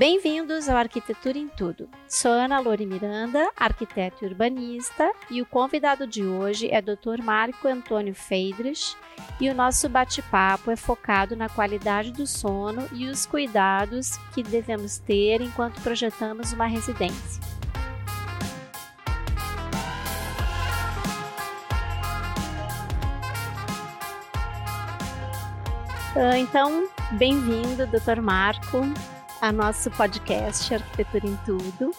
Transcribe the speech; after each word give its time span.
Bem-vindos 0.00 0.66
ao 0.66 0.78
Arquitetura 0.78 1.36
em 1.36 1.46
Tudo. 1.46 1.86
Sou 2.08 2.30
Ana 2.30 2.58
Lore 2.58 2.86
Miranda, 2.86 3.50
arquiteta 3.54 4.16
e 4.22 4.28
urbanista, 4.28 5.12
e 5.30 5.42
o 5.42 5.44
convidado 5.44 6.06
de 6.06 6.24
hoje 6.24 6.70
é 6.70 6.80
Dr. 6.80 7.22
Marco 7.22 7.68
Antônio 7.68 8.14
Feidrich, 8.14 8.96
e 9.38 9.50
o 9.50 9.54
nosso 9.54 9.90
bate-papo 9.90 10.70
é 10.70 10.76
focado 10.76 11.36
na 11.36 11.50
qualidade 11.50 12.12
do 12.12 12.26
sono 12.26 12.88
e 12.94 13.08
os 13.08 13.26
cuidados 13.26 14.16
que 14.32 14.42
devemos 14.42 14.96
ter 14.96 15.42
enquanto 15.42 15.82
projetamos 15.82 16.54
uma 16.54 16.64
residência. 16.64 17.42
Ah, 26.16 26.38
então, 26.38 26.88
bem-vindo, 27.18 27.86
Dr. 27.86 28.22
Marco 28.22 28.78
a 29.40 29.50
nosso 29.50 29.90
podcast 29.92 30.74
Arquitetura 30.74 31.26
em 31.26 31.36
Tudo. 31.46 31.92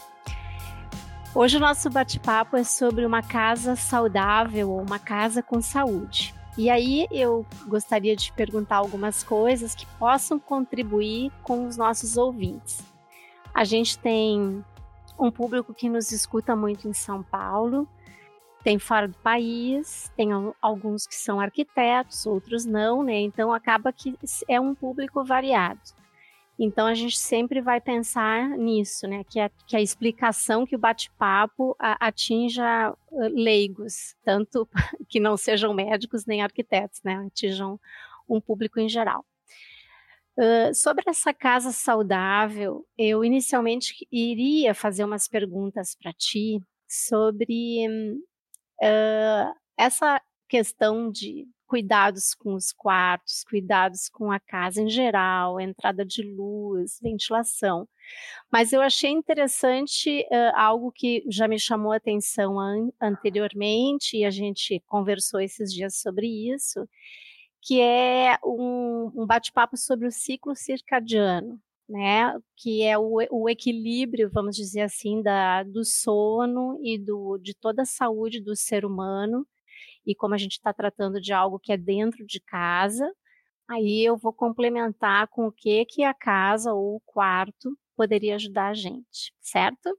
Hoje 1.34 1.58
o 1.58 1.60
nosso 1.60 1.90
bate-papo 1.90 2.56
é 2.56 2.64
sobre 2.64 3.04
uma 3.04 3.24
casa 3.24 3.76
saudável 3.76 4.70
ou 4.70 4.82
uma 4.82 5.00
casa 5.00 5.42
com 5.42 5.60
saúde. 5.60 6.36
E 6.56 6.70
aí 6.70 7.08
eu 7.10 7.44
gostaria 7.66 8.16
de 8.16 8.32
perguntar 8.34 8.76
algumas 8.76 9.24
coisas 9.24 9.74
que 9.74 9.88
possam 9.98 10.38
contribuir 10.38 11.32
com 11.42 11.66
os 11.66 11.78
nossos 11.78 12.16
ouvintes. 12.16 12.84
A 13.52 13.64
gente 13.64 13.98
tem 13.98 14.64
um 15.18 15.32
público 15.32 15.74
que 15.74 15.90
nos 15.90 16.12
escuta 16.12 16.56
muito 16.56 16.88
em 16.88 16.94
São 16.94 17.24
Paulo, 17.24 17.88
tem 18.64 18.78
fora 18.78 19.08
do 19.08 19.18
país, 19.18 20.12
tem 20.16 20.30
alguns 20.62 21.08
que 21.08 21.16
são 21.16 21.40
arquitetos, 21.40 22.28
outros 22.28 22.66
não, 22.66 23.02
né? 23.02 23.20
Então 23.20 23.52
acaba 23.52 23.92
que 23.92 24.16
é 24.48 24.60
um 24.60 24.76
público 24.76 25.24
variado. 25.26 26.01
Então 26.60 26.86
a 26.86 26.94
gente 26.94 27.18
sempre 27.18 27.62
vai 27.62 27.82
pensar 27.82 28.50
nisso, 28.50 29.08
né? 29.08 29.24
Que 29.24 29.40
a, 29.40 29.50
que 29.66 29.76
a 29.76 29.82
explicação, 29.82 30.66
que 30.66 30.76
o 30.76 30.80
bate-papo 30.80 31.76
atinja 31.80 32.96
leigos, 33.34 34.16
tanto 34.24 34.68
que 35.10 35.20
não 35.20 35.36
sejam 35.38 35.74
médicos 35.74 36.26
nem 36.26 36.42
arquitetos, 36.42 37.02
né? 37.04 37.16
Atinjam 37.28 37.80
um 38.30 38.40
público 38.40 38.80
em 38.80 38.88
geral. 38.88 39.26
Uh, 40.38 40.74
sobre 40.74 41.04
essa 41.08 41.34
casa 41.34 41.72
saudável, 41.72 42.86
eu 42.98 43.24
inicialmente 43.24 44.08
iria 44.10 44.74
fazer 44.74 45.04
umas 45.04 45.28
perguntas 45.28 45.94
para 45.94 46.14
ti 46.14 46.62
sobre 46.88 47.86
uh, 48.82 49.54
essa 49.78 50.22
questão 50.48 51.12
de 51.12 51.48
cuidados 51.72 52.34
com 52.34 52.54
os 52.54 52.74
quartos, 52.74 53.46
cuidados 53.46 54.10
com 54.10 54.30
a 54.30 54.42
casa 54.42 54.82
em 54.82 54.90
geral, 54.90 55.58
entrada 55.58 56.06
de 56.06 56.22
luz, 56.22 57.00
ventilação. 57.02 57.88
Mas 58.52 58.74
eu 58.74 58.82
achei 58.82 59.10
interessante 59.10 60.28
uh, 60.30 60.52
algo 60.54 60.92
que 60.92 61.24
já 61.30 61.48
me 61.48 61.58
chamou 61.58 61.94
a 61.94 61.96
atenção 61.96 62.60
an 62.60 62.90
anteriormente, 63.00 64.18
e 64.18 64.26
a 64.26 64.30
gente 64.30 64.82
conversou 64.86 65.40
esses 65.40 65.74
dias 65.74 65.96
sobre 65.96 66.28
isso, 66.54 66.86
que 67.62 67.80
é 67.80 68.38
um, 68.44 69.10
um 69.16 69.26
bate-papo 69.26 69.78
sobre 69.78 70.06
o 70.06 70.12
ciclo 70.12 70.54
circadiano. 70.54 71.58
Né, 71.90 72.34
que 72.56 72.84
é 72.84 72.98
o, 72.98 73.18
o, 73.30 73.50
equilíbrio, 73.50 74.30
vamos 74.32 74.56
dizer 74.56 74.80
assim, 74.80 75.22
da, 75.22 75.62
do 75.62 75.84
sono 75.84 76.80
e 76.82 76.98
do, 76.98 77.38
de 77.38 77.54
toda 77.54 77.82
a 77.82 77.86
saúde 77.86 78.40
do 78.40 78.56
ser 78.56 78.86
humano, 78.86 79.46
e 80.06 80.16
como 80.16 80.34
a 80.34 80.38
gente 80.38 80.54
está 80.54 80.74
tratando 80.74 81.22
de 81.22 81.34
algo 81.34 81.60
que 81.60 81.72
é 81.72 81.78
dentro 81.78 82.26
de 82.26 82.40
casa, 82.40 83.10
aí 83.68 84.04
eu 84.04 84.18
vou 84.18 84.34
complementar 84.34 85.28
com 85.28 85.48
o 85.48 85.52
que 85.52 85.86
que 85.86 86.04
a 86.04 86.14
casa 86.14 86.74
ou 86.74 86.96
o 86.96 87.02
quarto 87.02 87.78
poderia 87.96 88.36
ajudar 88.36 88.70
a 88.70 88.74
gente, 88.74 89.34
certo? 89.40 89.98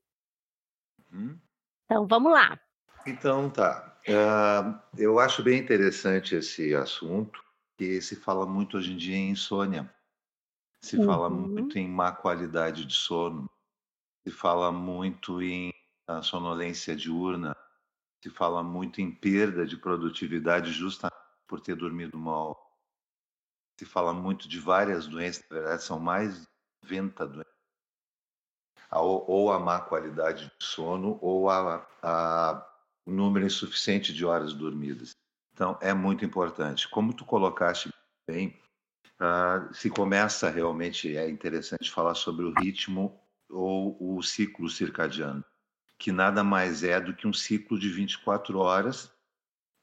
Hum. 1.13 1.39
Então 1.85 2.07
vamos 2.07 2.33
lá. 2.33 2.59
Então 3.07 3.51
tá. 3.51 3.97
Uh, 4.09 4.81
eu 4.99 5.21
acho 5.21 5.43
bem 5.43 5.61
interessante 5.61 6.35
esse 6.35 6.75
assunto, 6.75 7.43
que 7.79 8.01
se 8.01 8.17
fala 8.17 8.47
muito 8.47 8.77
hoje 8.77 8.93
em 8.93 8.97
dia 8.97 9.17
em 9.17 9.31
insônia, 9.31 9.93
se 10.81 10.97
uhum. 10.97 11.07
fala 11.07 11.31
muito 11.31 11.79
em 11.79 11.89
má 11.89 12.11
qualidade 12.13 12.85
de 12.85 12.95
sono, 12.95 13.49
se 14.25 14.33
fala 14.33 14.73
muito 14.73 15.41
em 15.41 15.73
sonolência 16.23 16.97
diurna, 16.97 17.57
se 18.23 18.31
fala 18.31 18.63
muito 18.63 19.01
em 19.01 19.11
perda 19.11 19.67
de 19.67 19.77
produtividade 19.77 20.71
justamente 20.71 21.17
por 21.47 21.61
ter 21.61 21.75
dormido 21.75 22.17
mal. 22.17 22.73
Se 23.79 23.85
fala 23.85 24.15
muito 24.15 24.49
de 24.49 24.61
várias 24.61 25.09
doenças, 25.09 25.45
na 25.51 25.57
verdade 25.57 25.83
são 25.83 25.99
mais 25.99 26.41
de 26.41 26.47
90 26.85 27.27
doenças. 27.27 27.53
Ou 28.93 29.51
a 29.51 29.59
má 29.59 29.81
qualidade 29.81 30.45
de 30.45 30.65
sono 30.65 31.19
ou 31.21 31.51
a, 31.51 31.87
a 32.03 32.67
número 33.07 33.47
insuficiente 33.47 34.13
de 34.13 34.25
horas 34.25 34.53
dormidas. 34.53 35.17
Então, 35.55 35.79
é 35.81 35.93
muito 35.93 36.25
importante. 36.25 36.89
Como 36.89 37.15
tu 37.15 37.25
colocaste 37.25 37.91
bem, 38.29 38.61
uh, 39.19 39.75
se 39.75 39.91
começa 39.91 40.51
realmente, 40.51 41.17
é 41.17 41.29
interessante 41.29 41.91
falar 41.91 42.15
sobre 42.15 42.45
o 42.45 42.53
ritmo 42.53 43.19
ou 43.49 44.17
o 44.17 44.23
ciclo 44.23 44.69
circadiano 44.69 45.45
que 46.03 46.11
nada 46.11 46.43
mais 46.43 46.83
é 46.83 47.01
do 47.01 47.15
que 47.15 47.29
um 47.29 47.33
ciclo 47.33 47.79
de 47.79 47.89
24 47.89 48.59
horas 48.59 49.09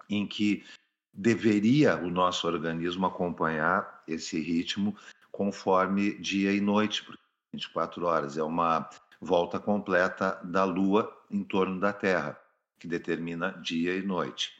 em 0.10 0.28
que 0.28 0.66
deveria 1.14 1.96
o 1.96 2.10
nosso 2.10 2.46
organismo 2.46 3.06
acompanhar 3.06 4.04
esse 4.06 4.38
ritmo 4.38 4.94
conforme 5.32 6.16
dia 6.16 6.52
e 6.52 6.60
noite, 6.60 7.06
porque 7.06 7.22
24 7.54 8.06
horas 8.06 8.38
é 8.38 8.44
uma 8.44 8.90
volta 9.22 9.62
completa 9.62 10.38
da 10.44 10.66
Lua 10.66 11.10
em 11.32 11.42
torno 11.42 11.80
da 11.80 11.94
Terra, 11.94 12.38
que 12.78 12.86
determina 12.86 13.52
dia 13.52 13.96
e 13.96 14.02
noite. 14.02 14.52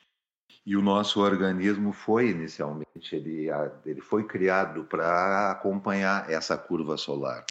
E 0.66 0.78
o 0.78 0.82
nosso 0.82 1.20
organismo 1.20 1.92
foi 1.92 2.30
inicialmente, 2.30 3.14
ele, 3.14 3.48
ele 3.86 4.00
foi 4.00 4.24
criado 4.24 4.86
para 4.86 5.52
acompanhar 5.52 6.32
essa 6.32 6.58
curva 6.58 6.96
solar. 6.96 7.46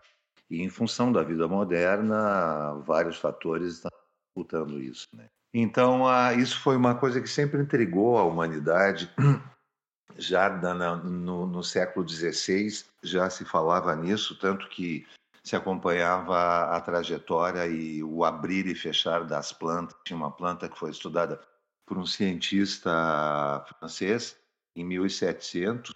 E 0.48 0.62
em 0.62 0.70
função 0.70 1.12
da 1.12 1.22
vida 1.22 1.46
moderna, 1.46 2.72
vários 2.86 3.18
fatores 3.18 3.74
estão 3.74 3.97
disputando 4.38 4.80
isso. 4.80 5.08
Né? 5.12 5.28
Então, 5.52 6.04
isso 6.38 6.60
foi 6.60 6.76
uma 6.76 6.94
coisa 6.94 7.20
que 7.20 7.28
sempre 7.28 7.60
intrigou 7.60 8.18
a 8.18 8.24
humanidade. 8.24 9.10
Já 10.16 10.50
no, 10.50 11.46
no 11.46 11.62
século 11.62 12.08
XVI 12.08 12.84
já 13.04 13.30
se 13.30 13.44
falava 13.44 13.94
nisso, 13.94 14.36
tanto 14.36 14.68
que 14.68 15.06
se 15.44 15.54
acompanhava 15.54 16.64
a 16.74 16.80
trajetória 16.80 17.68
e 17.68 18.02
o 18.02 18.24
abrir 18.24 18.66
e 18.66 18.74
fechar 18.74 19.22
das 19.22 19.52
plantas. 19.52 19.96
Tinha 20.04 20.16
uma 20.16 20.32
planta 20.32 20.68
que 20.68 20.76
foi 20.76 20.90
estudada 20.90 21.40
por 21.86 21.96
um 21.96 22.04
cientista 22.04 23.64
francês 23.78 24.36
em 24.74 24.84
1700 24.84 25.94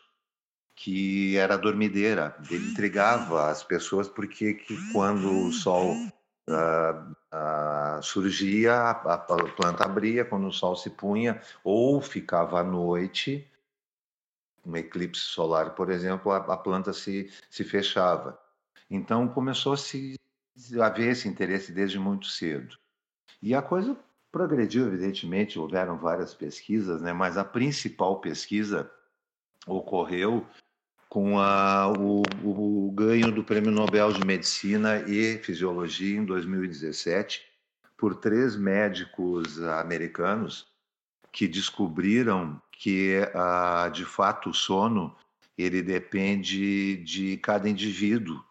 que 0.77 1.37
era 1.37 1.59
dormideira. 1.59 2.37
Ele 2.49 2.71
intrigava 2.71 3.51
as 3.51 3.65
pessoas 3.65 4.09
porque 4.09 4.55
que 4.55 4.93
quando 4.93 5.49
o 5.49 5.53
sol 5.53 5.97
uh, 6.49 7.17
uh, 7.33 8.03
surgia, 8.03 8.75
a, 8.75 8.91
a, 8.91 9.19
planta 9.19 9.85
abria 9.85 10.25
quando 10.25 10.47
o 10.47 10.53
sol 10.53 10.77
se 10.77 10.91
punha, 10.91 11.41
ou 11.65 12.01
ficava 12.01 12.61
à 12.61 12.65
noite, 12.65 13.49
um 14.65 14.77
eclipse 14.77 15.23
solar, 15.23 15.75
por 15.75 15.91
exemplo, 15.91 16.31
a, 16.31 16.37
a 16.37 16.57
planta 16.57 16.93
se, 16.93 17.33
se 17.51 17.65
fechava. 17.65 18.39
Então 18.91 19.27
começou 19.27 19.73
a 19.73 19.77
se 19.77 20.15
haver 20.81 21.13
esse 21.13 21.27
interesse 21.27 21.73
desde 21.73 21.99
muito 21.99 22.27
cedo. 22.27 22.77
E 23.41 23.55
a 23.55 23.63
coisa 23.63 23.97
progrediu, 24.31 24.87
evidentemente, 24.87 25.59
houveram 25.59 25.99
várias 25.99 26.33
pesquisas, 26.33 27.03
né? 27.03 27.13
mas 27.13 27.37
a 27.37 27.45
principal 27.45 28.21
pesquisa 28.21 28.91
ocorreu 29.67 30.47
com 31.13 31.39
a, 31.39 31.93
o, 31.93 32.23
o, 32.43 32.91
ganho 32.91 33.31
do 33.31 33.45
Prêmio 33.45 33.71
Nobel 33.71 34.15
de 34.15 34.25
Medicina 34.25 35.05
e 35.07 35.37
Fisiologia 35.37 36.19
em 36.19 36.25
2017 36.25 37.45
por 37.99 38.15
três 38.15 38.57
médicos 38.57 39.63
americanos 39.63 40.67
que 41.31 41.47
descobriram 41.47 42.59
que, 42.73 43.29
ah, 43.35 43.91
de 43.93 44.07
fato, 44.07 44.49
o 44.49 44.55
sono 44.55 45.15
ele 45.59 45.83
depende 45.83 46.97
de 47.05 47.37
cada 47.37 47.69
indivíduo. 47.69 48.43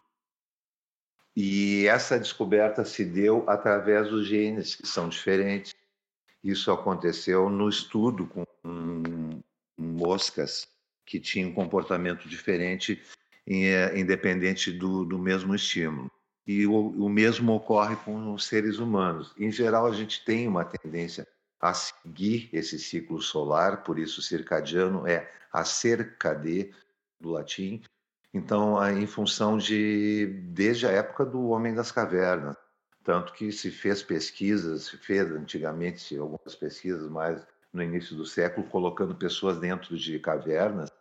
E 1.35 1.87
essa 1.87 2.19
descoberta 2.19 2.85
se 2.85 3.03
deu 3.03 3.43
através 3.47 4.07
dos 4.07 4.27
genes, 4.27 4.75
que 4.75 4.87
são 4.87 5.09
diferentes. 5.09 5.73
Isso 6.43 6.71
aconteceu 6.71 7.49
no 7.49 7.67
estudo 7.67 8.27
com 8.27 8.45
moscas 9.75 10.69
que 11.05 11.19
tinha 11.19 11.47
um 11.47 11.53
comportamento 11.53 12.27
diferente, 12.27 13.01
eh, 13.47 13.99
independente 13.99 14.71
do, 14.71 15.05
do 15.05 15.19
mesmo 15.19 15.53
estímulo. 15.55 16.11
E 16.47 16.65
o, 16.65 16.73
o 16.73 17.09
mesmo 17.09 17.53
ocorre 17.53 17.95
com 17.97 18.33
os 18.33 18.45
seres 18.45 18.79
humanos. 18.79 19.33
Em 19.37 19.51
geral, 19.51 19.85
a 19.85 19.93
gente 19.93 20.23
tem 20.25 20.47
uma 20.47 20.65
tendência 20.65 21.27
a 21.59 21.73
seguir 21.73 22.49
esse 22.51 22.79
ciclo 22.79 23.21
solar, 23.21 23.83
por 23.83 23.99
isso 23.99 24.21
circadiano 24.21 25.07
é 25.07 25.31
acerca 25.53 26.33
de 26.33 26.73
do 27.19 27.29
latim, 27.29 27.81
Então, 28.33 28.75
em 28.89 29.05
função 29.05 29.57
de 29.57 30.25
desde 30.47 30.87
a 30.87 30.91
época 30.91 31.23
do 31.25 31.49
homem 31.49 31.75
das 31.75 31.91
cavernas, 31.91 32.55
tanto 33.03 33.33
que 33.33 33.51
se 33.51 33.69
fez 33.69 34.01
pesquisas, 34.01 34.85
se 34.85 34.97
fez 34.97 35.29
antigamente 35.31 36.17
algumas 36.17 36.55
pesquisas 36.55 37.09
mais 37.09 37.45
no 37.73 37.81
início 37.81 38.15
do 38.15 38.25
século, 38.25 38.67
colocando 38.67 39.15
pessoas 39.15 39.57
dentro 39.57 39.97
de 39.97 40.19
cavernas, 40.19 40.91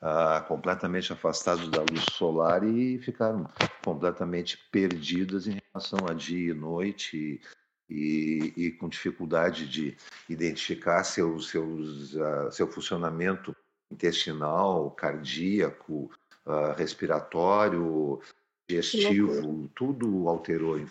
ah, 0.00 0.44
completamente 0.46 1.12
afastados 1.12 1.68
da 1.70 1.80
luz 1.80 2.04
solar 2.12 2.62
e 2.62 2.98
ficaram 2.98 3.48
completamente 3.84 4.58
perdidas 4.70 5.46
em 5.46 5.58
relação 5.72 5.98
a 6.08 6.12
dia 6.12 6.50
e 6.50 6.54
noite 6.54 7.40
e, 7.88 8.52
e, 8.56 8.64
e 8.66 8.70
com 8.72 8.88
dificuldade 8.88 9.66
de 9.66 9.96
identificar 10.28 11.04
seu, 11.04 11.38
seus, 11.40 12.14
uh, 12.14 12.50
seu 12.50 12.66
funcionamento 12.66 13.54
intestinal, 13.90 14.90
cardíaco, 14.90 16.10
uh, 16.44 16.74
respiratório, 16.76 18.20
digestivo, 18.68 19.68
tudo 19.74 20.28
alterou. 20.28 20.84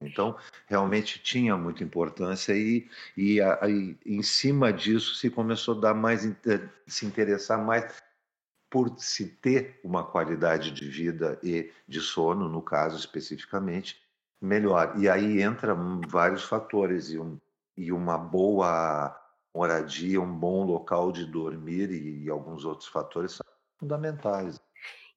Então, 0.00 0.36
realmente 0.66 1.22
tinha 1.22 1.56
muita 1.56 1.82
importância 1.82 2.52
e, 2.52 2.88
e, 3.16 3.38
e, 3.40 3.98
em 4.04 4.22
cima 4.22 4.72
disso 4.72 5.14
se 5.14 5.30
começou 5.30 5.76
a 5.78 5.80
dar 5.80 5.94
mais, 5.94 6.28
se 6.86 7.06
interessar 7.06 7.64
mais 7.64 8.02
por 8.68 8.94
se 8.98 9.26
ter 9.26 9.80
uma 9.82 10.04
qualidade 10.04 10.70
de 10.70 10.88
vida 10.88 11.38
e 11.42 11.72
de 11.88 12.00
sono, 12.00 12.48
no 12.48 12.60
caso 12.60 12.98
especificamente, 12.98 13.96
melhor. 14.40 14.94
E 14.98 15.08
aí 15.08 15.40
entra 15.40 15.74
vários 16.06 16.44
fatores 16.44 17.10
e, 17.10 17.18
um, 17.18 17.38
e 17.76 17.90
uma 17.90 18.18
boa 18.18 19.18
moradia, 19.54 20.20
um 20.20 20.38
bom 20.38 20.64
local 20.64 21.10
de 21.10 21.24
dormir 21.24 21.90
e, 21.90 22.24
e 22.24 22.30
alguns 22.30 22.64
outros 22.66 22.88
fatores 22.88 23.32
são 23.32 23.46
fundamentais. 23.78 24.60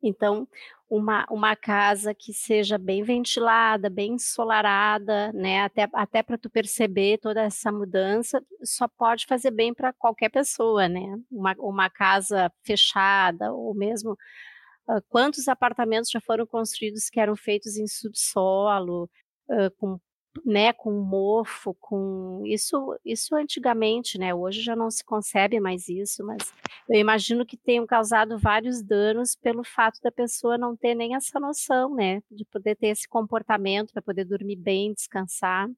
Então, 0.02 0.48
uma, 0.90 1.26
uma 1.30 1.56
casa 1.56 2.14
que 2.16 2.34
seja 2.34 2.78
bem 2.78 3.04
ventilada, 3.04 3.90
bem 3.90 4.14
ensolarada, 4.14 5.32
né? 5.34 5.62
Até, 5.62 5.88
até 5.94 6.24
para 6.24 6.38
tu 6.38 6.50
perceber 6.50 7.20
toda 7.20 7.42
essa 7.42 7.72
mudança, 7.72 8.42
só 8.64 8.88
pode 8.88 9.26
fazer 9.28 9.52
bem 9.52 9.74
para 9.74 9.94
qualquer 9.94 10.30
pessoa, 10.30 10.88
né? 10.90 11.18
Uma, 11.32 11.56
uma 11.60 11.90
casa 11.90 12.52
fechada, 12.64 13.54
ou 13.54 13.76
mesmo 13.76 14.14
uh, 14.14 15.02
quantos 15.10 15.48
apartamentos 15.48 16.10
já 16.10 16.20
foram 16.22 16.46
construídos 16.48 17.10
que 17.10 17.20
eram 17.20 17.36
feitos 17.36 17.78
em 17.78 17.88
subsolo, 17.88 19.10
uh, 19.50 19.72
com 19.78 20.00
né, 20.46 20.72
com 20.74 20.92
mofo, 20.92 21.74
com 21.76 22.44
isso, 22.46 22.98
isso 23.04 23.36
antigamente, 23.36 24.18
né? 24.18 24.34
Hoje 24.34 24.62
já 24.62 24.76
não 24.76 24.90
se 24.90 25.04
concebe 25.04 25.60
mais 25.60 25.90
isso, 25.90 26.24
mas 26.24 26.54
eu 26.88 27.00
imagino 27.00 27.46
que 27.46 27.58
tenham 27.58 27.86
causado 27.86 28.38
vários 28.38 28.82
danos 28.82 29.36
pelo 29.36 29.64
fato 29.64 30.00
da 30.02 30.12
pessoa 30.12 30.58
não 30.58 30.76
ter 30.76 30.96
nem 30.96 31.16
essa 31.16 31.40
noção, 31.40 31.96
né, 31.96 32.22
de 32.30 32.46
poder 32.46 32.76
ter 32.76 32.88
esse 32.88 33.08
comportamento 33.08 33.92
para 33.92 34.02
poder 34.02 34.26
dormir 34.26 34.56
bem, 34.56 34.94
descansar. 34.94 35.70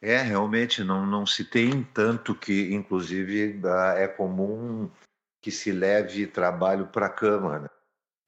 É, 0.00 0.18
realmente 0.18 0.84
não, 0.84 1.06
não 1.06 1.24
se 1.24 1.44
tem 1.44 1.82
tanto 1.82 2.34
que, 2.34 2.74
inclusive, 2.74 3.60
é 3.96 4.06
comum 4.06 4.90
que 5.40 5.50
se 5.50 5.72
leve 5.72 6.26
trabalho 6.26 6.88
para 6.88 7.06
a 7.06 7.10
cama, 7.10 7.58
né? 7.60 7.70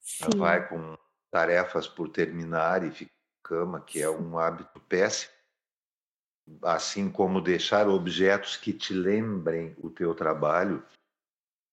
Sim. 0.00 0.38
Vai 0.38 0.66
com 0.68 0.96
tarefas 1.30 1.86
por 1.86 2.08
terminar 2.08 2.82
e 2.82 2.90
fica 2.90 3.15
cama, 3.46 3.80
que 3.80 4.02
é 4.02 4.10
um 4.10 4.38
hábito 4.38 4.80
péssimo, 4.88 5.32
assim 6.62 7.08
como 7.08 7.40
deixar 7.40 7.88
objetos 7.88 8.56
que 8.56 8.72
te 8.72 8.92
lembrem 8.92 9.74
o 9.78 9.88
teu 9.88 10.14
trabalho, 10.14 10.82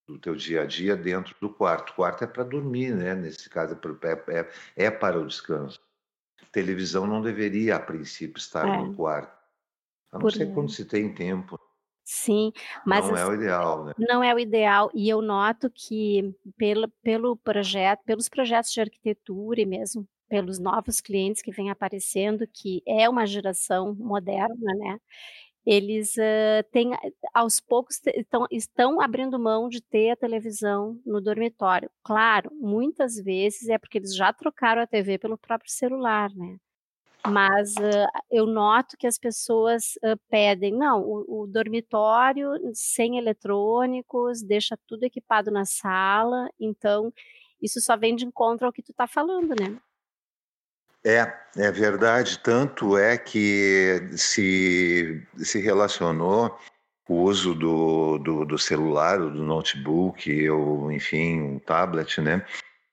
do 0.08 0.20
teu 0.20 0.36
dia 0.36 0.62
a 0.62 0.66
dia 0.66 0.96
dentro 0.96 1.36
do 1.42 1.50
quarto. 1.50 1.92
O 1.92 1.96
quarto 1.96 2.24
é 2.24 2.28
para 2.28 2.44
dormir, 2.44 2.94
né? 2.94 3.16
Nesse 3.16 3.50
caso 3.50 3.74
é, 4.04 4.40
é, 4.40 4.52
é, 4.86 4.92
para 4.92 5.20
o 5.20 5.26
descanso. 5.26 5.80
Televisão 6.52 7.08
não 7.08 7.22
deveria, 7.22 7.78
a 7.78 7.80
princípio, 7.80 8.38
estar 8.38 8.68
é. 8.68 8.78
no 8.78 8.94
quarto. 8.96 9.34
A 10.12 10.18
não 10.18 10.22
Por... 10.22 10.32
ser 10.32 10.54
quando 10.54 10.70
se 10.70 10.86
tem 10.86 11.14
tempo. 11.14 11.60
Sim, 12.06 12.52
mas 12.86 13.08
não 13.08 13.16
é 13.16 13.26
o 13.26 13.34
ideal, 13.34 13.86
né? 13.86 13.94
Não 13.98 14.22
é 14.22 14.36
o 14.36 14.38
ideal 14.38 14.92
e 14.94 15.08
eu 15.08 15.22
noto 15.22 15.72
que 15.74 16.36
pelo, 16.58 16.90
pelo 17.02 17.38
projeto, 17.38 18.04
pelos 18.04 18.28
projetos 18.28 18.74
de 18.74 18.82
arquitetura 18.82 19.62
e 19.62 19.66
mesmo 19.66 20.06
pelos 20.34 20.58
novos 20.58 21.00
clientes 21.00 21.44
que 21.44 21.52
vêm 21.52 21.70
aparecendo, 21.70 22.48
que 22.52 22.82
é 22.88 23.08
uma 23.08 23.24
geração 23.24 23.94
moderna, 23.94 24.74
né? 24.74 25.00
Eles 25.64 26.16
uh, 26.18 26.68
têm, 26.72 26.90
aos 27.32 27.60
poucos, 27.60 28.02
estão, 28.08 28.48
estão 28.50 29.00
abrindo 29.00 29.38
mão 29.38 29.70
de 29.70 29.80
ter 29.80 30.10
a 30.10 30.16
televisão 30.16 31.00
no 31.06 31.22
dormitório. 31.22 31.88
Claro, 32.04 32.50
muitas 32.52 33.16
vezes 33.16 33.70
é 33.70 33.78
porque 33.78 34.00
eles 34.00 34.16
já 34.16 34.34
trocaram 34.34 34.82
a 34.82 34.88
TV 34.88 35.20
pelo 35.20 35.38
próprio 35.38 35.70
celular, 35.70 36.32
né? 36.34 36.58
Mas 37.28 37.76
uh, 37.76 38.10
eu 38.32 38.48
noto 38.48 38.98
que 38.98 39.06
as 39.06 39.20
pessoas 39.20 39.94
uh, 39.98 40.20
pedem, 40.32 40.74
não, 40.74 41.00
o, 41.04 41.44
o, 41.44 41.48
dormitório 41.48 42.50
sem 42.74 43.20
eletrônicos, 43.20 44.42
deixa 44.42 44.76
tudo 44.88 45.04
equipado 45.04 45.52
na 45.52 45.64
sala, 45.64 46.50
então 46.60 47.14
isso 47.62 47.80
só 47.80 47.96
vem 47.96 48.16
de 48.16 48.26
encontro 48.26 48.66
ao 48.66 48.74
que 48.74 48.82
tu 48.82 48.92
está 48.92 49.06
falando, 49.06 49.50
né? 49.50 49.80
É, 51.06 51.32
é 51.58 51.72
verdade. 51.72 52.40
Tanto 52.40 52.98
é 52.98 53.18
que 53.18 54.10
se, 54.16 55.22
se 55.38 55.60
relacionou 55.60 56.58
o 57.08 57.16
uso 57.24 57.54
do, 57.54 58.18
do, 58.20 58.46
do 58.46 58.58
celular, 58.58 59.20
do 59.20 59.44
notebook, 59.44 60.50
ou 60.50 60.92
enfim, 60.92 61.42
um 61.42 61.60
tablet, 61.60 62.22
né? 62.22 62.46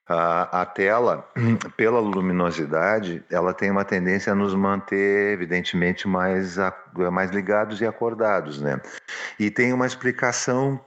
A, 0.07 0.61
a, 0.61 0.65
tela, 0.65 1.25
pela 1.77 1.99
luminosidade, 2.01 3.23
ela 3.29 3.53
tem 3.53 3.71
uma 3.71 3.85
tendência 3.85 4.33
a 4.33 4.35
nos 4.35 4.53
manter, 4.53 5.33
evidentemente, 5.33 6.05
mais, 6.07 6.57
mais 7.11 7.31
ligados 7.31 7.79
e 7.79 7.85
acordados, 7.85 8.59
né? 8.59 8.81
E 9.39 9.49
tem 9.49 9.71
uma 9.71 9.87
explicação 9.87 10.79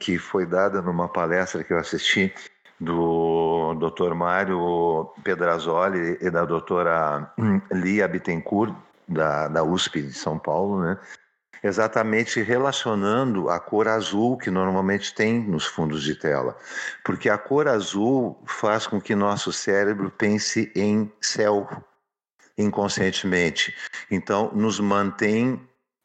que 0.00 0.18
foi 0.18 0.46
dada 0.46 0.82
numa 0.82 1.08
palestra 1.08 1.62
que 1.62 1.72
eu 1.72 1.78
assisti 1.78 2.32
do 2.80 3.31
Dr. 3.74 4.14
Mário 4.14 5.10
Pedrazoli 5.22 6.18
e 6.20 6.30
da 6.30 6.44
doutora 6.44 7.32
Lia 7.70 8.08
Bittencourt, 8.08 8.74
da, 9.08 9.48
da 9.48 9.62
USP 9.62 10.02
de 10.02 10.12
São 10.12 10.38
Paulo, 10.38 10.80
né? 10.80 10.98
exatamente 11.62 12.42
relacionando 12.42 13.48
a 13.48 13.60
cor 13.60 13.86
azul 13.86 14.36
que 14.36 14.50
normalmente 14.50 15.14
tem 15.14 15.38
nos 15.38 15.64
fundos 15.64 16.02
de 16.02 16.16
tela, 16.16 16.56
porque 17.04 17.28
a 17.28 17.38
cor 17.38 17.68
azul 17.68 18.42
faz 18.46 18.86
com 18.86 19.00
que 19.00 19.14
nosso 19.14 19.52
cérebro 19.52 20.10
pense 20.10 20.72
em 20.74 21.10
céu 21.20 21.68
inconscientemente. 22.58 23.74
Então, 24.10 24.50
nos 24.52 24.80
mantém 24.80 25.60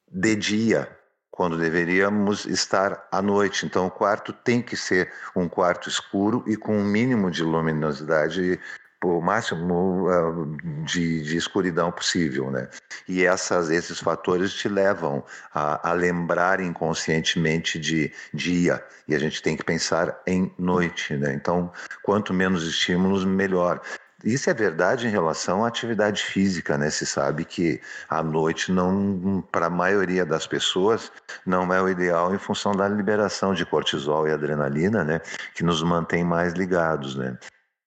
de 0.09 0.35
dia, 0.35 0.96
quando 1.37 1.55
deveríamos 1.55 2.47
estar 2.47 3.07
à 3.11 3.21
noite. 3.21 3.63
Então, 3.63 3.85
o 3.85 3.91
quarto 3.91 4.33
tem 4.33 4.59
que 4.59 4.75
ser 4.75 5.13
um 5.35 5.47
quarto 5.47 5.87
escuro 5.87 6.43
e 6.47 6.57
com 6.57 6.75
um 6.75 6.83
mínimo 6.83 7.29
de 7.29 7.43
luminosidade, 7.43 8.59
o 9.03 9.21
máximo 9.21 10.09
uh, 10.09 10.57
de, 10.83 11.21
de, 11.21 11.37
escuridão 11.37 11.91
possível, 11.91 12.49
né? 12.49 12.67
E 13.07 13.23
essas, 13.23 13.69
esses 13.69 13.99
fatores 13.99 14.51
te 14.51 14.67
levam 14.67 15.23
a, 15.53 15.91
a 15.91 15.93
lembrar 15.93 16.59
inconscientemente 16.59 17.77
de 17.77 18.11
dia 18.33 18.83
e 19.07 19.13
a 19.13 19.19
gente 19.19 19.39
tem 19.39 19.55
que 19.55 19.63
pensar 19.63 20.19
em 20.25 20.51
noite, 20.57 21.15
né? 21.15 21.35
Então, 21.35 21.71
quanto 22.01 22.33
menos 22.33 22.65
estímulos, 22.65 23.23
melhor. 23.23 23.79
Isso 24.23 24.49
é 24.49 24.53
verdade 24.53 25.07
em 25.07 25.11
relação 25.11 25.63
à 25.63 25.67
atividade 25.67 26.23
física, 26.23 26.75
né? 26.75 26.89
Se 26.89 27.05
sabe 27.05 27.45
que 27.45 27.79
à 28.09 28.23
noite 28.23 28.71
não, 28.71 29.43
para 29.51 29.67
a 29.67 29.69
maioria 29.69 30.25
das 30.25 30.47
pessoas, 30.47 31.11
não 31.45 31.71
é 31.71 31.79
o 31.81 31.87
ideal 31.87 32.33
em 32.33 32.39
função 32.39 32.71
da 32.71 32.87
liberação 32.87 33.53
de 33.53 33.63
cortisol 33.65 34.27
e 34.27 34.31
adrenalina, 34.31 35.03
né? 35.03 35.21
Que 35.53 35.63
nos 35.63 35.83
mantém 35.83 36.23
mais 36.23 36.53
ligados, 36.53 37.15
né? 37.15 37.37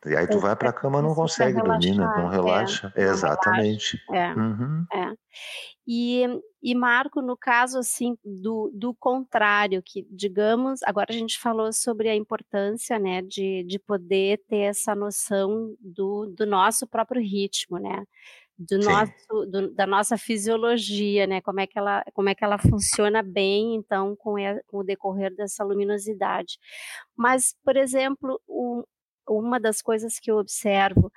E 0.07 0.17
aí 0.17 0.27
tu 0.27 0.39
vai 0.39 0.57
para 0.57 0.71
a 0.71 0.73
cama 0.73 1.03
não 1.03 1.15
consegue 1.15 1.61
dormir, 1.61 1.95
né? 1.95 2.05
Não 2.17 2.29
relaxa. 2.29 2.93
É, 2.97 3.03
exatamente. 3.03 4.01
É, 4.11 4.33
uhum. 4.33 4.87
é. 4.93 5.13
E, 5.87 6.25
e 6.63 6.75
Marco, 6.75 7.21
no 7.21 7.37
caso 7.37 7.79
assim 7.79 8.17
do, 8.25 8.71
do 8.73 8.95
contrário, 8.95 9.83
que 9.85 10.07
digamos, 10.11 10.83
agora 10.85 11.09
a 11.11 11.15
gente 11.15 11.39
falou 11.39 11.73
sobre 11.73 12.09
a 12.09 12.17
importância, 12.17 12.99
né, 12.99 13.21
de, 13.21 13.65
de 13.65 13.79
poder 13.79 14.41
ter 14.49 14.71
essa 14.71 14.95
noção 14.95 15.75
do, 15.81 16.33
do 16.35 16.47
nosso 16.47 16.87
próprio 16.87 17.21
ritmo, 17.21 17.79
né? 17.79 18.05
do 18.61 18.79
nosso 18.79 19.47
do, 19.47 19.75
da 19.75 19.87
nossa 19.87 20.19
fisiologia, 20.19 21.27
né? 21.27 21.41
Como 21.41 21.61
é 21.61 21.67
que 21.67 21.79
ela 21.79 22.05
como 22.13 22.29
é 22.29 22.35
que 22.35 22.45
ela 22.45 22.59
funciona 22.59 23.23
bem 23.23 23.75
então 23.75 24.15
com, 24.17 24.35
com 24.67 24.79
o 24.79 24.85
decorrer 24.85 25.35
dessa 25.35 25.65
luminosidade. 25.65 26.59
Mas, 27.17 27.55
por 27.65 27.75
exemplo, 27.77 28.39
um, 28.47 28.83
uma 29.39 29.61
das 29.61 29.81
coisas 29.83 30.19
que 30.19 30.31
eu 30.31 30.39
observo, 30.39 31.13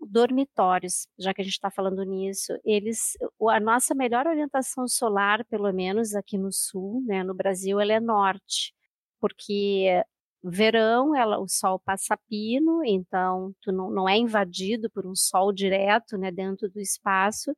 dormitórios, 0.00 1.06
já 1.18 1.32
que 1.32 1.40
a 1.40 1.44
gente 1.44 1.54
está 1.54 1.70
falando 1.70 2.02
nisso, 2.04 2.52
eles, 2.64 3.16
a 3.50 3.60
nossa 3.60 3.94
melhor 3.94 4.26
orientação 4.26 4.86
solar, 4.86 5.44
pelo 5.46 5.72
menos 5.72 6.14
aqui 6.14 6.36
no 6.36 6.52
sul, 6.52 7.02
né, 7.06 7.22
no 7.22 7.34
Brasil, 7.34 7.80
ela 7.80 7.92
é 7.92 8.00
norte, 8.00 8.74
porque 9.20 10.02
verão, 10.42 11.16
ela, 11.16 11.38
o 11.38 11.48
sol 11.48 11.80
passa 11.80 12.18
pino, 12.28 12.84
então 12.84 13.54
tu 13.62 13.72
não, 13.72 13.90
não 13.90 14.08
é 14.08 14.16
invadido 14.16 14.90
por 14.90 15.06
um 15.06 15.14
sol 15.14 15.52
direto, 15.52 16.18
né, 16.18 16.30
dentro 16.30 16.68
do 16.68 16.80
espaço. 16.80 17.56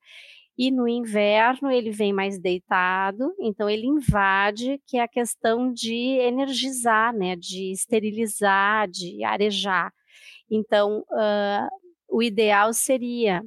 E 0.59 0.71
no 0.71 0.89
inverno 0.89 1.71
ele 1.71 1.91
vem 1.91 2.13
mais 2.13 2.39
deitado, 2.39 3.35
então 3.39 3.69
ele 3.69 3.87
invade, 3.87 4.81
que 4.87 4.97
é 4.97 5.03
a 5.03 5.09
questão 5.09 5.73
de 5.73 6.19
energizar, 6.19 7.15
né, 7.15 7.37
de 7.37 7.73
esterilizar, 7.73 8.89
de 8.89 9.23
arejar. 9.23 9.93
Então, 10.51 11.01
uh, 11.11 11.69
o 12.09 12.23
ideal 12.23 12.73
seria 12.73 13.43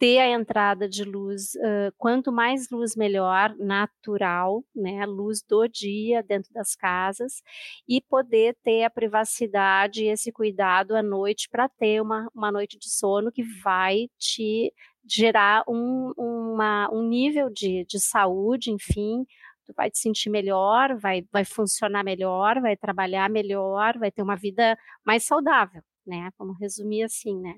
ter 0.00 0.18
a 0.18 0.28
entrada 0.30 0.88
de 0.88 1.04
luz, 1.04 1.54
uh, 1.56 1.92
quanto 1.98 2.32
mais 2.32 2.70
luz 2.70 2.96
melhor, 2.96 3.54
natural, 3.58 4.64
né, 4.74 5.04
luz 5.04 5.42
do 5.42 5.68
dia 5.68 6.22
dentro 6.22 6.50
das 6.54 6.74
casas, 6.74 7.42
e 7.86 8.00
poder 8.00 8.56
ter 8.62 8.84
a 8.84 8.90
privacidade 8.90 10.04
e 10.04 10.08
esse 10.08 10.32
cuidado 10.32 10.96
à 10.96 11.02
noite 11.02 11.48
para 11.50 11.68
ter 11.68 12.00
uma, 12.00 12.30
uma 12.34 12.50
noite 12.50 12.78
de 12.78 12.88
sono 12.88 13.30
que 13.30 13.42
vai 13.42 14.08
te 14.18 14.72
gerar 15.08 15.64
um, 15.68 16.12
uma, 16.16 16.88
um 16.92 17.02
nível 17.08 17.50
de, 17.50 17.84
de 17.86 18.00
saúde, 18.00 18.70
enfim, 18.70 19.24
tu 19.66 19.74
vai 19.76 19.90
te 19.90 19.98
sentir 19.98 20.30
melhor, 20.30 20.96
vai, 20.98 21.24
vai 21.32 21.44
funcionar 21.44 22.04
melhor, 22.04 22.60
vai 22.60 22.76
trabalhar 22.76 23.30
melhor, 23.30 23.98
vai 23.98 24.10
ter 24.10 24.22
uma 24.22 24.36
vida 24.36 24.76
mais 25.04 25.24
saudável, 25.24 25.82
né? 26.06 26.30
Vamos 26.38 26.58
resumir 26.58 27.04
assim, 27.04 27.38
né? 27.40 27.56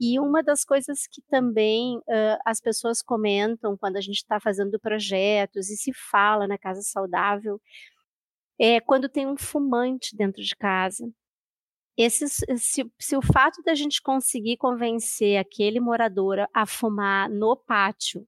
E 0.00 0.18
uma 0.18 0.42
das 0.42 0.64
coisas 0.64 1.06
que 1.06 1.22
também 1.22 1.98
uh, 1.98 2.38
as 2.44 2.60
pessoas 2.60 3.00
comentam 3.00 3.76
quando 3.76 3.96
a 3.96 4.00
gente 4.00 4.16
está 4.16 4.40
fazendo 4.40 4.78
projetos 4.80 5.70
e 5.70 5.76
se 5.76 5.92
fala 6.10 6.48
na 6.48 6.58
casa 6.58 6.82
saudável 6.82 7.60
é 8.58 8.80
quando 8.80 9.08
tem 9.08 9.26
um 9.26 9.36
fumante 9.36 10.16
dentro 10.16 10.42
de 10.42 10.54
casa. 10.56 11.08
Esse, 11.96 12.28
se, 12.28 12.92
se, 12.98 13.16
o 13.16 13.22
fato 13.22 13.62
da 13.62 13.74
gente 13.74 14.02
conseguir 14.02 14.56
convencer 14.56 15.38
aquele 15.38 15.78
morador 15.78 16.48
a 16.52 16.66
fumar 16.66 17.30
no 17.30 17.56
pátio, 17.56 18.26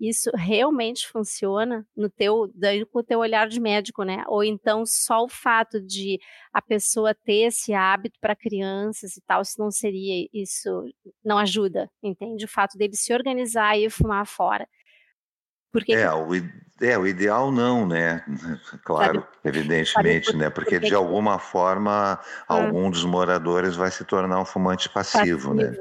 isso 0.00 0.30
realmente 0.34 1.06
funciona 1.08 1.86
no 1.96 2.10
teu, 2.10 2.50
daí 2.54 2.84
com 2.84 2.98
o 2.98 3.02
teu 3.02 3.20
olhar 3.20 3.48
de 3.48 3.60
médico, 3.60 4.02
né? 4.02 4.24
Ou 4.26 4.42
então 4.42 4.84
só 4.84 5.24
o 5.24 5.28
fato 5.28 5.80
de 5.80 6.18
a 6.52 6.60
pessoa 6.60 7.14
ter 7.14 7.46
esse 7.46 7.72
hábito 7.72 8.18
para 8.20 8.34
crianças 8.34 9.16
e 9.16 9.22
tal, 9.22 9.44
se 9.44 9.58
não 9.58 9.70
seria 9.70 10.28
isso, 10.32 10.84
não 11.24 11.38
ajuda, 11.38 11.88
entende? 12.02 12.44
O 12.44 12.48
fato 12.48 12.76
dele 12.76 12.96
se 12.96 13.14
organizar 13.14 13.78
e 13.78 13.88
fumar 13.88 14.26
fora. 14.26 14.68
Porque 15.74 15.92
é, 15.92 16.08
o, 16.14 16.28
é, 16.80 16.96
o 16.96 17.04
ideal 17.04 17.50
não, 17.50 17.84
né? 17.84 18.24
Claro, 18.84 19.22
sabe, 19.22 19.58
evidentemente, 19.58 20.26
sabe 20.26 20.38
né? 20.38 20.50
Porque, 20.50 20.76
porque 20.76 20.86
de 20.86 20.94
alguma 20.94 21.36
forma 21.40 22.20
hum. 22.22 22.44
algum 22.46 22.88
dos 22.88 23.04
moradores 23.04 23.74
vai 23.74 23.90
se 23.90 24.04
tornar 24.04 24.40
um 24.40 24.44
fumante 24.44 24.88
passivo, 24.88 25.52
passivo. 25.52 25.54
né? 25.54 25.76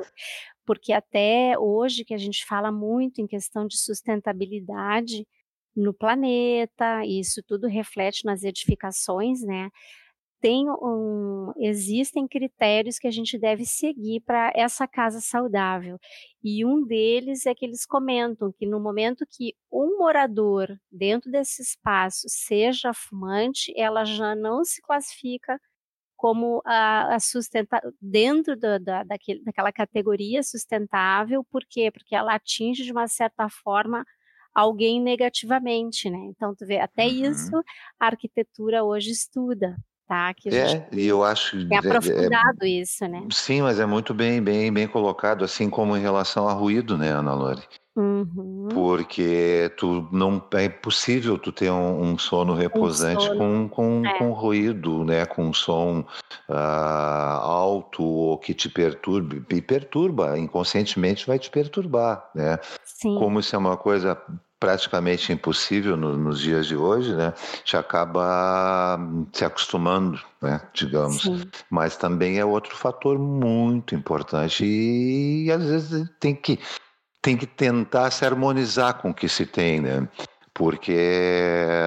Porque 0.66 0.92
até 0.94 1.54
hoje 1.60 2.04
que 2.04 2.14
a 2.16 2.18
gente 2.18 2.44
fala 2.44 2.72
muito 2.72 3.22
em 3.22 3.28
questão 3.28 3.68
de 3.68 3.78
sustentabilidade 3.78 5.28
no 5.76 5.94
planeta, 5.94 7.06
isso 7.06 7.44
tudo 7.46 7.68
reflete 7.68 8.26
nas 8.26 8.42
edificações, 8.42 9.42
né? 9.42 9.70
Tem 10.44 10.70
um, 10.70 11.54
existem 11.56 12.28
critérios 12.28 13.00
que 13.00 13.08
a 13.08 13.12
gente 13.12 13.40
deve 13.40 13.64
seguir 13.66 14.20
para 14.26 14.52
essa 14.54 14.86
casa 14.86 15.22
saudável. 15.22 15.98
E 16.44 16.66
um 16.66 16.86
deles 16.86 17.46
é 17.46 17.56
que 17.56 17.64
eles 17.64 17.86
comentam 17.86 18.52
que 18.52 18.66
no 18.66 18.78
momento 18.78 19.26
que 19.26 19.56
um 19.72 19.98
morador 20.00 20.68
dentro 20.92 21.32
desse 21.32 21.62
espaço 21.62 22.28
seja 22.28 22.92
fumante, 22.94 23.74
ela 23.78 24.04
já 24.04 24.36
não 24.36 24.66
se 24.66 24.82
classifica 24.82 25.58
como 26.18 26.62
a, 26.66 27.16
a 27.16 27.20
sustenta 27.22 27.82
dentro 28.02 28.60
da, 28.60 28.78
da, 28.78 29.04
daquele, 29.04 29.42
daquela 29.46 29.72
categoria 29.72 30.44
sustentável, 30.44 31.46
por 31.50 31.64
quê? 31.70 31.90
Porque 31.90 32.16
ela 32.16 32.36
atinge 32.36 32.84
de 32.84 32.92
uma 32.92 33.08
certa 33.08 33.48
forma 33.48 34.06
alguém 34.54 35.02
negativamente, 35.02 36.10
né? 36.10 36.20
Então, 36.26 36.54
tu 36.54 36.66
vê, 36.66 36.80
até 36.80 37.06
uhum. 37.06 37.32
isso 37.32 37.64
a 37.98 38.08
arquitetura 38.08 38.84
hoje 38.84 39.12
estuda 39.12 39.78
tá? 40.14 40.34
Que 40.36 40.50
é, 40.50 40.88
e 40.92 41.08
eu 41.08 41.24
acho 41.24 41.58
é 41.72 41.78
aprofundado 41.78 42.60
é, 42.62 42.68
isso, 42.68 43.08
né? 43.08 43.26
Sim, 43.32 43.64
mas 43.64 43.80
é 43.80 43.86
muito 43.86 44.14
bem, 44.14 44.40
bem, 44.42 44.72
bem 44.72 44.88
colocado, 44.88 45.44
assim 45.44 45.70
como 45.70 45.98
em 45.98 46.02
relação 46.02 46.48
a 46.48 46.54
ruído, 46.54 46.96
né, 46.96 47.10
Ana 47.10 47.34
Lore? 47.34 47.64
Uhum. 47.96 48.70
Porque 48.72 49.72
tu 49.78 50.08
não 50.12 50.44
é 50.54 50.66
impossível 50.66 51.38
tu 51.38 51.52
ter 51.52 51.72
um, 51.72 52.02
um 52.02 52.18
sono 52.18 52.54
reposante 52.54 53.24
um 53.24 53.38
sono. 53.38 53.70
com, 53.70 53.70
com, 53.70 54.08
é. 54.08 54.18
com 54.18 54.32
ruído, 54.32 55.04
né? 55.04 55.28
Com 55.28 55.54
som 55.54 56.00
uh, 56.50 56.54
alto 56.54 58.04
ou 58.04 58.38
que 58.40 58.52
te 58.56 58.68
perturbe. 58.68 59.44
E 59.48 59.62
perturba, 59.62 60.40
inconscientemente 60.40 61.28
vai 61.28 61.38
te 61.38 61.52
perturbar, 61.52 62.32
né? 62.34 62.58
Sim. 62.84 63.16
Como 63.20 63.40
isso 63.40 63.56
é 63.56 63.60
uma 63.60 63.78
coisa 63.78 64.20
praticamente 64.64 65.34
impossível 65.34 65.98
no, 65.98 66.18
nos 66.18 66.40
dias 66.40 66.66
de 66.66 66.74
hoje, 66.74 67.14
né? 67.14 67.34
Já 67.66 67.82
acaba 67.82 68.98
se 69.34 69.44
acostumando, 69.44 70.18
né? 70.42 70.62
Digamos. 70.74 71.24
Sim. 71.24 71.44
Mas 71.70 71.98
também 71.98 72.40
é 72.40 72.46
outro 72.46 72.74
fator 72.74 73.20
muito 73.20 73.94
importante 73.94 74.64
e, 74.64 75.48
e 75.48 75.52
às 75.52 75.66
vezes 75.66 76.10
tem 76.18 76.34
que 76.34 76.58
tem 77.22 77.36
que 77.36 77.46
tentar 77.46 78.10
se 78.12 78.26
harmonizar 78.26 79.02
com 79.02 79.10
o 79.10 79.14
que 79.14 79.28
se 79.28 79.46
tem, 79.46 79.82
né? 79.82 80.08
Porque 80.54 80.96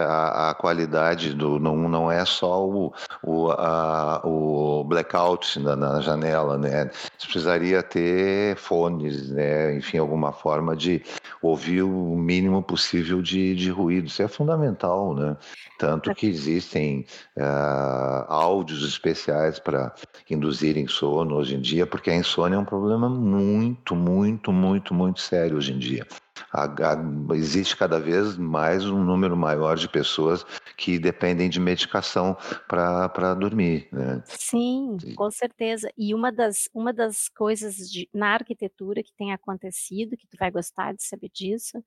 a, 0.08 0.50
a, 0.50 0.54
qualidade 0.54 1.32
do 1.34 1.58
não, 1.58 1.88
não 1.88 2.10
é 2.10 2.24
só 2.24 2.66
o, 2.66 2.92
o, 3.22 3.50
a, 3.52 4.20
o 4.24 4.82
blackout 4.84 5.60
na, 5.60 5.76
na, 5.76 6.00
janela, 6.00 6.58
né? 6.58 6.90
Você 7.16 7.28
precisaria 7.28 7.82
ter 7.82 8.56
fones, 8.56 9.30
né? 9.30 9.76
Enfim, 9.76 9.98
alguma 9.98 10.32
forma 10.32 10.74
de 10.74 11.00
ouvir 11.40 11.82
o 11.82 12.16
mínimo 12.16 12.60
possível 12.62 13.22
de, 13.22 13.54
de 13.54 13.70
ruído. 13.70 14.08
Isso 14.08 14.22
é 14.22 14.28
fundamental, 14.28 15.14
né? 15.14 15.36
Tanto 15.78 16.12
que 16.14 16.26
existem 16.26 17.04
uh, 17.36 18.24
áudios 18.28 18.82
especiais 18.82 19.58
para 19.60 19.94
induzirem 20.28 20.88
sono 20.88 21.36
hoje 21.36 21.54
em 21.54 21.60
dia, 21.60 21.86
porque 21.86 22.10
a 22.10 22.16
insônia 22.16 22.56
é 22.56 22.58
um 22.58 22.64
problema 22.64 23.08
muito, 23.08 23.94
muito, 23.94 24.52
muito, 24.52 24.92
muito 24.92 25.20
sério 25.20 25.56
hoje 25.56 25.72
em 25.72 25.78
dia 25.78 26.06
a, 26.52 26.64
a, 26.64 27.36
existe 27.36 27.76
cada 27.76 27.98
vez 27.98 28.36
mais 28.36 28.84
um 28.84 29.02
número 29.02 29.36
maior 29.36 29.76
de 29.76 29.88
pessoas 29.88 30.44
que 30.76 30.98
dependem 30.98 31.48
de 31.48 31.60
medicação 31.60 32.36
para 32.68 33.34
dormir. 33.34 33.88
Né? 33.92 34.22
Sim, 34.26 34.96
com 35.14 35.30
certeza. 35.30 35.90
E 35.96 36.14
uma 36.14 36.32
das, 36.32 36.68
uma 36.74 36.92
das 36.92 37.28
coisas 37.28 37.76
de, 37.90 38.08
na 38.12 38.34
arquitetura 38.34 39.02
que 39.02 39.12
tem 39.12 39.32
acontecido, 39.32 40.16
que 40.16 40.26
tu 40.26 40.36
vai 40.38 40.50
gostar 40.50 40.94
de 40.94 41.02
saber 41.02 41.30
disso, 41.32 41.82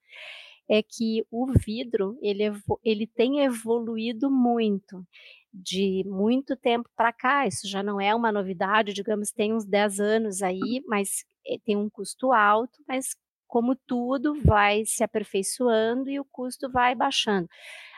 é 0.69 0.83
que 0.83 1.25
o 1.31 1.47
vidro 1.51 2.17
ele, 2.21 2.43
ele 2.83 3.07
tem 3.07 3.39
evoluído 3.43 4.29
muito 4.29 5.03
de 5.51 6.03
muito 6.05 6.55
tempo 6.55 6.87
para 6.95 7.11
cá, 7.11 7.47
isso 7.47 7.67
já 7.67 7.81
não 7.81 7.99
é 7.99 8.13
uma 8.13 8.31
novidade, 8.31 8.93
digamos, 8.93 9.31
tem 9.31 9.51
uns 9.51 9.65
10 9.65 9.99
anos 9.99 10.41
aí, 10.43 10.83
mas 10.87 11.25
eh, 11.45 11.57
tem 11.65 11.75
um 11.75 11.89
custo 11.89 12.31
alto, 12.31 12.79
mas 12.87 13.15
como 13.49 13.75
tudo, 13.75 14.39
vai 14.45 14.85
se 14.85 15.03
aperfeiçoando 15.03 16.09
e 16.09 16.19
o 16.19 16.25
custo 16.25 16.71
vai 16.71 16.93
baixando. 16.93 17.49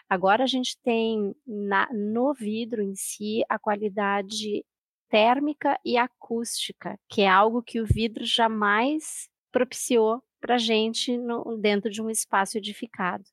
Agora 0.09 0.45
a 0.45 0.47
gente 0.47 0.79
tem 0.81 1.35
na, 1.45 1.87
no 1.93 2.33
vidro 2.33 2.81
em 2.81 2.95
si 2.95 3.43
a 3.49 3.59
qualidade 3.59 4.65
térmica 5.09 5.77
e 5.85 5.97
acústica, 5.97 6.97
que 7.09 7.21
é 7.21 7.27
algo 7.27 7.61
que 7.61 7.81
o 7.81 7.85
vidro 7.85 8.23
jamais 8.23 9.29
propiciou 9.51 10.23
para 10.39 10.55
a 10.55 10.57
gente 10.57 11.17
no, 11.17 11.57
dentro 11.57 11.91
de 11.91 12.01
um 12.01 12.09
espaço 12.09 12.57
edificado. 12.57 13.25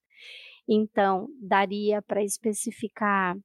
Então, 0.68 1.28
daria 1.40 2.02
para 2.02 2.22
especificar, 2.22 3.38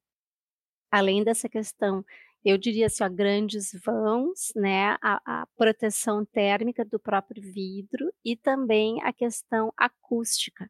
além 0.92 1.24
dessa 1.24 1.48
questão 1.48 2.04
eu 2.44 2.58
diria 2.58 2.88
assim, 2.88 3.04
ó, 3.04 3.10
grandes 3.10 3.72
vãos, 3.86 4.52
né, 4.56 4.98
a, 5.02 5.22
a, 5.26 5.48
proteção 5.56 6.26
térmica 6.26 6.84
do 6.84 7.00
próprio 7.00 7.42
vidro 7.42 8.12
e 8.24 8.36
também 8.36 9.02
a 9.04 9.14
questão 9.14 9.72
acústica. 9.78 10.70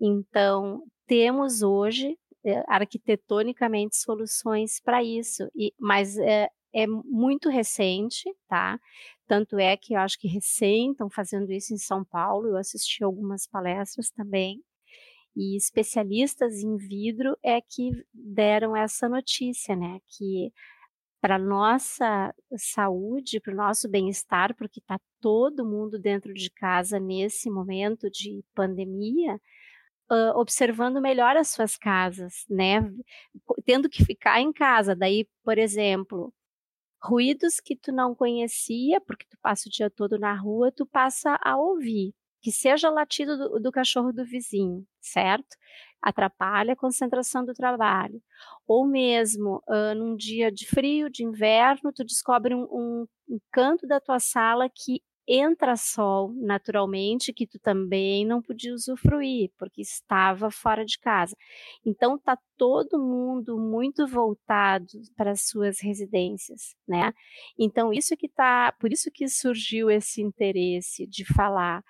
Então, 0.00 0.84
temos 1.06 1.62
hoje, 1.62 2.16
é, 2.44 2.62
arquitetonicamente, 2.68 3.96
soluções 3.96 4.80
para 4.80 5.02
isso, 5.02 5.50
e, 5.56 5.72
mas 5.78 6.16
é, 6.18 6.48
é 6.72 6.86
muito 6.86 7.48
recente, 7.48 8.24
tá? 8.48 8.78
Tanto 9.26 9.58
é 9.58 9.76
que 9.76 9.94
eu 9.94 9.98
acho 9.98 10.18
que 10.18 10.28
recém 10.28 10.92
estão 10.92 11.10
fazendo 11.10 11.50
isso 11.52 11.74
em 11.74 11.78
São 11.78 12.04
Paulo, 12.04 12.48
eu 12.48 12.56
assisti 12.56 13.02
algumas 13.02 13.46
palestras 13.46 14.10
também, 14.10 14.62
e 15.36 15.56
especialistas 15.56 16.62
em 16.62 16.76
vidro 16.76 17.36
é 17.42 17.60
que 17.60 17.90
deram 18.12 18.76
essa 18.76 19.08
notícia, 19.08 19.76
né? 19.76 20.00
Que 20.08 20.52
para 21.20 21.38
nossa 21.38 22.34
saúde, 22.56 23.40
para 23.40 23.52
o 23.52 23.56
nosso 23.56 23.88
bem-estar, 23.88 24.54
porque 24.56 24.80
está 24.80 24.98
todo 25.20 25.66
mundo 25.66 25.98
dentro 25.98 26.32
de 26.32 26.50
casa 26.50 27.00
nesse 27.00 27.50
momento 27.50 28.10
de 28.10 28.44
pandemia, 28.54 29.40
uh, 30.10 30.38
observando 30.38 31.00
melhor 31.00 31.36
as 31.36 31.48
suas 31.48 31.76
casas, 31.76 32.44
né? 32.48 32.80
Tendo 33.64 33.88
que 33.88 34.04
ficar 34.04 34.40
em 34.40 34.52
casa. 34.52 34.94
Daí, 34.94 35.26
por 35.44 35.58
exemplo, 35.58 36.32
ruídos 37.02 37.60
que 37.60 37.76
tu 37.76 37.92
não 37.92 38.14
conhecia, 38.14 39.00
porque 39.00 39.26
tu 39.28 39.38
passa 39.42 39.68
o 39.68 39.72
dia 39.72 39.90
todo 39.90 40.18
na 40.18 40.34
rua, 40.34 40.72
tu 40.72 40.86
passa 40.86 41.38
a 41.42 41.56
ouvir. 41.56 42.14
Que 42.40 42.52
seja 42.52 42.88
latido 42.90 43.36
do, 43.36 43.60
do 43.60 43.72
cachorro 43.72 44.12
do 44.12 44.24
vizinho, 44.24 44.86
certo? 45.00 45.56
Atrapalha 46.02 46.72
a 46.72 46.76
concentração 46.76 47.44
do 47.44 47.54
trabalho. 47.54 48.20
Ou 48.66 48.86
mesmo, 48.86 49.62
uh, 49.68 49.94
num 49.96 50.16
dia 50.16 50.50
de 50.50 50.66
frio, 50.66 51.10
de 51.10 51.24
inverno, 51.24 51.92
tu 51.92 52.04
descobre 52.04 52.54
um, 52.54 52.62
um, 52.70 53.06
um 53.28 53.38
canto 53.50 53.86
da 53.86 54.00
tua 54.00 54.18
sala 54.18 54.68
que 54.68 55.02
entra 55.28 55.76
sol 55.76 56.32
naturalmente 56.34 57.34
que 57.34 57.46
tu 57.46 57.58
também 57.58 58.24
não 58.24 58.40
podia 58.40 58.72
usufruir 58.72 59.50
porque 59.58 59.82
estava 59.82 60.50
fora 60.50 60.86
de 60.86 60.98
casa. 60.98 61.36
Então 61.84 62.18
tá 62.18 62.38
todo 62.56 62.98
mundo 62.98 63.58
muito 63.58 64.06
voltado 64.06 64.86
para 65.14 65.32
as 65.32 65.46
suas 65.46 65.80
residências, 65.80 66.74
né? 66.88 67.12
Então 67.58 67.92
isso 67.92 68.16
que 68.16 68.28
tá, 68.28 68.72
por 68.80 68.90
isso 68.90 69.10
que 69.12 69.28
surgiu 69.28 69.90
esse 69.90 70.22
interesse 70.22 71.06
de 71.06 71.26
falar 71.26 71.84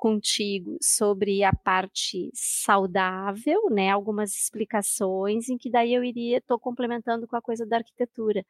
contigo 0.00 0.78
sobre 0.80 1.44
a 1.44 1.52
parte 1.52 2.30
saudável, 2.32 3.68
né? 3.70 3.90
Algumas 3.90 4.34
explicações 4.34 5.50
em 5.50 5.58
que 5.58 5.70
daí 5.70 5.92
eu 5.92 6.02
iria, 6.02 6.38
estou 6.38 6.58
complementando 6.58 7.28
com 7.28 7.36
a 7.36 7.42
coisa 7.42 7.66
da 7.66 7.76
arquitetura, 7.76 8.42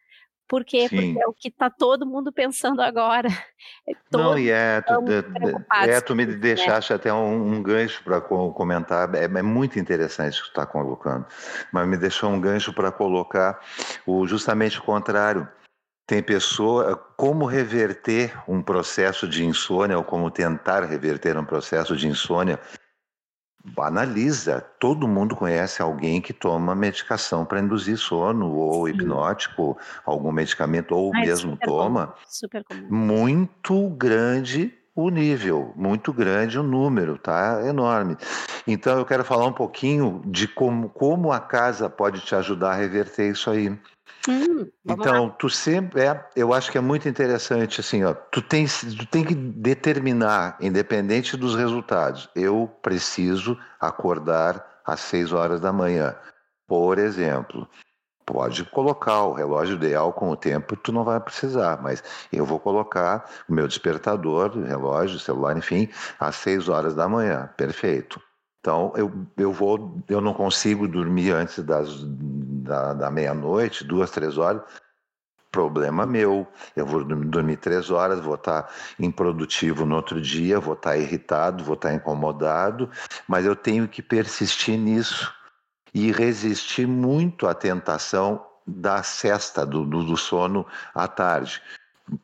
por 0.51 0.65
quê? 0.65 0.89
Sim. 0.89 0.97
Porque 0.97 1.23
é 1.23 1.27
o 1.29 1.33
que 1.33 1.49
está 1.49 1.71
todo 1.71 2.05
mundo 2.05 2.33
pensando 2.33 2.83
agora. 2.83 3.29
É 3.87 3.93
Não, 4.11 4.39
e 4.39 4.51
é, 4.51 4.81
tu, 4.81 4.95
é, 5.73 6.01
tu 6.01 6.17
me 6.17 6.25
né? 6.25 6.35
deixaste 6.35 6.93
né? 6.93 6.97
até 6.97 7.13
um, 7.13 7.55
um 7.55 7.63
gancho 7.63 8.03
para 8.03 8.21
comentar, 8.21 9.15
é, 9.15 9.25
é, 9.25 9.43
muito 9.43 9.79
interessante 9.79 10.41
o 10.41 10.43
que 10.43 10.49
tu 10.49 10.61
está 10.61 10.67
colocando, 10.67 11.27
mas 11.71 11.87
me 11.87 11.97
deixou 11.97 12.31
um 12.31 12.41
gancho 12.41 12.73
para 12.73 12.91
colocar 12.91 13.61
o, 14.07 14.27
justamente 14.27 14.79
o 14.79 14.83
contrário. 14.83 15.47
Tem 16.11 16.21
pessoa, 16.21 16.97
como 17.17 17.45
reverter 17.45 18.37
um 18.49 18.61
processo 18.61 19.29
de 19.29 19.45
insônia, 19.45 19.97
ou 19.97 20.03
como 20.03 20.29
tentar 20.29 20.83
reverter 20.83 21.39
um 21.39 21.45
processo 21.45 21.97
de 21.97 22.09
insônia, 22.09 22.59
analisa. 23.79 24.61
Todo 24.81 25.07
mundo 25.07 25.37
conhece 25.37 25.81
alguém 25.81 26.21
que 26.21 26.33
toma 26.33 26.75
medicação 26.75 27.45
para 27.45 27.61
induzir 27.61 27.97
sono, 27.97 28.51
ou 28.53 28.89
Sim. 28.89 28.95
hipnótico, 28.95 29.79
algum 30.05 30.33
medicamento, 30.33 30.97
ou 30.97 31.15
ah, 31.15 31.21
mesmo 31.21 31.53
super 31.53 31.65
toma. 31.65 32.07
Comum, 32.09 32.19
super 32.27 32.65
comum. 32.65 32.87
Muito 32.91 33.91
grande 33.91 34.75
o 34.97 35.11
nível, 35.11 35.73
muito 35.77 36.13
grande 36.13 36.59
o 36.59 36.63
número, 36.65 37.19
tá? 37.19 37.63
Enorme. 37.65 38.17
Então 38.67 38.99
eu 38.99 39.05
quero 39.05 39.25
falar 39.25 39.47
um 39.47 39.53
pouquinho 39.53 40.21
de 40.27 40.49
como, 40.49 40.89
como 40.89 41.31
a 41.31 41.39
casa 41.39 41.89
pode 41.89 42.21
te 42.23 42.35
ajudar 42.35 42.73
a 42.73 42.75
reverter 42.75 43.31
isso 43.31 43.49
aí. 43.49 43.79
Hum, 44.29 44.67
então, 44.85 45.27
lá. 45.27 45.31
tu 45.31 45.49
sempre 45.49 46.03
é, 46.03 46.29
eu 46.37 46.53
acho 46.53 46.71
que 46.71 46.77
é 46.77 46.81
muito 46.81 47.09
interessante 47.09 47.81
assim, 47.81 48.05
ó, 48.05 48.13
tu 48.13 48.43
tem, 48.43 48.67
tu 48.67 49.07
tem 49.07 49.25
que 49.25 49.35
determinar, 49.35 50.59
independente 50.61 51.37
dos 51.37 51.55
resultados. 51.55 52.29
Eu 52.35 52.71
preciso 52.83 53.59
acordar 53.81 54.81
às 54.85 55.01
seis 55.01 55.33
horas 55.33 55.61
da 55.61 55.73
manhã, 55.73 56.15
por 56.67 56.99
exemplo. 56.99 57.67
Pode 58.27 58.65
colocar 58.65 59.25
o 59.25 59.33
relógio 59.33 59.75
ideal 59.75 60.13
com 60.13 60.31
o 60.31 60.37
tempo, 60.37 60.77
tu 60.77 60.93
não 60.93 61.03
vai 61.03 61.19
precisar, 61.19 61.83
mas 61.83 62.03
eu 62.33 62.45
vou 62.45 62.61
colocar 62.61 63.29
o 63.49 63.53
meu 63.53 63.67
despertador, 63.67 64.57
relógio, 64.57 65.19
celular, 65.19 65.57
enfim, 65.57 65.89
às 66.19 66.37
seis 66.37 66.69
horas 66.69 66.95
da 66.95 67.09
manhã. 67.09 67.51
Perfeito. 67.57 68.21
Então 68.61 68.93
eu, 68.95 69.11
eu 69.37 69.53
vou, 69.53 69.99
eu 70.09 70.21
não 70.21 70.35
consigo 70.35 70.87
dormir 70.87 71.33
antes 71.33 71.65
das, 71.65 72.05
da, 72.71 72.95
da 72.95 73.11
meia-noite, 73.11 73.83
duas, 73.83 74.13
três 74.13 74.39
horas. 74.39 74.63
Problema 75.51 76.07
meu. 76.07 76.47
Eu 76.77 76.87
vou 76.87 77.03
dormir 77.03 77.57
três 77.57 77.91
horas, 77.91 78.21
vou 78.21 78.37
estar 78.37 78.73
improdutivo 79.01 79.85
no 79.85 79.97
outro 79.97 80.21
dia, 80.21 80.61
vou 80.61 80.75
estar 80.75 80.97
irritado, 80.97 81.65
vou 81.65 81.75
estar 81.75 81.93
incomodado, 81.93 82.89
mas 83.27 83.45
eu 83.45 83.57
tenho 83.57 83.89
que 83.89 84.01
persistir 84.01 84.79
nisso 84.79 85.35
e 85.93 86.13
resistir 86.13 86.87
muito 86.87 87.49
à 87.49 87.55
tentação 87.55 88.47
da 88.65 89.03
cesta, 89.03 89.67
do, 89.67 89.85
do, 89.85 90.05
do 90.05 90.17
sono 90.17 90.65
à 90.95 91.09
tarde 91.09 91.61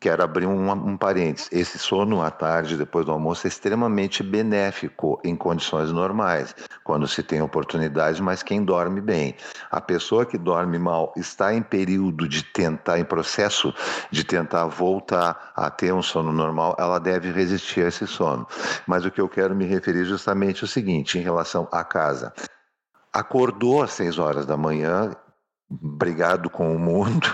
quero 0.00 0.22
abrir 0.22 0.46
um, 0.46 0.70
um 0.70 0.96
parênteses. 0.96 1.48
Esse 1.52 1.78
sono 1.78 2.22
à 2.22 2.30
tarde, 2.30 2.76
depois 2.76 3.06
do 3.06 3.12
almoço, 3.12 3.46
é 3.46 3.48
extremamente 3.48 4.22
benéfico 4.22 5.20
em 5.24 5.36
condições 5.36 5.92
normais, 5.92 6.54
quando 6.84 7.06
se 7.06 7.22
tem 7.22 7.40
oportunidade, 7.42 8.22
mas 8.22 8.42
quem 8.42 8.64
dorme 8.64 9.00
bem. 9.00 9.34
A 9.70 9.80
pessoa 9.80 10.26
que 10.26 10.38
dorme 10.38 10.78
mal 10.78 11.12
está 11.16 11.54
em 11.54 11.62
período 11.62 12.28
de 12.28 12.42
tentar, 12.42 12.98
em 12.98 13.04
processo 13.04 13.74
de 14.10 14.24
tentar 14.24 14.66
voltar 14.66 15.52
a 15.54 15.70
ter 15.70 15.92
um 15.92 16.02
sono 16.02 16.32
normal, 16.32 16.76
ela 16.78 16.98
deve 16.98 17.30
resistir 17.30 17.84
a 17.84 17.88
esse 17.88 18.06
sono. 18.06 18.46
Mas 18.86 19.04
o 19.04 19.10
que 19.10 19.20
eu 19.20 19.28
quero 19.28 19.54
me 19.54 19.64
referir 19.64 20.04
justamente 20.04 20.62
é 20.62 20.64
o 20.64 20.68
seguinte, 20.68 21.18
em 21.18 21.22
relação 21.22 21.68
à 21.72 21.84
casa. 21.84 22.32
Acordou 23.12 23.82
às 23.82 23.92
seis 23.92 24.18
horas 24.18 24.44
da 24.44 24.56
manhã, 24.56 25.10
brigado 25.70 26.48
com 26.48 26.74
o 26.74 26.78
mundo, 26.78 27.32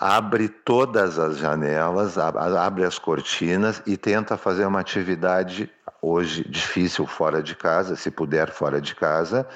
abre 0.00 0.48
todas 0.48 1.18
as 1.18 1.38
janelas, 1.38 2.16
abre 2.16 2.84
as 2.84 2.98
cortinas 2.98 3.82
e 3.84 3.96
tenta 3.96 4.36
fazer 4.36 4.64
uma 4.64 4.80
atividade 4.80 5.68
hoje 6.00 6.48
difícil 6.48 7.04
fora 7.04 7.42
de 7.42 7.56
casa, 7.56 7.96
se 7.96 8.10
puder 8.10 8.50
fora 8.50 8.80
de 8.80 8.94
casa, 8.94 9.46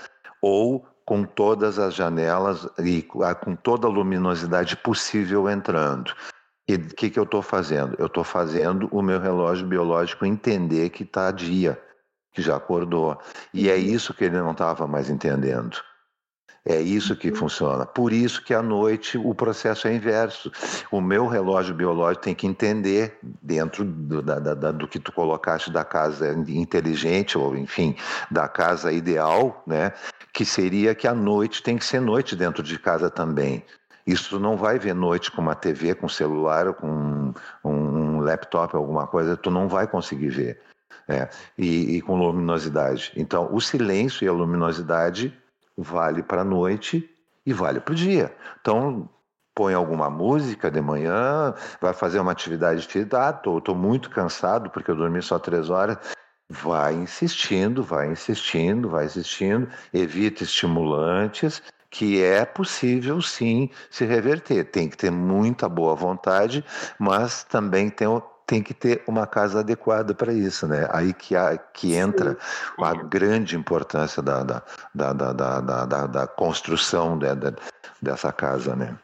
ou 0.40 0.84
com 1.04 1.22
todas 1.22 1.78
as 1.78 1.94
janelas 1.94 2.66
e 2.80 3.02
com 3.02 3.54
toda 3.54 3.86
a 3.86 3.90
luminosidade 3.90 4.76
possível 4.76 5.48
entrando. 5.48 6.12
E 6.68 6.74
o 6.74 6.88
que, 6.88 7.10
que 7.10 7.18
eu 7.18 7.24
estou 7.24 7.42
fazendo? 7.42 7.94
Eu 7.98 8.06
estou 8.06 8.24
fazendo 8.24 8.88
o 8.90 9.00
meu 9.02 9.20
relógio 9.20 9.66
biológico 9.66 10.24
entender 10.24 10.90
que 10.90 11.04
está 11.04 11.30
dia, 11.30 11.80
que 12.32 12.42
já 12.42 12.56
acordou. 12.56 13.18
E 13.52 13.68
é 13.68 13.74
uhum. 13.74 13.80
isso 13.80 14.14
que 14.14 14.24
ele 14.24 14.38
não 14.38 14.52
estava 14.52 14.86
mais 14.86 15.08
entendendo. 15.10 15.76
É 16.64 16.80
isso 16.80 17.16
que 17.16 17.30
uhum. 17.30 17.34
funciona. 17.36 17.84
Por 17.84 18.12
isso 18.12 18.42
que 18.44 18.54
à 18.54 18.62
noite 18.62 19.18
o 19.18 19.34
processo 19.34 19.88
é 19.88 19.94
inverso. 19.94 20.50
O 20.92 21.00
meu 21.00 21.26
relógio 21.26 21.74
biológico 21.74 22.24
tem 22.24 22.34
que 22.34 22.46
entender, 22.46 23.18
dentro 23.42 23.84
do, 23.84 24.22
da, 24.22 24.38
da, 24.38 24.70
do 24.70 24.86
que 24.86 25.00
tu 25.00 25.10
colocaste 25.10 25.72
da 25.72 25.84
casa 25.84 26.32
inteligente, 26.48 27.36
ou 27.36 27.56
enfim, 27.56 27.96
da 28.30 28.46
casa 28.46 28.92
ideal, 28.92 29.62
né? 29.66 29.92
que 30.32 30.44
seria 30.44 30.94
que 30.94 31.06
a 31.06 31.14
noite 31.14 31.62
tem 31.62 31.76
que 31.76 31.84
ser 31.84 32.00
noite 32.00 32.36
dentro 32.36 32.62
de 32.62 32.78
casa 32.78 33.10
também. 33.10 33.64
Isso 34.06 34.38
não 34.38 34.56
vai 34.56 34.78
ver 34.78 34.94
noite 34.94 35.30
com 35.30 35.42
uma 35.42 35.54
TV, 35.54 35.94
com 35.94 36.08
celular, 36.08 36.72
com 36.74 37.32
um, 37.64 37.70
um 37.70 38.20
laptop, 38.20 38.74
alguma 38.74 39.06
coisa, 39.06 39.36
tu 39.36 39.50
não 39.50 39.68
vai 39.68 39.86
conseguir 39.86 40.28
ver. 40.28 40.60
É, 41.08 41.28
e, 41.58 41.96
e, 41.96 42.00
com 42.00 42.16
luminosidade. 42.16 43.12
Então, 43.16 43.52
o 43.52 43.60
silêncio 43.60 44.24
e 44.24 44.28
a 44.28 44.32
luminosidade 44.32 45.36
vale 45.76 46.22
para 46.22 46.42
a 46.42 46.44
noite 46.44 47.08
e 47.44 47.52
vale 47.52 47.80
para 47.80 47.92
o 47.92 47.96
dia. 47.96 48.34
Então, 48.60 49.08
põe 49.54 49.74
alguma 49.74 50.08
música 50.08 50.70
de 50.70 50.80
manhã, 50.80 51.54
vai 51.80 51.92
fazer 51.92 52.20
uma 52.20 52.32
atividade 52.32 52.86
física, 52.86 53.28
ah, 53.28 53.32
tô, 53.32 53.60
tô 53.60 53.74
muito 53.74 54.10
cansado 54.10 54.70
porque 54.70 54.90
eu 54.90 54.96
dormi 54.96 55.20
só 55.22 55.38
três 55.38 55.70
horas. 55.70 55.98
Vai 56.48 56.94
insistindo, 56.94 57.82
vai 57.82 58.10
insistindo, 58.10 58.88
vai 58.88 59.06
insistindo, 59.06 59.68
evita 59.92 60.42
estimulantes, 60.42 61.62
que 61.90 62.22
é 62.22 62.44
possível 62.44 63.22
sim 63.22 63.70
se 63.90 64.04
reverter. 64.04 64.64
Tem 64.64 64.88
que 64.88 64.96
ter 64.96 65.10
muita 65.10 65.68
boa 65.68 65.94
vontade, 65.94 66.64
mas 66.98 67.44
também 67.44 67.88
tem 67.88 68.06
tem 68.46 68.62
que 68.62 68.74
ter 68.74 69.02
uma 69.06 69.26
casa 69.26 69.60
adequada 69.60 70.14
para 70.14 70.32
isso, 70.32 70.66
né? 70.66 70.88
Aí 70.90 71.12
que, 71.12 71.34
há, 71.36 71.56
que 71.56 71.94
entra 71.94 72.36
a 72.78 72.94
grande 72.94 73.56
importância 73.56 74.22
da, 74.22 74.42
da, 74.42 74.62
da, 74.94 75.12
da, 75.12 75.32
da, 75.32 75.86
da, 75.86 76.06
da 76.06 76.26
construção 76.26 77.18
de, 77.18 77.34
de, 77.34 77.54
dessa 78.00 78.32
casa, 78.32 78.76
né? 78.76 78.98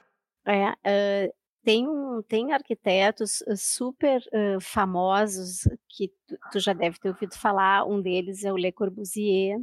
É, 0.46 0.70
uh, 0.70 1.34
tem, 1.64 1.86
um, 1.86 2.22
tem 2.22 2.52
arquitetos 2.52 3.42
super 3.56 4.20
uh, 4.32 4.60
famosos 4.60 5.68
que 5.88 6.08
tu, 6.26 6.38
tu, 6.52 6.60
já 6.60 6.72
deve 6.72 6.98
ter 6.98 7.08
ouvido 7.08 7.34
falar, 7.34 7.84
um 7.84 8.00
deles 8.00 8.44
é 8.44 8.52
o 8.52 8.56
Le 8.56 8.72
Corbusier. 8.72 9.58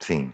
Sim. 0.00 0.32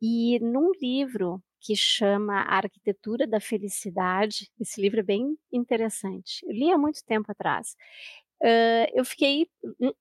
E 0.00 0.38
num 0.40 0.70
livro 0.80 1.42
que 1.62 1.76
chama 1.76 2.40
A 2.40 2.56
Arquitetura 2.56 3.26
da 3.26 3.40
Felicidade, 3.40 4.50
esse 4.60 4.80
livro 4.80 5.00
é 5.00 5.02
bem 5.02 5.38
interessante. 5.52 6.44
Eu 6.44 6.52
li 6.52 6.72
há 6.72 6.76
muito 6.76 7.04
tempo 7.04 7.30
atrás. 7.30 7.76
Uh, 8.42 8.90
eu 8.92 9.04
fiquei 9.04 9.48
hum, 9.80 9.92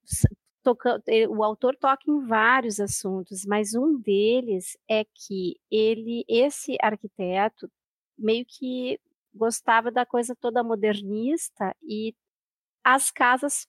tocando, 0.63 1.04
o 1.30 1.43
autor 1.43 1.75
toca 1.75 2.04
em 2.08 2.25
vários 2.25 2.80
assuntos, 2.80 3.45
mas 3.45 3.75
um 3.75 3.99
deles 3.99 4.77
é 4.89 5.06
que 5.06 5.60
ele, 5.69 6.25
esse 6.27 6.77
arquiteto, 6.82 7.69
meio 8.17 8.45
que 8.47 8.99
gostava 9.34 9.91
da 9.91 10.06
coisa 10.06 10.36
toda 10.36 10.63
modernista 10.63 11.75
e 11.84 12.15
as 12.84 13.12
casas 13.12 13.67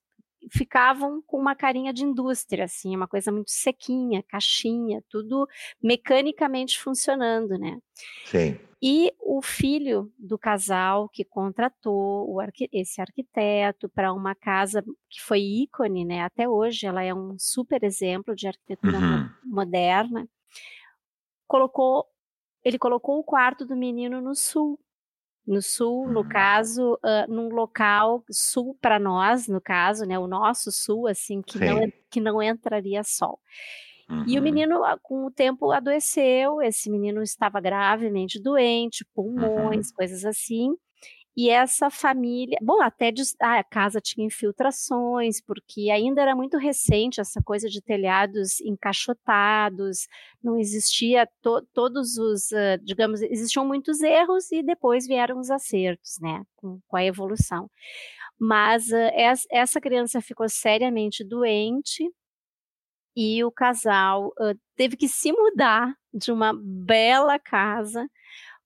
ficavam 0.50 1.22
com 1.26 1.38
uma 1.38 1.54
carinha 1.54 1.92
de 1.92 2.04
indústria, 2.04 2.64
assim, 2.64 2.94
uma 2.94 3.06
coisa 3.06 3.30
muito 3.30 3.50
sequinha, 3.50 4.22
caixinha, 4.22 5.02
tudo 5.08 5.46
mecanicamente 5.82 6.78
funcionando, 6.78 7.58
né? 7.58 7.78
Sim. 8.24 8.58
E 8.84 9.14
o 9.20 9.40
filho 9.40 10.12
do 10.18 10.36
casal 10.36 11.08
que 11.08 11.24
contratou 11.24 12.40
arqu 12.40 12.68
esse 12.72 13.00
arquiteto 13.00 13.88
para 13.88 14.12
uma 14.12 14.34
casa 14.34 14.82
que 15.08 15.22
foi 15.22 15.40
ícone, 15.40 16.04
né? 16.04 16.22
Até 16.22 16.48
hoje 16.48 16.86
ela 16.86 17.02
é 17.02 17.14
um 17.14 17.38
super 17.38 17.84
exemplo 17.84 18.34
de 18.34 18.48
arquitetura 18.48 18.98
uhum. 18.98 19.30
moderna. 19.44 20.28
Colocou, 21.46 22.06
ele 22.64 22.76
colocou 22.76 23.20
o 23.20 23.24
quarto 23.24 23.64
do 23.64 23.76
menino 23.76 24.20
no 24.20 24.34
sul, 24.34 24.80
no 25.46 25.60
sul, 25.60 26.08
no 26.08 26.20
uhum. 26.20 26.28
caso, 26.28 26.94
uh, 26.94 27.30
num 27.32 27.48
local 27.48 28.24
sul 28.30 28.76
para 28.80 28.98
nós, 28.98 29.48
no 29.48 29.60
caso, 29.60 30.04
né, 30.04 30.18
o 30.18 30.26
nosso 30.26 30.70
sul, 30.70 31.06
assim, 31.06 31.42
que, 31.42 31.58
não, 31.58 31.92
que 32.10 32.20
não 32.20 32.42
entraria 32.42 33.02
sol. 33.02 33.40
Uhum. 34.08 34.24
E 34.26 34.34
o 34.34 34.36
uhum. 34.36 34.42
menino, 34.42 34.84
ah, 34.84 34.98
com 35.02 35.26
o 35.26 35.30
tempo, 35.30 35.70
adoeceu. 35.72 36.60
Esse 36.60 36.90
menino 36.90 37.22
estava 37.22 37.60
gravemente 37.60 38.40
doente, 38.40 39.06
pulmões, 39.14 39.88
uhum. 39.88 39.94
coisas 39.96 40.24
assim. 40.24 40.76
E 41.34 41.48
essa 41.48 41.88
família, 41.88 42.58
bom, 42.60 42.82
até 42.82 43.10
ah, 43.40 43.58
a 43.58 43.64
casa 43.64 44.02
tinha 44.02 44.26
infiltrações, 44.26 45.40
porque 45.40 45.88
ainda 45.90 46.20
era 46.20 46.36
muito 46.36 46.58
recente 46.58 47.22
essa 47.22 47.40
coisa 47.42 47.70
de 47.70 47.80
telhados 47.80 48.60
encaixotados, 48.60 50.06
não 50.42 50.58
existia 50.58 51.26
to, 51.40 51.66
todos 51.72 52.18
os, 52.18 52.50
uh, 52.52 52.78
digamos, 52.82 53.22
existiam 53.22 53.66
muitos 53.66 54.02
erros 54.02 54.52
e 54.52 54.62
depois 54.62 55.06
vieram 55.06 55.38
os 55.38 55.50
acertos, 55.50 56.18
né, 56.20 56.42
com, 56.56 56.78
com 56.86 56.96
a 56.98 57.04
evolução. 57.04 57.70
Mas 58.38 58.88
uh, 58.88 59.10
essa 59.50 59.80
criança 59.80 60.20
ficou 60.20 60.48
seriamente 60.50 61.24
doente 61.24 62.04
e 63.16 63.42
o 63.42 63.50
casal 63.50 64.28
uh, 64.38 64.58
teve 64.76 64.98
que 64.98 65.08
se 65.08 65.32
mudar 65.32 65.94
de 66.12 66.30
uma 66.30 66.52
bela 66.54 67.38
casa 67.38 68.06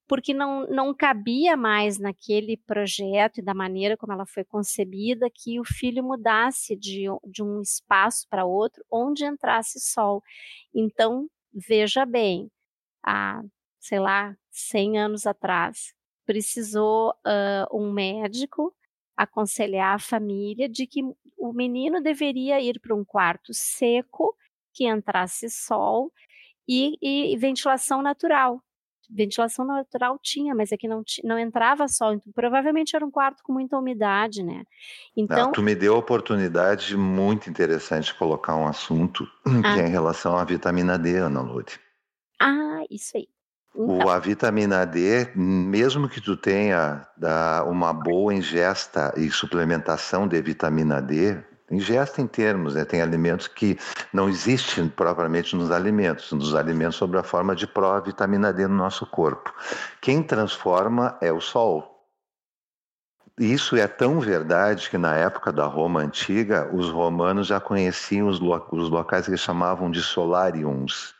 porque 0.08 0.32
não, 0.32 0.66
não 0.68 0.94
cabia 0.94 1.56
mais 1.56 1.98
naquele 1.98 2.56
projeto 2.56 3.38
e 3.38 3.42
da 3.42 3.54
maneira 3.54 3.96
como 3.96 4.12
ela 4.12 4.26
foi 4.26 4.44
concebida 4.44 5.28
que 5.32 5.58
o 5.58 5.64
filho 5.64 6.02
mudasse 6.02 6.76
de, 6.76 7.06
de 7.24 7.42
um 7.42 7.60
espaço 7.60 8.26
para 8.28 8.44
outro 8.44 8.84
onde 8.90 9.24
entrasse 9.24 9.80
sol. 9.80 10.22
Então, 10.74 11.28
veja 11.52 12.06
bem, 12.06 12.50
há, 13.04 13.42
sei 13.80 13.98
lá, 13.98 14.36
100 14.50 14.98
anos 14.98 15.26
atrás, 15.26 15.92
precisou 16.24 17.10
uh, 17.10 17.76
um 17.76 17.92
médico 17.92 18.74
aconselhar 19.16 19.94
a 19.94 19.98
família 19.98 20.68
de 20.68 20.86
que 20.86 21.02
o 21.38 21.52
menino 21.52 22.02
deveria 22.02 22.60
ir 22.60 22.80
para 22.80 22.94
um 22.94 23.04
quarto 23.04 23.52
seco, 23.54 24.36
que 24.72 24.86
entrasse 24.86 25.48
sol 25.48 26.12
e, 26.68 26.98
e 27.00 27.36
ventilação 27.38 28.02
natural, 28.02 28.62
ventilação 29.10 29.64
natural 29.64 30.18
tinha, 30.22 30.54
mas 30.54 30.72
é 30.72 30.76
que 30.76 30.88
não, 30.88 31.02
não 31.24 31.38
entrava 31.38 31.88
sol, 31.88 32.14
então 32.14 32.32
provavelmente 32.32 32.94
era 32.96 33.04
um 33.04 33.10
quarto 33.10 33.42
com 33.42 33.52
muita 33.52 33.78
umidade, 33.78 34.42
né? 34.42 34.64
Então... 35.16 35.46
Não, 35.46 35.52
tu 35.52 35.62
me 35.62 35.74
deu 35.74 35.94
a 35.94 35.98
oportunidade 35.98 36.96
muito 36.96 37.48
interessante 37.50 38.06
de 38.06 38.14
colocar 38.14 38.56
um 38.56 38.66
assunto 38.66 39.26
ah. 39.44 39.62
que 39.74 39.80
é 39.80 39.86
em 39.86 39.90
relação 39.90 40.36
à 40.36 40.44
vitamina 40.44 40.98
D, 40.98 41.16
Ana 41.16 41.40
Lúcia. 41.40 41.80
Ah, 42.40 42.82
isso 42.90 43.16
aí. 43.16 43.28
Então. 43.74 44.06
O, 44.06 44.08
a 44.08 44.18
vitamina 44.18 44.86
D, 44.86 45.28
mesmo 45.34 46.08
que 46.08 46.20
tu 46.20 46.34
tenha 46.36 47.06
da, 47.16 47.62
uma 47.64 47.92
boa 47.92 48.32
ingesta 48.32 49.12
e 49.16 49.30
suplementação 49.30 50.26
de 50.26 50.40
vitamina 50.40 51.00
D, 51.02 51.36
ingesta 51.70 52.20
em 52.20 52.26
termos, 52.26 52.74
né? 52.74 52.84
tem 52.84 53.02
alimentos 53.02 53.48
que 53.48 53.78
não 54.12 54.28
existem 54.28 54.88
propriamente 54.88 55.56
nos 55.56 55.70
alimentos, 55.70 56.32
nos 56.32 56.54
alimentos 56.54 56.96
sob 56.96 57.16
a 57.18 57.22
forma 57.22 57.54
de 57.54 57.66
pró-vitamina 57.66 58.52
D 58.52 58.66
no 58.66 58.76
nosso 58.76 59.06
corpo. 59.06 59.52
Quem 60.00 60.22
transforma 60.22 61.16
é 61.20 61.32
o 61.32 61.40
sol. 61.40 61.94
Isso 63.38 63.76
é 63.76 63.86
tão 63.86 64.18
verdade 64.18 64.88
que 64.88 64.96
na 64.96 65.14
época 65.14 65.52
da 65.52 65.66
Roma 65.66 66.00
antiga, 66.00 66.70
os 66.72 66.88
romanos 66.88 67.48
já 67.48 67.60
conheciam 67.60 68.28
os, 68.28 68.40
lo 68.40 68.66
os 68.72 68.88
locais 68.88 69.26
que 69.26 69.36
chamavam 69.36 69.90
de 69.90 70.00
solariums. 70.00 71.14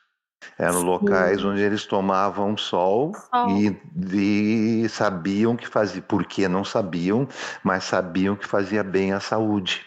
Eram 0.59 0.81
Sim. 0.81 0.87
locais 0.87 1.45
onde 1.45 1.61
eles 1.61 1.85
tomavam 1.85 2.57
sol, 2.57 3.13
sol. 3.15 3.51
E, 3.51 4.85
e, 4.85 4.89
sabiam 4.89 5.57
que 5.57 5.67
fazia, 5.67 6.01
porque 6.01 6.49
não 6.49 6.65
sabiam, 6.65 7.29
mas 7.63 7.85
sabiam 7.85 8.37
que 8.37 8.47
fazia 8.47 8.83
bem 8.83 9.13
à 9.13 9.21
saúde 9.21 9.85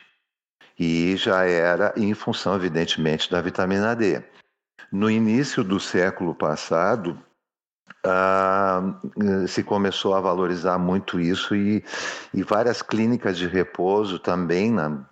e 0.79 1.17
já 1.17 1.45
era 1.45 1.93
em 1.97 2.13
função, 2.13 2.55
evidentemente, 2.55 3.29
da 3.29 3.41
vitamina 3.41 3.93
D. 3.93 4.23
No 4.89 5.11
início 5.11 5.61
do 5.61 5.79
século 5.79 6.33
passado, 6.33 7.21
ah, 8.05 8.81
se 9.47 9.61
começou 9.61 10.15
a 10.15 10.21
valorizar 10.21 10.79
muito 10.79 11.19
isso 11.19 11.53
e, 11.53 11.83
e 12.33 12.43
várias 12.43 12.81
clínicas 12.81 13.37
de 13.37 13.45
repouso 13.45 14.17
também, 14.19 14.71
na, 14.71 15.05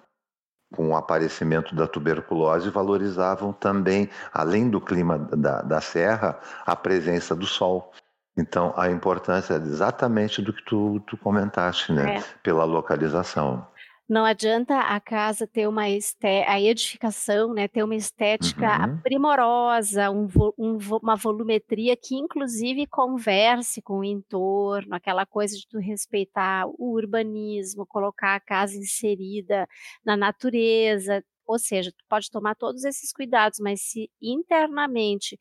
com 0.73 0.89
o 0.89 0.95
aparecimento 0.95 1.75
da 1.75 1.86
tuberculose, 1.86 2.69
valorizavam 2.69 3.51
também, 3.51 4.10
além 4.34 4.69
do 4.69 4.80
clima 4.80 5.19
da, 5.19 5.62
da 5.62 5.82
serra, 5.82 6.39
a 6.65 6.75
presença 6.75 7.36
do 7.36 7.45
sol. 7.45 7.91
Então, 8.38 8.73
a 8.77 8.89
importância 8.89 9.56
é 9.56 9.58
exatamente 9.58 10.41
do 10.41 10.53
que 10.53 10.63
tu, 10.63 11.01
tu 11.08 11.17
comentaste, 11.17 11.91
né? 11.91 12.17
É. 12.17 12.23
Pela 12.41 12.63
localização. 12.63 13.67
Não 14.10 14.24
adianta 14.24 14.80
a 14.80 15.02
casa 15.02 15.46
ter 15.46 15.67
uma 15.67 15.84
a 15.84 16.62
edificação, 16.62 17.54
né, 17.54 17.67
ter 17.67 17.84
uma 17.84 17.96
estética 17.96 18.88
uhum. 18.88 19.02
primorosa, 19.02 20.10
um, 20.10 20.28
um, 20.58 20.78
uma 21.02 21.15
volumetria 21.17 21.96
que 21.98 22.15
inclusive 22.15 22.88
converse 22.88 23.82
com 23.82 24.00
o 24.00 24.04
entorno, 24.06 24.96
aquela 24.96 25.26
coisa 25.26 25.58
de 25.58 25.67
tu 25.67 25.78
respeitar 25.78 26.65
o 26.67 26.93
urbanismo, 26.93 27.86
colocar 27.86 28.36
a 28.36 28.39
casa 28.39 28.78
inserida 28.78 29.67
na 30.06 30.15
natureza, 30.15 31.22
ou 31.46 31.60
seja, 31.60 31.91
tu 31.91 32.04
pode 32.08 32.30
tomar 32.32 32.56
todos 32.56 32.86
esses 32.86 33.12
cuidados, 33.12 33.60
mas 33.60 33.82
se 33.82 34.10
internamente 34.22 35.38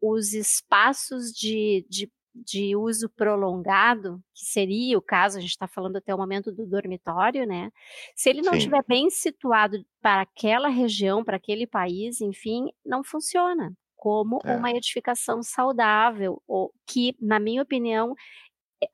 os 0.00 0.32
espaços 0.32 1.32
de, 1.32 1.86
de 1.88 2.10
de 2.34 2.76
uso 2.76 3.08
prolongado, 3.08 4.22
que 4.34 4.44
seria 4.44 4.96
o 4.96 5.02
caso, 5.02 5.38
a 5.38 5.40
gente 5.40 5.50
está 5.50 5.66
falando 5.66 5.96
até 5.96 6.14
o 6.14 6.18
momento 6.18 6.52
do 6.52 6.66
dormitório, 6.66 7.46
né? 7.46 7.70
Se 8.14 8.30
ele 8.30 8.42
não 8.42 8.52
Sim. 8.52 8.58
estiver 8.58 8.84
bem 8.86 9.10
situado 9.10 9.84
para 10.00 10.22
aquela 10.22 10.68
região, 10.68 11.24
para 11.24 11.36
aquele 11.36 11.66
país, 11.66 12.20
enfim, 12.20 12.68
não 12.84 13.02
funciona 13.02 13.72
como 13.96 14.38
é. 14.44 14.56
uma 14.56 14.70
edificação 14.70 15.42
saudável, 15.42 16.40
ou 16.46 16.72
que, 16.86 17.16
na 17.20 17.40
minha 17.40 17.62
opinião, 17.62 18.14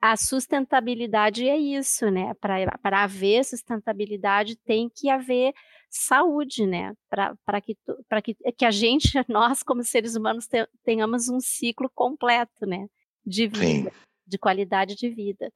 a 0.00 0.16
sustentabilidade 0.16 1.46
é 1.46 1.56
isso, 1.58 2.10
né? 2.10 2.32
Para 2.40 3.02
haver 3.02 3.44
sustentabilidade 3.44 4.56
tem 4.56 4.88
que 4.88 5.10
haver 5.10 5.52
saúde, 5.90 6.66
né? 6.66 6.94
Para 7.08 7.60
que, 7.60 7.76
que, 8.22 8.34
que 8.52 8.64
a 8.64 8.70
gente, 8.70 9.12
nós 9.28 9.62
como 9.62 9.82
seres 9.84 10.16
humanos, 10.16 10.48
tenhamos 10.82 11.28
um 11.28 11.38
ciclo 11.40 11.90
completo, 11.94 12.66
né? 12.66 12.86
De 13.26 13.46
vida, 13.46 13.90
Sim. 13.90 13.96
de 14.26 14.38
qualidade 14.38 14.94
de 14.94 15.08
vida. 15.08 15.50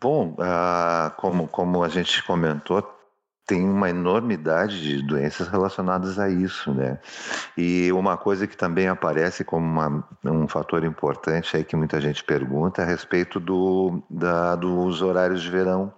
Bom, 0.00 0.34
uh, 0.34 1.10
como, 1.16 1.48
como 1.48 1.82
a 1.82 1.88
gente 1.88 2.22
comentou, 2.24 2.82
tem 3.48 3.64
uma 3.64 3.88
enormidade 3.88 4.80
de 4.80 5.02
doenças 5.02 5.48
relacionadas 5.48 6.18
a 6.18 6.28
isso, 6.28 6.72
né? 6.72 7.00
E 7.56 7.90
uma 7.92 8.16
coisa 8.18 8.46
que 8.46 8.56
também 8.56 8.88
aparece 8.88 9.42
como 9.42 9.64
uma, 9.64 10.06
um 10.22 10.46
fator 10.46 10.84
importante 10.84 11.56
aí 11.56 11.64
que 11.64 11.74
muita 11.74 11.98
gente 11.98 12.22
pergunta 12.22 12.82
é 12.82 12.84
a 12.84 12.88
respeito 12.88 13.40
do, 13.40 14.02
da, 14.10 14.54
dos 14.54 15.00
horários 15.00 15.42
de 15.42 15.50
verão. 15.50 15.92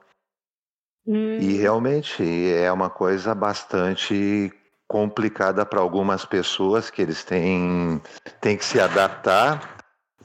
Hum. 1.04 1.38
E 1.40 1.56
realmente 1.56 2.22
é 2.52 2.70
uma 2.70 2.88
coisa 2.88 3.34
bastante 3.34 4.52
complicada 4.86 5.66
para 5.66 5.80
algumas 5.80 6.24
pessoas 6.24 6.88
que 6.88 7.02
eles 7.02 7.24
têm, 7.24 8.00
têm 8.40 8.56
que 8.56 8.64
se 8.64 8.80
adaptar 8.80 9.79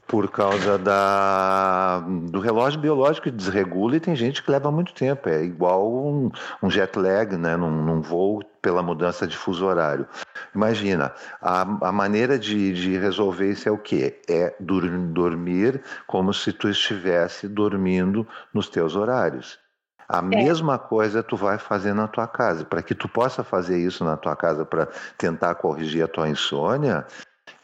por 0.07 0.29
causa 0.29 0.77
da, 0.77 1.99
do 1.99 2.39
relógio 2.39 2.79
biológico 2.79 3.23
que 3.23 3.31
desregula 3.31 3.95
e 3.95 3.99
tem 3.99 4.15
gente 4.15 4.43
que 4.43 4.51
leva 4.51 4.71
muito 4.71 4.93
tempo. 4.93 5.27
É 5.27 5.43
igual 5.43 5.91
um, 5.91 6.31
um 6.61 6.69
jet 6.69 6.97
lag 6.97 7.35
né, 7.35 7.57
num, 7.57 7.71
num, 7.71 8.01
voo 8.01 8.43
pela 8.61 8.83
mudança 8.83 9.25
de 9.25 9.35
fuso 9.35 9.65
horário. 9.65 10.07
Imagina, 10.53 11.13
a, 11.41 11.61
a 11.61 11.91
maneira 11.91 12.37
de, 12.37 12.73
de 12.73 12.97
resolver 12.97 13.51
isso 13.51 13.67
é 13.67 13.71
o 13.71 13.77
quê? 13.77 14.21
É 14.29 14.55
dur, 14.59 14.87
dormir 15.09 15.81
como 16.05 16.33
se 16.33 16.53
tu 16.53 16.69
estivesse 16.69 17.47
dormindo 17.47 18.27
nos 18.53 18.69
teus 18.69 18.95
horários. 18.95 19.59
A 20.07 20.19
é. 20.19 20.21
mesma 20.21 20.77
coisa 20.77 21.23
tu 21.23 21.35
vai 21.35 21.57
fazer 21.57 21.93
na 21.93 22.07
tua 22.07 22.27
casa. 22.27 22.63
Para 22.63 22.83
que 22.83 22.93
tu 22.93 23.09
possa 23.09 23.43
fazer 23.43 23.79
isso 23.79 24.03
na 24.03 24.15
tua 24.15 24.35
casa 24.35 24.65
para 24.65 24.87
tentar 25.17 25.55
corrigir 25.55 26.03
a 26.03 26.07
tua 26.07 26.29
insônia, 26.29 27.05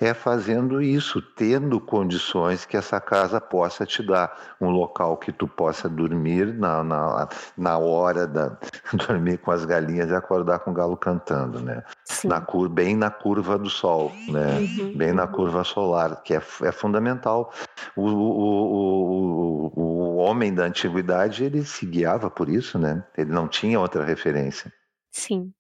é 0.06 0.14
fazendo 0.16 0.82
isso, 0.82 1.22
tendo 1.22 1.80
condições 1.80 2.66
que 2.66 2.76
essa 2.76 3.00
casa 3.00 3.40
possa 3.40 3.86
te 3.86 4.02
dar 4.02 4.56
um 4.60 4.70
local 4.70 5.16
que 5.16 5.32
tu 5.32 5.48
possa 5.48 5.88
dormir 5.88 6.54
na, 6.54 6.84
na, 6.84 7.30
na 7.56 7.78
hora 7.78 8.26
da 8.26 8.58
dormir 9.08 9.38
com 9.38 9.52
as 9.52 9.64
galinhas 9.64 10.10
e 10.10 10.16
acordar 10.16 10.60
com 10.60 10.72
o 10.72 10.74
galo 10.74 10.98
cantando, 10.98 11.60
né? 11.60 11.84
Na 12.24 12.42
cur, 12.42 12.68
bem 12.68 12.96
na 12.96 13.12
curva 13.12 13.60
do 13.60 13.70
sol, 13.70 14.12
né? 14.28 14.58
Uhum, 14.60 14.98
bem 14.98 15.14
na 15.14 15.28
curva 15.28 15.64
solar, 15.64 16.24
que 16.24 16.34
é, 16.34 16.42
é 16.64 16.72
fundamental. 16.72 17.54
O, 17.96 18.08
o, 18.08 19.72
o, 19.76 19.80
o 19.80 20.16
homem 20.16 20.52
da 20.54 20.66
antiguidade 20.66 21.44
ele 21.44 21.64
se 21.64 21.86
guiava 21.86 22.30
por 22.30 22.50
isso, 22.50 22.80
né? 22.80 23.06
Ele 23.16 23.32
não 23.32 23.48
tinha 23.48 23.80
outra 23.80 24.04
referência. 24.04 24.74
Sim. 25.12 25.54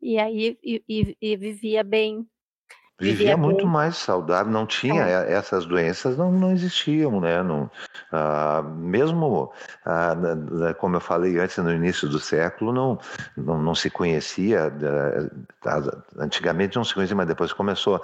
E 0.00 0.18
aí 0.18 0.58
e, 0.62 0.82
e, 0.88 1.16
e 1.20 1.36
vivia 1.36 1.84
bem 1.84 2.26
Vivia 3.00 3.36
muito 3.36 3.64
mais 3.64 3.96
saudável, 3.96 4.50
não 4.50 4.66
tinha 4.66 5.06
é. 5.06 5.32
essas 5.32 5.64
doenças, 5.64 6.16
não, 6.16 6.32
não 6.32 6.50
existiam, 6.50 7.20
né? 7.20 7.40
Não, 7.44 7.70
ah, 8.10 8.60
mesmo, 8.62 9.52
ah, 9.86 10.16
como 10.78 10.96
eu 10.96 11.00
falei 11.00 11.38
antes, 11.38 11.56
no 11.58 11.72
início 11.72 12.08
do 12.08 12.18
século, 12.18 12.72
não, 12.72 12.98
não, 13.36 13.62
não 13.62 13.74
se 13.74 13.88
conhecia, 13.88 14.72
antigamente 16.18 16.74
não 16.74 16.82
se 16.82 16.92
conhecia, 16.92 17.14
mas 17.14 17.28
depois 17.28 17.52
começou 17.52 18.02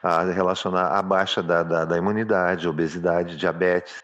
a 0.00 0.22
relacionar 0.22 0.96
a 0.96 1.02
baixa 1.02 1.42
da, 1.42 1.64
da, 1.64 1.84
da 1.84 1.98
imunidade, 1.98 2.68
obesidade, 2.68 3.36
diabetes, 3.36 4.00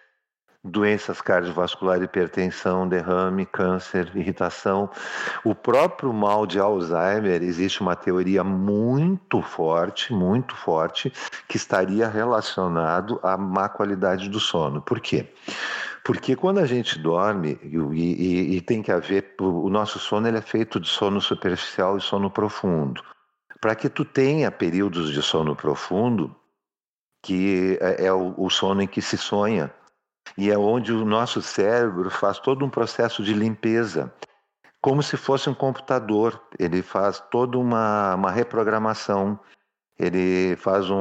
doenças 0.65 1.21
cardiovasculares, 1.21 2.05
hipertensão, 2.05 2.89
derrame, 2.89 3.45
câncer, 3.45 4.11
irritação. 4.15 4.89
O 5.45 5.55
próprio 5.55 6.13
mal 6.13 6.47
de 6.47 6.61
Alzheimer, 6.61 7.43
existe 7.43 7.81
uma 7.81 7.97
teoria 7.97 8.45
muito 8.45 9.43
forte, 9.43 10.13
muito 10.13 10.55
forte, 10.55 11.13
que 11.49 11.57
estaria 11.57 12.09
relacionado 12.09 13.19
à 13.23 13.37
má 13.37 13.69
qualidade 13.69 14.29
do 14.29 14.39
sono. 14.39 14.81
Por 14.81 15.01
quê? 15.01 15.27
Porque 16.05 16.37
quando 16.37 16.59
a 16.59 16.67
gente 16.67 16.99
dorme, 16.99 17.59
e, 17.63 17.77
e, 17.77 18.57
e 18.57 18.61
tem 18.61 18.83
que 18.83 18.93
haver, 18.93 19.35
o 19.41 19.69
nosso 19.69 19.99
sono 19.99 20.27
ele 20.29 20.39
é 20.39 20.43
feito 20.43 20.79
de 20.79 20.89
sono 20.89 21.21
superficial 21.21 21.97
e 21.97 22.01
sono 22.01 22.31
profundo. 22.31 23.03
Para 23.61 23.77
que 23.77 23.89
tu 23.89 24.05
tenha 24.05 24.51
períodos 24.51 25.13
de 25.13 25.23
sono 25.23 25.55
profundo, 25.55 26.35
que 27.23 27.79
é, 27.81 28.07
é 28.07 28.13
o, 28.13 28.35
o 28.37 28.51
sono 28.51 28.83
em 28.83 28.89
que 28.89 29.01
se 29.01 29.17
sonha, 29.17 29.73
e 30.37 30.51
é 30.51 30.59
onde 30.59 30.93
o 30.93 31.05
nosso 31.05 31.43
cérebro 31.43 32.11
faz 32.11 32.39
todo 32.39 32.65
um 32.65 32.71
processo 32.71 33.23
de 33.23 33.35
limpeza, 33.35 34.13
como 34.81 35.03
se 35.03 35.17
fosse 35.17 35.49
um 35.49 35.55
computador. 35.55 36.41
Ele 36.59 36.83
faz 36.83 37.23
toda 37.31 37.59
uma, 37.59 38.15
uma 38.15 38.31
reprogramação, 38.31 39.39
ele 39.99 40.57
faz 40.57 40.91
um, 40.91 40.97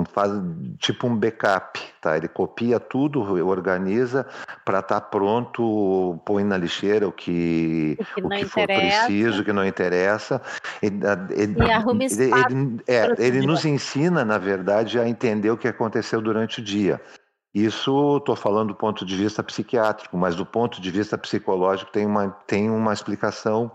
um, 0.00 0.04
faz 0.12 0.32
tipo 0.78 1.06
um 1.06 1.14
backup, 1.14 1.78
tá? 2.00 2.16
Ele 2.16 2.26
copia 2.26 2.80
tudo, 2.80 3.20
organiza 3.46 4.26
para 4.64 4.80
estar 4.80 5.00
tá 5.00 5.06
pronto, 5.06 6.18
põe 6.24 6.42
na 6.42 6.56
lixeira 6.56 7.06
o 7.06 7.12
que, 7.12 7.96
o 8.00 8.04
que, 8.04 8.22
o 8.22 8.28
que 8.28 8.44
for 8.46 8.66
preciso, 8.66 9.42
o 9.42 9.44
que 9.44 9.52
não 9.52 9.66
interessa. 9.66 10.40
Ele, 10.82 10.98
ele, 11.30 11.56
e 11.62 11.70
arruma 11.70 12.04
ele, 12.04 12.24
ele, 12.24 12.82
é, 12.86 13.26
ele 13.26 13.46
nos 13.46 13.64
ensina, 13.64 14.24
na 14.24 14.38
verdade, 14.38 14.98
a 14.98 15.06
entender 15.06 15.50
o 15.50 15.56
que 15.56 15.68
aconteceu 15.68 16.20
durante 16.20 16.60
o 16.60 16.64
dia. 16.64 17.00
Isso 17.54 18.18
estou 18.18 18.36
falando 18.36 18.68
do 18.68 18.74
ponto 18.74 19.04
de 19.04 19.16
vista 19.16 19.42
psiquiátrico, 19.42 20.16
mas 20.16 20.36
do 20.36 20.44
ponto 20.44 20.80
de 20.80 20.90
vista 20.90 21.16
psicológico 21.16 21.90
tem 21.90 22.06
uma, 22.06 22.30
tem 22.46 22.70
uma 22.70 22.92
explicação. 22.92 23.72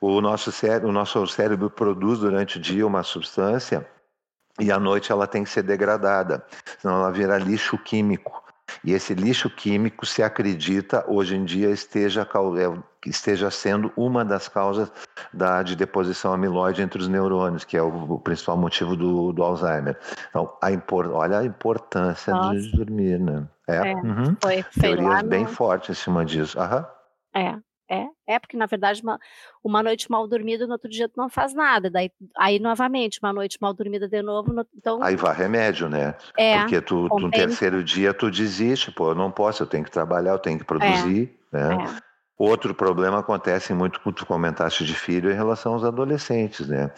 O 0.00 0.20
nosso, 0.20 0.52
cérebro, 0.52 0.88
o 0.88 0.92
nosso 0.92 1.26
cérebro 1.26 1.70
produz 1.70 2.20
durante 2.20 2.58
o 2.58 2.60
dia 2.60 2.86
uma 2.86 3.02
substância 3.02 3.88
e 4.60 4.70
à 4.72 4.78
noite 4.78 5.12
ela 5.12 5.26
tem 5.26 5.44
que 5.44 5.50
ser 5.50 5.62
degradada, 5.62 6.44
senão 6.78 6.96
ela 6.96 7.10
vira 7.10 7.38
lixo 7.38 7.78
químico. 7.78 8.44
E 8.84 8.92
esse 8.92 9.14
lixo 9.14 9.48
químico 9.50 10.06
se 10.06 10.22
acredita 10.22 11.04
hoje 11.08 11.36
em 11.36 11.44
dia 11.44 11.70
esteja, 11.70 12.22
é, 12.22 13.08
esteja 13.08 13.50
sendo 13.50 13.92
uma 13.96 14.24
das 14.24 14.48
causas 14.48 14.90
da, 15.32 15.62
de 15.62 15.74
deposição 15.76 16.32
amiloide 16.32 16.82
entre 16.82 17.00
os 17.00 17.08
neurônios, 17.08 17.64
que 17.64 17.76
é 17.76 17.82
o, 17.82 18.18
principal 18.18 18.56
motivo 18.56 18.96
do, 18.96 19.32
do 19.32 19.42
Alzheimer. 19.42 19.98
Então, 20.28 20.52
a 20.62 20.70
olha 21.12 21.38
a 21.38 21.44
importância 21.44 22.32
Nossa. 22.32 22.58
de 22.58 22.72
dormir, 22.72 23.18
né? 23.18 23.46
É, 23.66 23.76
é 23.76 23.94
uhum. 23.94 24.36
foi, 24.40 24.62
foi 24.62 24.96
Teorias 24.96 25.22
bem 25.22 25.44
no... 25.44 25.48
fortes 25.48 25.90
em 25.90 25.94
cima 25.94 26.24
disso. 26.24 26.58
Aham. 26.58 26.86
É, 27.34 27.54
é, 27.88 28.06
é 28.26 28.38
porque 28.38 28.56
na 28.56 28.66
verdade 28.66 29.02
uma, 29.02 29.18
uma 29.62 29.82
noite 29.82 30.10
mal 30.10 30.26
dormida 30.28 30.66
no 30.66 30.72
outro 30.72 30.90
dia 30.90 31.08
tu 31.08 31.16
não 31.16 31.28
faz 31.28 31.54
nada, 31.54 31.90
daí 31.90 32.10
aí 32.36 32.58
novamente 32.58 33.18
uma 33.22 33.32
noite 33.32 33.58
mal 33.60 33.72
dormida 33.72 34.08
de 34.08 34.22
novo, 34.22 34.52
no, 34.52 34.66
então 34.76 35.02
aí 35.02 35.16
vai 35.16 35.34
remédio, 35.34 35.88
né? 35.88 36.14
É, 36.36 36.58
porque 36.60 36.80
tu, 36.80 37.08
no 37.18 37.30
terceiro 37.30 37.82
dia 37.82 38.12
tu 38.12 38.30
desiste, 38.30 38.90
pô, 38.90 39.10
eu 39.10 39.14
não 39.14 39.30
posso, 39.30 39.62
eu 39.62 39.66
tenho 39.66 39.84
que 39.84 39.90
trabalhar, 39.90 40.32
eu 40.32 40.38
tenho 40.38 40.58
que 40.58 40.64
produzir, 40.64 41.34
é, 41.52 41.56
né? 41.56 41.84
É. 41.84 42.08
Outro 42.38 42.72
problema 42.72 43.18
acontece 43.18 43.74
muito 43.74 44.00
quando 44.00 44.14
tu 44.14 44.26
comentaste 44.26 44.84
de 44.84 44.94
filho 44.94 45.30
em 45.30 45.34
relação 45.34 45.72
aos 45.72 45.82
adolescentes, 45.82 46.68
né? 46.68 46.92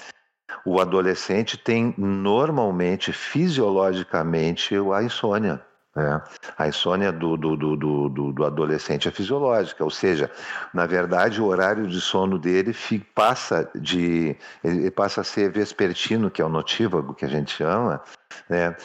O 0.66 0.78
adolescente 0.80 1.56
tem 1.56 1.94
normalmente, 1.96 3.12
fisiologicamente, 3.12 4.74
a 4.74 5.02
insônia. 5.02 5.64
É. 5.96 6.22
A 6.56 6.68
insônia 6.68 7.10
do, 7.10 7.36
do, 7.36 7.56
do, 7.56 7.76
do, 7.76 8.32
do 8.32 8.44
adolescente 8.44 9.08
é 9.08 9.10
fisiológica, 9.10 9.82
ou 9.82 9.90
seja, 9.90 10.30
na 10.72 10.86
verdade 10.86 11.42
o 11.42 11.46
horário 11.46 11.88
de 11.88 12.00
sono 12.00 12.38
dele 12.38 12.72
passa 13.12 13.68
de 13.74 14.36
ele 14.62 14.88
passa 14.92 15.22
a 15.22 15.24
ser 15.24 15.50
vespertino, 15.50 16.30
que 16.30 16.40
é 16.40 16.44
o 16.44 16.48
notívago 16.48 17.12
que 17.12 17.24
a 17.24 17.28
gente 17.28 17.56
chama, 17.56 18.00
né, 18.48 18.76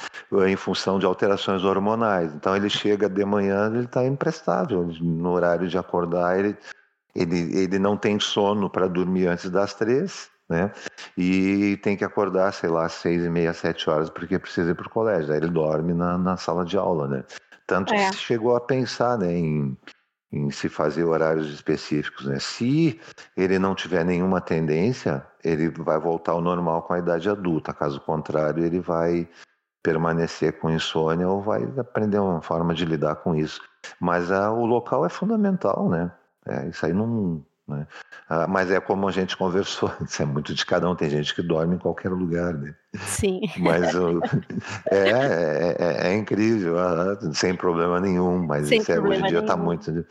em 0.48 0.56
função 0.56 0.98
de 0.98 1.06
alterações 1.06 1.64
hormonais. 1.64 2.34
Então 2.34 2.56
ele 2.56 2.72
chega 2.72 3.08
de 3.08 3.24
manhã, 3.24 3.68
ele 3.68 3.86
está 3.86 4.04
imprestável, 4.04 4.84
no 5.00 5.30
horário 5.30 5.68
de 5.68 5.78
acordar 5.78 6.40
ele 6.40 6.58
ele, 7.16 7.58
ele 7.58 7.80
não 7.80 7.96
tem 7.96 8.20
sono 8.20 8.70
para 8.70 8.88
dormir 8.88 9.28
antes 9.28 9.50
das 9.50 9.74
três, 9.74 10.30
né? 10.50 10.72
E 11.18 11.78
tem 11.78 11.98
que 11.98 12.04
acordar, 12.04 12.54
sei 12.54 12.70
lá, 12.70 12.88
seis 12.88 13.24
e 13.24 13.30
meia, 13.30 13.54
sete 13.54 13.90
horas, 13.90 14.10
porque 14.10 14.40
precisa 14.40 14.72
ir 14.72 14.76
para 14.76 14.88
o 14.88 14.92
colégio. 14.92 15.32
Aí 15.32 15.38
ele 15.38 15.50
dorme 15.50 15.94
na, 15.94 16.18
na 16.18 16.38
sala 16.38 16.64
de 16.64 16.78
aula, 16.78 17.08
né? 17.08 17.24
Tanto 17.68 17.94
é. 17.94 18.10
que 18.10 18.16
se 18.16 18.22
chegou 18.22 18.56
a 18.56 18.62
pensar 18.62 19.18
né, 19.18 19.34
em, 19.34 19.76
em 20.32 20.52
se 20.52 20.70
fazer 20.70 21.04
horários 21.04 21.50
específicos, 21.52 22.26
né? 22.26 22.40
Se 22.40 23.00
ele 23.36 23.58
não 23.58 23.74
tiver 23.74 24.06
nenhuma 24.06 24.40
tendência, 24.40 25.26
ele 25.44 25.70
vai 25.70 26.00
voltar 26.00 26.34
ao 26.34 26.42
normal 26.42 26.84
com 26.84 26.94
a 26.94 27.00
idade 27.00 27.30
adulta. 27.30 27.74
Caso 27.74 28.00
contrário, 28.02 28.64
ele 28.64 28.80
vai 28.80 29.28
permanecer 29.82 30.60
com 30.60 30.70
insônia 30.70 31.28
ou 31.28 31.42
vai 31.42 31.64
aprender 31.78 32.20
uma 32.20 32.42
forma 32.42 32.74
de 32.74 32.86
lidar 32.86 33.16
com 33.18 33.36
isso. 33.36 33.62
Mas 34.00 34.32
a, 34.32 34.52
o 34.52 34.66
local 34.66 35.06
é 35.06 35.10
fundamental, 35.10 35.90
né? 35.90 36.12
É, 36.48 36.68
isso 36.68 36.86
aí 36.86 36.94
não, 36.94 37.44
né? 37.68 37.88
Ah, 38.30 38.48
mas 38.48 38.72
é 38.72 38.80
como 38.80 39.08
a 39.08 39.12
gente 39.12 39.36
conversou, 39.38 39.92
isso 40.02 40.22
é 40.22 40.26
muito 40.26 40.54
de 40.54 40.66
cada 40.66 40.90
um. 40.90 40.96
Tem 40.96 41.10
gente 41.10 41.34
que 41.34 41.42
dorme 41.42 41.76
em 41.76 41.80
qualquer 41.80 42.10
lugar, 42.10 42.54
né? 42.54 42.76
Sim. 42.96 43.42
Mas 43.58 43.94
é, 44.90 45.10
é, 45.10 45.76
é, 45.80 46.08
é, 46.08 46.16
incrível, 46.16 46.76
sem 47.34 47.56
problema 47.56 48.00
nenhum. 48.00 48.46
Mas 48.46 48.72
isso 48.72 48.92
é, 48.92 49.00
hoje 49.00 49.22
em 49.22 49.28
dia 49.28 49.40
está 49.40 49.58
muito. 49.58 50.06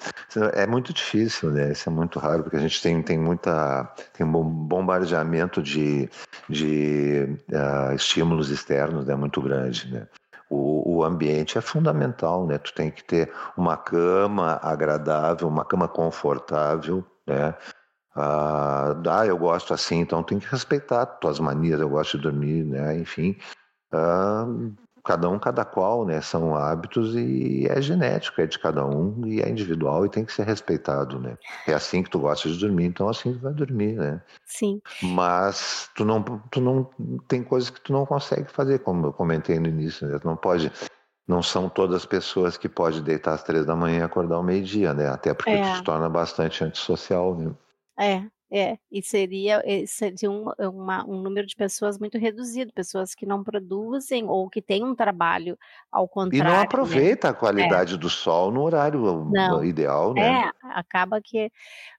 É 0.53 0.67
muito 0.67 0.93
difícil, 0.93 1.51
né? 1.51 1.73
Isso 1.73 1.89
é 1.89 1.93
muito 1.93 2.19
raro, 2.19 2.43
porque 2.43 2.57
a 2.57 2.61
gente 2.61 2.81
tem, 2.83 3.03
tem 3.03 3.19
muita. 3.19 3.85
tem 4.13 4.27
um 4.27 4.33
bombardeamento 4.33 5.63
de, 5.63 6.09
de 6.49 7.39
uh, 7.51 7.95
estímulos 7.95 8.51
externos 8.51 9.07
né? 9.07 9.15
muito 9.15 9.41
grande, 9.41 9.93
né? 9.93 10.07
O, 10.51 10.99
o, 10.99 11.05
ambiente 11.05 11.57
é 11.57 11.61
fundamental, 11.61 12.47
né? 12.47 12.59
Tu 12.59 12.73
tem 12.75 12.91
que 12.91 13.03
ter 13.03 13.33
uma 13.57 13.77
cama 13.77 14.61
agradável, 14.63 15.49
uma 15.49 15.65
cama 15.65 15.89
confortável, 15.89 17.05
né? 17.27 17.55
Ah, 18.17 18.95
ah, 19.09 19.27
eu 19.27 19.37
gosto 19.37 19.75
assim, 19.75 19.99
então 19.99 20.23
tem 20.23 20.39
que 20.39 20.47
respeitar 20.47 21.05
tuas 21.07 21.41
manias, 21.41 21.81
eu 21.81 21.89
gosto 21.89 22.17
de 22.17 22.23
dormir, 22.23 22.65
né? 22.65 22.97
Enfim, 22.97 23.37
ah, 23.93 24.47
cada 25.05 25.29
um, 25.29 25.39
cada 25.39 25.65
qual, 25.65 26.07
né? 26.07 26.21
São 26.21 26.55
hábitos 26.55 27.15
e 27.15 27.67
é 27.69 27.81
genético, 27.83 28.41
é 28.41 28.47
de 28.47 28.59
cada 28.59 28.87
um 28.87 29.27
e 29.27 29.41
é 29.41 29.49
individual 29.49 30.07
e 30.07 30.09
tem 30.09 30.25
que 30.25 30.33
ser 30.33 30.47
respeitado, 30.47 31.19
né? 31.19 31.37
É 31.67 31.75
assim 31.75 32.03
que 32.03 32.11
tu 32.11 32.21
gosta 32.21 32.49
de 32.49 32.59
dormir, 32.59 32.85
então 32.87 33.09
assim 33.09 33.35
tu 33.35 33.41
vai 33.41 33.53
dormir, 33.53 33.97
né? 33.97 34.23
Sim. 34.47 34.81
Mas 35.03 35.91
tu 35.95 36.05
não, 36.05 36.23
tu 36.23 36.61
não 36.61 36.89
tem 37.29 37.43
coisas 37.43 37.69
que 37.69 37.81
tu 37.81 37.93
não 37.93 38.07
consegue 38.07 38.51
fazer, 38.51 38.79
como 38.79 39.07
eu 39.07 39.13
comentei 39.13 39.59
no 39.59 39.69
início, 39.69 40.07
né? 40.09 40.19
Tu 40.19 40.27
não 40.27 40.37
pode 40.37 40.73
não 41.27 41.43
são 41.43 41.69
todas 41.69 41.97
as 41.97 42.07
pessoas 42.07 42.57
que 42.57 42.69
podem 42.69 43.03
deitar 43.03 43.35
às 43.35 43.43
três 43.43 43.65
da 43.65 43.75
manhã 43.75 44.01
e 44.01 44.03
acordar 44.03 44.37
ao 44.37 44.43
meio-dia, 44.43 44.93
né? 44.93 45.09
Até 45.09 45.33
porque 45.33 45.51
é. 45.51 45.77
se 45.77 45.83
torna 45.83 46.09
bastante 46.09 46.63
antissocial, 46.63 47.35
né? 47.35 47.55
É, 47.99 48.25
é. 48.53 48.79
E 48.91 49.03
seria, 49.03 49.63
eh, 49.65 49.85
seria 49.87 50.31
um, 50.31 50.47
uma, 50.59 51.05
um 51.09 51.21
número 51.23 51.47
de 51.47 51.57
pessoas 51.57 51.99
muito 51.99 52.19
reduzido, 52.19 52.73
pessoas 52.73 53.15
que 53.15 53.25
não 53.25 53.43
produzem 53.43 54.29
ou 54.29 54.49
que 54.51 54.61
têm 54.61 54.85
um 54.85 54.95
trabalho 54.95 55.59
ao 55.91 56.07
contrário. 56.07 56.43
E 56.43 56.45
não 56.45 56.59
né? 56.59 56.63
aproveita 56.63 57.29
né? 57.29 57.33
a 57.33 57.37
qualidade 57.37 57.95
é. 57.95 57.97
do 57.97 58.11
sol 58.11 58.53
no 58.53 58.63
horário 58.63 59.01
não. 59.33 59.65
ideal, 59.65 60.13
né? 60.13 60.45
É, 60.45 60.51
acaba 60.79 61.21
que 61.23 61.51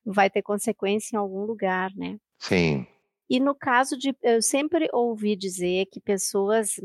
vai 0.06 0.30
ter 0.30 0.44
consequência 0.44 1.16
em 1.16 1.20
algum 1.20 1.46
lugar, 1.46 1.92
né? 1.96 2.18
Sim. 2.38 2.86
E 3.30 3.40
no 3.40 3.56
caso 3.56 3.98
de, 3.98 4.16
eu 4.22 4.42
sempre 4.42 4.88
ouvi 4.94 5.36
dizer 5.36 5.88
que 5.88 6.00
pessoas 6.00 6.76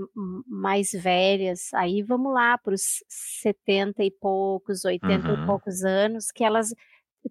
mais 0.47 0.91
velhas, 0.91 1.73
aí 1.75 2.03
vamos 2.03 2.33
lá 2.33 2.57
para 2.57 2.75
os 2.75 3.05
70 3.09 4.03
e 4.03 4.11
poucos, 4.11 4.85
80 4.85 5.29
uhum. 5.29 5.43
e 5.43 5.47
poucos 5.47 5.85
anos, 5.85 6.31
que 6.31 6.43
elas 6.43 6.75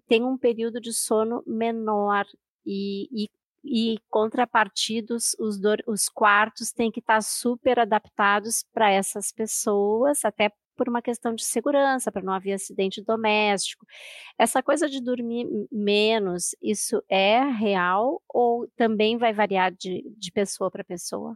têm 0.06 0.24
um 0.24 0.38
período 0.38 0.80
de 0.80 0.92
sono 0.92 1.42
menor 1.44 2.24
e, 2.64 3.08
e, 3.24 3.28
e 3.64 3.98
contrapartidos, 4.08 5.34
os, 5.40 5.58
os 5.88 6.08
quartos 6.08 6.70
têm 6.70 6.92
que 6.92 7.00
estar 7.00 7.20
super 7.20 7.80
adaptados 7.80 8.64
para 8.72 8.92
essas 8.92 9.32
pessoas, 9.32 10.24
até 10.24 10.52
por 10.80 10.88
uma 10.88 11.02
questão 11.02 11.34
de 11.34 11.44
segurança, 11.44 12.10
para 12.10 12.22
não 12.22 12.32
haver 12.32 12.54
acidente 12.54 13.02
doméstico. 13.02 13.84
Essa 14.38 14.62
coisa 14.62 14.88
de 14.88 14.98
dormir 14.98 15.46
menos, 15.70 16.54
isso 16.62 17.02
é 17.06 17.38
real 17.42 18.22
ou 18.26 18.66
também 18.78 19.18
vai 19.18 19.30
variar 19.30 19.72
de, 19.72 20.02
de 20.16 20.32
pessoa 20.32 20.70
para 20.70 20.82
pessoa? 20.82 21.34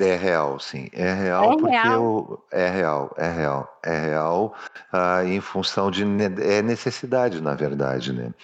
É 0.00 0.16
real, 0.16 0.58
sim. 0.58 0.88
É 0.92 1.12
real 1.12 1.44
é 1.44 1.56
porque 1.56 1.70
real. 1.70 1.94
Eu, 1.94 2.44
é 2.50 2.68
real, 2.68 3.14
é 3.16 3.30
real, 3.30 3.80
é 3.84 3.98
real 4.00 4.54
ah, 4.92 5.24
em 5.24 5.40
função 5.40 5.88
de 5.88 6.02
é 6.02 6.60
necessidade, 6.60 7.40
na 7.40 7.54
verdade, 7.54 8.12
né? 8.12 8.34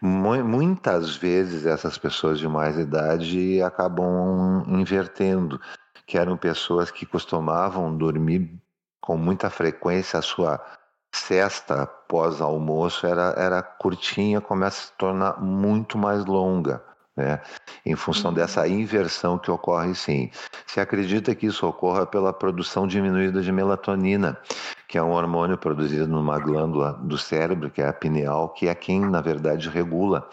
Muitas 0.00 1.16
vezes 1.16 1.66
essas 1.66 1.98
pessoas 1.98 2.38
de 2.38 2.46
mais 2.46 2.78
idade 2.78 3.60
acabam 3.62 4.62
invertendo, 4.68 5.60
que 6.06 6.16
eram 6.16 6.36
pessoas 6.36 6.88
que 6.88 7.04
costumavam 7.04 7.96
dormir 7.96 8.62
com 9.08 9.16
muita 9.16 9.48
frequência 9.48 10.18
a 10.18 10.22
sua 10.22 10.62
cesta 11.10 11.86
pós-almoço 11.86 13.06
era, 13.06 13.34
era 13.38 13.62
curtinha, 13.62 14.38
começa 14.38 14.82
a 14.82 14.84
se 14.84 14.92
tornar 14.98 15.40
muito 15.40 15.96
mais 15.96 16.26
longa. 16.26 16.84
Né? 17.16 17.40
Em 17.86 17.96
função 17.96 18.32
uhum. 18.32 18.34
dessa 18.34 18.68
inversão 18.68 19.38
que 19.38 19.50
ocorre, 19.50 19.94
sim. 19.94 20.30
Se 20.66 20.78
acredita 20.78 21.34
que 21.34 21.46
isso 21.46 21.66
ocorra 21.66 22.04
pela 22.04 22.34
produção 22.34 22.86
diminuída 22.86 23.40
de 23.40 23.50
melatonina, 23.50 24.38
que 24.86 24.98
é 24.98 25.02
um 25.02 25.12
hormônio 25.12 25.56
produzido 25.56 26.06
numa 26.06 26.38
glândula 26.38 26.92
do 26.92 27.16
cérebro, 27.16 27.70
que 27.70 27.80
é 27.80 27.88
a 27.88 27.94
pineal, 27.94 28.50
que 28.50 28.68
é 28.68 28.74
quem, 28.74 29.00
na 29.00 29.22
verdade, 29.22 29.70
regula 29.70 30.28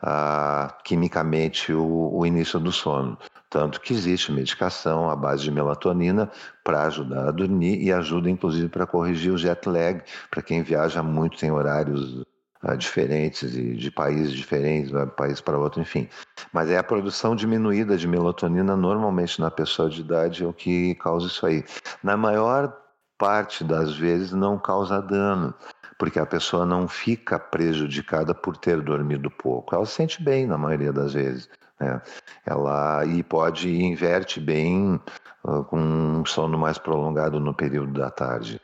ah, 0.00 0.72
quimicamente 0.84 1.72
o, 1.72 2.10
o 2.14 2.24
início 2.24 2.60
do 2.60 2.70
sono. 2.70 3.18
Tanto 3.54 3.80
que 3.80 3.94
existe 3.94 4.32
medicação 4.32 5.08
à 5.08 5.14
base 5.14 5.44
de 5.44 5.50
melatonina 5.52 6.28
para 6.64 6.86
ajudar 6.86 7.28
a 7.28 7.30
dormir 7.30 7.80
e 7.80 7.92
ajuda 7.92 8.28
inclusive 8.28 8.68
para 8.68 8.84
corrigir 8.84 9.32
o 9.32 9.38
jet 9.38 9.68
lag, 9.68 10.02
para 10.28 10.42
quem 10.42 10.60
viaja 10.64 11.04
muito, 11.04 11.38
tem 11.38 11.52
horários 11.52 12.24
uh, 12.64 12.76
diferentes 12.76 13.54
e 13.54 13.76
de 13.76 13.92
países 13.92 14.32
diferentes, 14.32 14.90
de 14.90 14.96
um 14.96 15.06
país 15.06 15.40
para 15.40 15.56
outro, 15.56 15.80
enfim. 15.80 16.08
Mas 16.52 16.68
é 16.68 16.78
a 16.78 16.82
produção 16.82 17.36
diminuída 17.36 17.96
de 17.96 18.08
melatonina 18.08 18.76
normalmente 18.76 19.40
na 19.40 19.52
pessoa 19.52 19.88
de 19.88 20.00
idade 20.00 20.42
é 20.42 20.46
o 20.48 20.52
que 20.52 20.96
causa 20.96 21.28
isso 21.28 21.46
aí. 21.46 21.64
Na 22.02 22.16
maior 22.16 22.76
parte 23.16 23.62
das 23.62 23.96
vezes 23.96 24.32
não 24.32 24.58
causa 24.58 25.00
dano, 25.00 25.54
porque 25.96 26.18
a 26.18 26.26
pessoa 26.26 26.66
não 26.66 26.88
fica 26.88 27.38
prejudicada 27.38 28.34
por 28.34 28.56
ter 28.56 28.80
dormido 28.80 29.30
pouco. 29.30 29.76
Ela 29.76 29.86
se 29.86 29.92
sente 29.92 30.20
bem 30.20 30.44
na 30.44 30.58
maioria 30.58 30.92
das 30.92 31.12
vezes. 31.12 31.48
Né? 31.80 32.00
Ela 32.46 33.04
e 33.04 33.22
pode 33.22 33.68
e 33.68 33.82
inverte 33.82 34.40
bem 34.40 35.00
uh, 35.44 35.64
com 35.64 35.78
um 35.78 36.24
sono 36.24 36.58
mais 36.58 36.78
prolongado 36.78 37.40
no 37.40 37.54
período 37.54 37.92
da 37.92 38.10
tarde. 38.10 38.60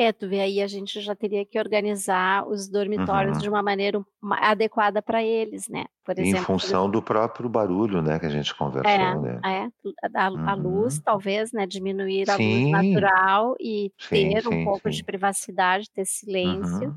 É, 0.00 0.14
tu 0.14 0.26
vê 0.26 0.40
aí, 0.40 0.62
a 0.62 0.66
gente 0.66 0.98
já 1.02 1.14
teria 1.14 1.44
que 1.44 1.58
organizar 1.58 2.48
os 2.48 2.66
dormitórios 2.66 3.36
uhum. 3.36 3.42
de 3.42 3.48
uma 3.50 3.62
maneira 3.62 4.02
adequada 4.40 5.02
para 5.02 5.22
eles, 5.22 5.68
né? 5.68 5.84
Por 6.02 6.18
exemplo, 6.18 6.40
em 6.40 6.42
função 6.42 6.88
do 6.88 7.02
próprio 7.02 7.50
barulho, 7.50 8.00
né, 8.00 8.18
que 8.18 8.24
a 8.24 8.30
gente 8.30 8.54
conversou, 8.54 8.90
é, 8.90 9.18
né? 9.18 9.40
É, 9.44 10.18
a, 10.18 10.26
a 10.28 10.30
uhum. 10.30 10.62
luz, 10.62 10.98
talvez, 11.00 11.52
né, 11.52 11.66
diminuir 11.66 12.30
a 12.30 12.36
sim. 12.36 12.72
luz 12.72 12.86
natural 12.86 13.54
e 13.60 13.92
sim, 13.98 14.30
ter 14.30 14.48
um 14.48 14.64
pouco 14.64 14.90
sim. 14.90 14.96
de 14.96 15.04
privacidade, 15.04 15.90
ter 15.90 16.06
silêncio. 16.06 16.88
Uhum. 16.88 16.96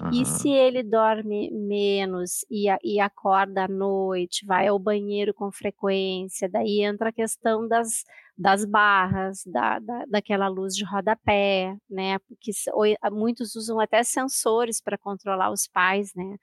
Uhum. 0.00 0.10
E 0.10 0.24
se 0.24 0.48
ele 0.48 0.82
dorme 0.82 1.50
menos 1.50 2.44
e, 2.50 2.66
e 2.82 3.00
acorda 3.00 3.64
à 3.64 3.68
noite, 3.68 4.46
vai 4.46 4.66
ao 4.66 4.78
banheiro 4.78 5.34
com 5.34 5.50
frequência, 5.52 6.48
daí 6.48 6.82
entra 6.82 7.10
a 7.10 7.12
questão 7.12 7.68
das, 7.68 8.04
das 8.36 8.64
barras, 8.64 9.42
da, 9.46 9.78
da, 9.78 10.04
daquela 10.06 10.48
luz 10.48 10.74
de 10.74 10.84
rodapé, 10.84 11.76
né? 11.88 12.18
Porque 12.20 12.50
muitos 13.12 13.54
usam 13.54 13.78
até 13.78 14.02
sensores 14.02 14.80
para 14.80 14.98
controlar 14.98 15.50
os 15.50 15.66
pais, 15.66 16.12
né? 16.14 16.36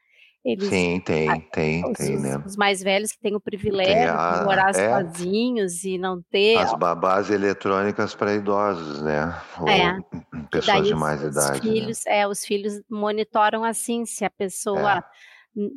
Eles, 0.50 0.68
Sim, 0.68 1.00
tem, 1.00 1.30
a, 1.30 1.40
tem, 1.40 1.86
os, 1.86 1.98
tem, 1.98 2.18
né? 2.18 2.42
Os 2.44 2.58
mais 2.58 2.82
velhos 2.82 3.12
que 3.12 3.20
têm 3.20 3.36
o 3.36 3.40
privilégio 3.40 4.12
a, 4.12 4.40
de 4.40 4.44
morar 4.46 4.70
é, 4.72 5.04
sozinhos 5.04 5.84
e 5.84 5.98
não 6.00 6.24
ter. 6.24 6.58
As 6.58 6.74
babás 6.74 7.30
eletrônicas 7.30 8.16
para 8.16 8.34
idosos, 8.34 9.00
né? 9.04 9.40
Ou 9.60 9.70
é. 9.70 9.96
pessoas 10.50 10.88
de 10.88 10.96
mais 10.96 11.22
os, 11.24 11.32
idade. 11.32 11.60
Os 11.60 11.66
né? 11.66 11.72
filhos, 11.72 12.04
né? 12.06 12.20
é, 12.20 12.28
os 12.28 12.44
filhos 12.44 12.82
monitoram 12.90 13.64
assim 13.64 14.06
se 14.06 14.26
a 14.26 14.30
pessoa. 14.30 15.04
É. 15.56 15.70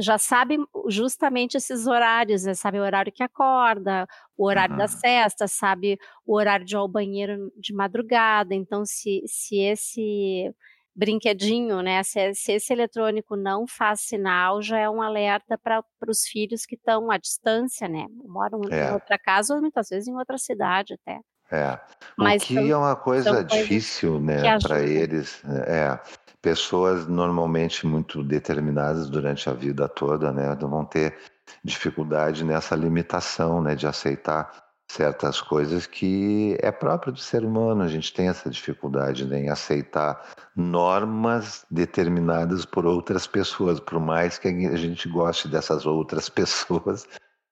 Já 0.00 0.18
sabe 0.18 0.58
justamente 0.88 1.56
esses 1.56 1.86
horários, 1.86 2.42
né? 2.42 2.54
sabe 2.54 2.80
o 2.80 2.82
horário 2.82 3.12
que 3.12 3.22
acorda, 3.22 4.04
o 4.36 4.44
horário 4.44 4.72
uhum. 4.72 4.78
da 4.78 4.88
cesta, 4.88 5.46
sabe 5.46 5.96
o 6.26 6.34
horário 6.36 6.66
de 6.66 6.74
ir 6.74 6.76
ao 6.76 6.88
banheiro 6.88 7.52
de 7.56 7.72
madrugada. 7.72 8.52
Então, 8.52 8.84
se, 8.84 9.22
se 9.26 9.60
esse 9.60 10.52
brinquedinho, 11.00 11.80
né? 11.80 12.02
Se, 12.02 12.34
se, 12.34 12.52
esse 12.52 12.72
eletrônico 12.72 13.34
não 13.34 13.66
faz 13.66 14.02
sinal, 14.02 14.60
já 14.60 14.78
é 14.78 14.88
um 14.88 15.00
alerta 15.00 15.56
para 15.56 15.82
os 16.06 16.24
filhos 16.24 16.66
que 16.66 16.74
estão 16.74 17.10
à 17.10 17.16
distância, 17.16 17.88
né? 17.88 18.04
Moram 18.26 18.60
é. 18.70 18.90
em 18.90 18.92
outra 18.92 19.18
casa 19.18 19.54
ou 19.54 19.60
muitas 19.62 19.88
vezes 19.88 20.08
em 20.08 20.16
outra 20.16 20.36
cidade 20.36 20.94
até. 20.94 21.18
É. 21.50 21.80
O 22.18 22.22
Mas 22.22 22.44
que 22.44 22.54
são, 22.54 22.64
é 22.64 22.76
uma 22.76 22.94
coisa 22.94 23.42
difícil, 23.42 24.20
né, 24.20 24.58
para 24.60 24.82
eles. 24.82 25.42
É. 25.66 25.98
Pessoas 26.42 27.06
normalmente 27.06 27.86
muito 27.86 28.22
determinadas 28.22 29.10
durante 29.10 29.48
a 29.50 29.52
vida 29.52 29.88
toda, 29.88 30.32
né, 30.32 30.54
vão 30.54 30.84
ter 30.84 31.16
dificuldade 31.64 32.44
nessa 32.44 32.76
limitação, 32.76 33.60
né, 33.60 33.74
de 33.74 33.86
aceitar 33.86 34.69
certas 34.90 35.40
coisas 35.40 35.86
que 35.86 36.56
é 36.60 36.72
próprio 36.72 37.12
do 37.12 37.18
ser 37.18 37.44
humano. 37.44 37.82
A 37.82 37.88
gente 37.88 38.12
tem 38.12 38.28
essa 38.28 38.50
dificuldade 38.50 39.24
né, 39.24 39.44
em 39.44 39.48
aceitar 39.48 40.20
normas 40.54 41.64
determinadas 41.70 42.64
por 42.64 42.84
outras 42.84 43.26
pessoas, 43.26 43.78
por 43.78 44.00
mais 44.00 44.36
que 44.36 44.48
a 44.48 44.76
gente 44.76 45.08
goste 45.08 45.48
dessas 45.48 45.86
outras 45.86 46.28
pessoas. 46.28 47.06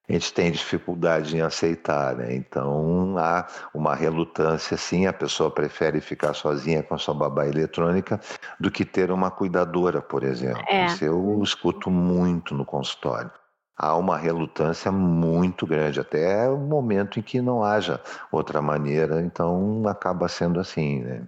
A 0.07 0.13
gente 0.13 0.33
tem 0.33 0.51
dificuldade 0.51 1.37
em 1.37 1.41
aceitar, 1.41 2.15
né? 2.15 2.33
Então 2.33 3.15
há 3.19 3.47
uma 3.75 3.93
relutância, 3.93 4.75
sim. 4.75 5.05
A 5.05 5.13
pessoa 5.13 5.51
prefere 5.51 6.01
ficar 6.01 6.33
sozinha 6.33 6.81
com 6.81 6.95
a 6.95 6.97
sua 6.97 7.13
babá 7.13 7.45
eletrônica 7.45 8.19
do 8.59 8.71
que 8.71 8.83
ter 8.83 9.11
uma 9.11 9.29
cuidadora, 9.29 10.01
por 10.01 10.23
exemplo. 10.23 10.63
É. 10.67 10.87
Isso 10.87 11.05
eu 11.05 11.39
escuto 11.43 11.91
muito 11.91 12.55
no 12.55 12.65
consultório 12.65 13.31
há 13.79 13.95
uma 13.95 14.17
relutância 14.17 14.91
muito 14.91 15.65
grande, 15.65 16.01
até 16.01 16.49
o 16.49 16.57
momento 16.57 17.17
em 17.17 17.21
que 17.21 17.41
não 17.41 17.63
haja 17.63 18.01
outra 18.29 18.61
maneira, 18.61 19.21
então 19.21 19.81
acaba 19.87 20.27
sendo 20.27 20.59
assim, 20.59 20.99
né? 20.99 21.27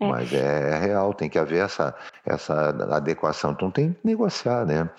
É. 0.00 0.08
Mas 0.08 0.32
é, 0.32 0.70
é, 0.70 0.78
real, 0.78 1.14
tem 1.14 1.30
que 1.30 1.38
haver 1.38 1.64
essa, 1.64 1.94
essa 2.26 2.70
adequação, 2.96 3.52
então 3.52 3.70
tem 3.70 3.92
que 3.92 4.00
negociar, 4.04 4.66
né? 4.66 4.90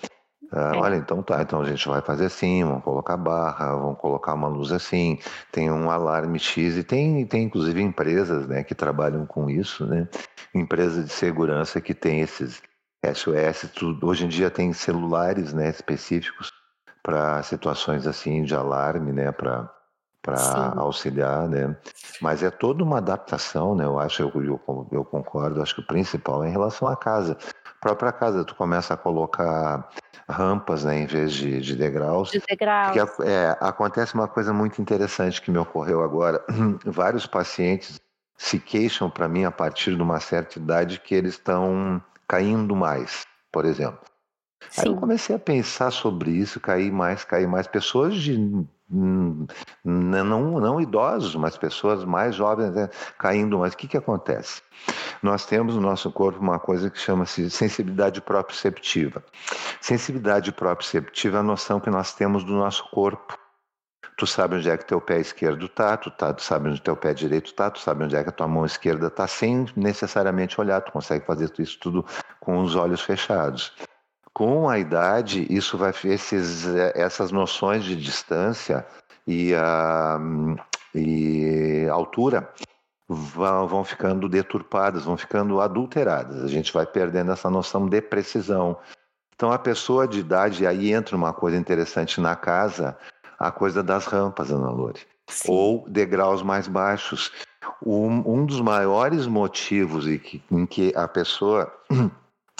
Ah, 0.52 0.72
é. 0.74 0.78
Olha, 0.78 0.96
então 0.96 1.22
tá, 1.22 1.42
então 1.42 1.60
a 1.60 1.64
gente 1.64 1.86
vai 1.86 2.00
fazer 2.00 2.26
assim, 2.26 2.64
vamos 2.64 2.82
colocar 2.82 3.16
barra, 3.16 3.76
vamos 3.76 3.98
colocar 3.98 4.32
uma 4.32 4.48
luz 4.48 4.72
assim, 4.72 5.18
tem 5.52 5.70
um 5.70 5.90
alarme 5.90 6.38
X 6.38 6.78
e 6.78 6.82
tem, 6.82 7.24
tem 7.26 7.44
inclusive 7.44 7.80
empresas 7.82 8.48
né, 8.48 8.64
que 8.64 8.74
trabalham 8.74 9.26
com 9.26 9.50
isso, 9.50 9.86
né? 9.86 10.08
Empresas 10.54 11.04
de 11.04 11.12
segurança 11.12 11.80
que 11.80 11.94
tem 11.94 12.20
esses 12.20 12.60
SOS, 13.04 13.70
tudo. 13.74 14.06
hoje 14.06 14.24
em 14.24 14.28
dia 14.28 14.50
tem 14.50 14.72
celulares 14.72 15.52
né, 15.52 15.70
específicos 15.70 16.50
para 17.02 17.42
situações 17.42 18.06
assim 18.06 18.42
de 18.42 18.54
alarme, 18.54 19.12
né, 19.12 19.32
para 19.32 19.70
para 20.22 20.74
auxiliar, 20.76 21.48
né? 21.48 21.74
Mas 22.20 22.42
é 22.42 22.50
toda 22.50 22.84
uma 22.84 22.98
adaptação, 22.98 23.74
né? 23.74 23.84
Eu 23.84 23.98
acho, 23.98 24.22
eu, 24.22 24.32
eu, 24.44 24.88
eu 24.92 25.04
concordo. 25.04 25.62
Acho 25.62 25.76
que 25.76 25.80
o 25.80 25.86
principal 25.86 26.44
é 26.44 26.48
em 26.48 26.52
relação 26.52 26.86
à 26.88 26.96
casa, 26.96 27.38
a 27.64 27.80
própria 27.80 28.12
casa. 28.12 28.44
Tu 28.44 28.54
começa 28.54 28.92
a 28.92 28.96
colocar 28.96 29.88
rampas, 30.28 30.84
né, 30.84 31.00
em 31.00 31.06
vez 31.06 31.32
de, 31.32 31.60
de 31.60 31.74
degraus. 31.74 32.30
De 32.30 32.42
degraus. 32.46 32.92
Porque 32.92 33.28
é, 33.28 33.56
acontece 33.60 34.14
uma 34.14 34.28
coisa 34.28 34.52
muito 34.52 34.80
interessante 34.80 35.40
que 35.40 35.50
me 35.50 35.58
ocorreu 35.58 36.02
agora. 36.02 36.44
Vários 36.84 37.26
pacientes 37.26 38.00
se 38.36 38.58
queixam 38.58 39.10
para 39.10 39.28
mim 39.28 39.44
a 39.44 39.50
partir 39.50 39.96
de 39.96 40.02
uma 40.02 40.20
certa 40.20 40.58
idade 40.58 41.00
que 41.00 41.14
eles 41.14 41.34
estão 41.34 42.00
caindo 42.28 42.76
mais, 42.76 43.26
por 43.52 43.64
exemplo. 43.64 44.09
Sim. 44.68 44.82
Aí 44.82 44.86
eu 44.88 44.96
comecei 44.96 45.34
a 45.34 45.38
pensar 45.38 45.90
sobre 45.90 46.30
isso, 46.30 46.60
cair 46.60 46.92
mais, 46.92 47.24
cair 47.24 47.48
mais. 47.48 47.66
Pessoas 47.66 48.14
de 48.14 48.36
hum, 48.90 49.46
não, 49.84 50.60
não 50.60 50.80
idosos, 50.80 51.34
mas 51.36 51.56
pessoas 51.56 52.04
mais 52.04 52.34
jovens 52.34 52.74
né, 52.74 52.88
caindo. 53.18 53.58
Mas 53.58 53.72
o 53.72 53.76
que, 53.76 53.88
que 53.88 53.96
acontece? 53.96 54.62
Nós 55.22 55.46
temos 55.46 55.74
no 55.74 55.80
nosso 55.80 56.10
corpo 56.10 56.40
uma 56.40 56.58
coisa 56.58 56.90
que 56.90 56.98
chama-se 56.98 57.50
sensibilidade 57.50 58.20
proprioceptiva. 58.20 59.24
Sensibilidade 59.80 60.52
proprioceptiva 60.52 61.38
é 61.38 61.40
a 61.40 61.44
noção 61.44 61.80
que 61.80 61.90
nós 61.90 62.14
temos 62.14 62.44
do 62.44 62.52
nosso 62.52 62.88
corpo. 62.90 63.38
Tu 64.16 64.26
sabe 64.26 64.56
onde 64.56 64.68
é 64.68 64.76
que 64.76 64.84
teu 64.84 65.00
pé 65.00 65.18
esquerdo 65.18 65.64
está, 65.64 65.96
tu, 65.96 66.10
tá, 66.10 66.34
tu 66.34 66.42
sabe 66.42 66.68
onde 66.68 66.82
teu 66.82 66.94
pé 66.94 67.14
direito 67.14 67.46
está, 67.46 67.70
tu 67.70 67.78
sabe 67.78 68.04
onde 68.04 68.14
é 68.14 68.22
que 68.22 68.28
a 68.28 68.32
tua 68.32 68.46
mão 68.46 68.66
esquerda 68.66 69.06
está, 69.06 69.26
sem 69.26 69.66
necessariamente 69.74 70.60
olhar. 70.60 70.82
Tu 70.82 70.92
consegue 70.92 71.24
fazer 71.24 71.50
isso 71.58 71.78
tudo 71.80 72.04
com 72.38 72.58
os 72.58 72.76
olhos 72.76 73.00
fechados. 73.00 73.72
Com 74.32 74.68
a 74.68 74.78
idade, 74.78 75.46
isso 75.50 75.76
vai 75.76 75.92
esses, 76.04 76.66
essas 76.94 77.32
noções 77.32 77.84
de 77.84 77.96
distância 77.96 78.86
e, 79.26 79.52
uh, 79.54 80.56
e 80.94 81.86
altura 81.90 82.48
vão, 83.08 83.66
vão 83.66 83.84
ficando 83.84 84.28
deturpadas, 84.28 85.04
vão 85.04 85.16
ficando 85.16 85.60
adulteradas. 85.60 86.44
A 86.44 86.48
gente 86.48 86.72
vai 86.72 86.86
perdendo 86.86 87.32
essa 87.32 87.50
noção 87.50 87.88
de 87.88 88.00
precisão. 88.00 88.78
Então, 89.34 89.50
a 89.50 89.58
pessoa 89.58 90.06
de 90.06 90.20
idade, 90.20 90.66
aí 90.66 90.92
entra 90.92 91.16
uma 91.16 91.32
coisa 91.32 91.56
interessante 91.56 92.20
na 92.20 92.36
casa, 92.36 92.96
a 93.38 93.50
coisa 93.50 93.82
das 93.82 94.06
rampas, 94.06 94.52
Ana 94.52 94.70
Lore, 94.70 95.00
ou 95.46 95.84
degraus 95.88 96.42
mais 96.42 96.68
baixos. 96.68 97.32
Um, 97.84 98.22
um 98.26 98.46
dos 98.46 98.60
maiores 98.60 99.26
motivos 99.26 100.06
em 100.06 100.18
que, 100.18 100.42
em 100.50 100.66
que 100.66 100.92
a 100.94 101.08
pessoa 101.08 101.72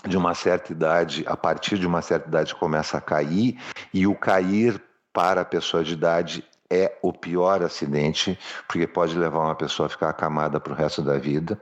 de 0.06 0.16
uma 0.16 0.34
certa 0.34 0.72
idade, 0.72 1.24
a 1.26 1.36
partir 1.36 1.78
de 1.78 1.86
uma 1.86 2.02
certa 2.02 2.28
idade, 2.28 2.54
começa 2.54 2.98
a 2.98 3.00
cair, 3.00 3.58
e 3.92 4.06
o 4.06 4.14
cair 4.14 4.82
para 5.12 5.42
a 5.42 5.44
pessoa 5.44 5.84
de 5.84 5.92
idade 5.92 6.44
é 6.70 6.96
o 7.02 7.12
pior 7.12 7.62
acidente, 7.62 8.38
porque 8.68 8.86
pode 8.86 9.18
levar 9.18 9.40
uma 9.40 9.54
pessoa 9.54 9.86
a 9.86 9.90
ficar 9.90 10.10
acamada 10.10 10.60
para 10.60 10.72
o 10.72 10.76
resto 10.76 11.02
da 11.02 11.18
vida. 11.18 11.60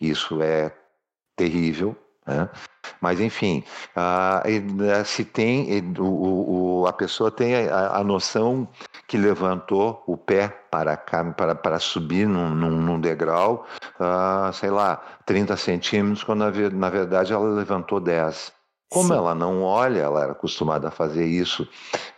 Isso 0.00 0.42
é 0.42 0.70
terrível. 1.34 1.96
Né? 2.26 2.48
Mas, 3.00 3.20
enfim, 3.20 3.62
uh, 3.96 5.04
se 5.04 5.24
tem, 5.24 5.82
o, 5.98 6.82
o, 6.82 6.86
a 6.86 6.92
pessoa 6.92 7.30
tem 7.30 7.68
a, 7.68 7.96
a, 7.96 8.04
noção 8.04 8.66
que 9.06 9.16
levantou 9.16 10.02
o 10.06 10.16
pé 10.16 10.48
para, 10.70 10.96
para, 10.96 11.54
para 11.54 11.78
subir 11.78 12.26
num, 12.26 12.50
num, 12.50 12.70
num 12.70 13.00
degrau, 13.00 13.66
uh, 14.00 14.52
sei 14.52 14.70
lá, 14.70 15.02
30 15.26 15.56
centímetros, 15.56 16.24
quando 16.24 16.40
na, 16.40 16.70
na 16.70 16.90
verdade 16.90 17.32
ela 17.32 17.48
levantou 17.48 18.00
10. 18.00 18.52
Como 18.90 19.08
Sim. 19.08 19.14
ela 19.14 19.34
não 19.34 19.62
olha, 19.62 20.02
ela 20.02 20.22
era 20.22 20.32
acostumada 20.32 20.88
a 20.88 20.90
fazer 20.90 21.26
isso 21.26 21.68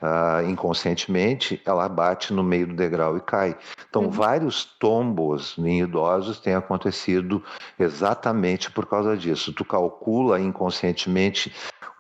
uh, 0.03 0.49
inconscientemente, 0.49 1.61
ela 1.64 1.88
bate 1.88 2.32
no 2.32 2.42
meio 2.42 2.66
do 2.66 2.74
degrau 2.74 3.16
e 3.16 3.20
cai. 3.20 3.57
Então, 3.88 4.03
uhum. 4.03 4.11
vários 4.11 4.64
tombos 4.64 5.57
em 5.59 5.82
idosos 5.82 6.40
têm 6.40 6.55
acontecido 6.55 7.42
exatamente 7.78 8.70
por 8.70 8.86
causa 8.86 9.16
disso. 9.16 9.53
Tu 9.53 9.64
calcula 9.64 10.40
inconscientemente 10.40 11.53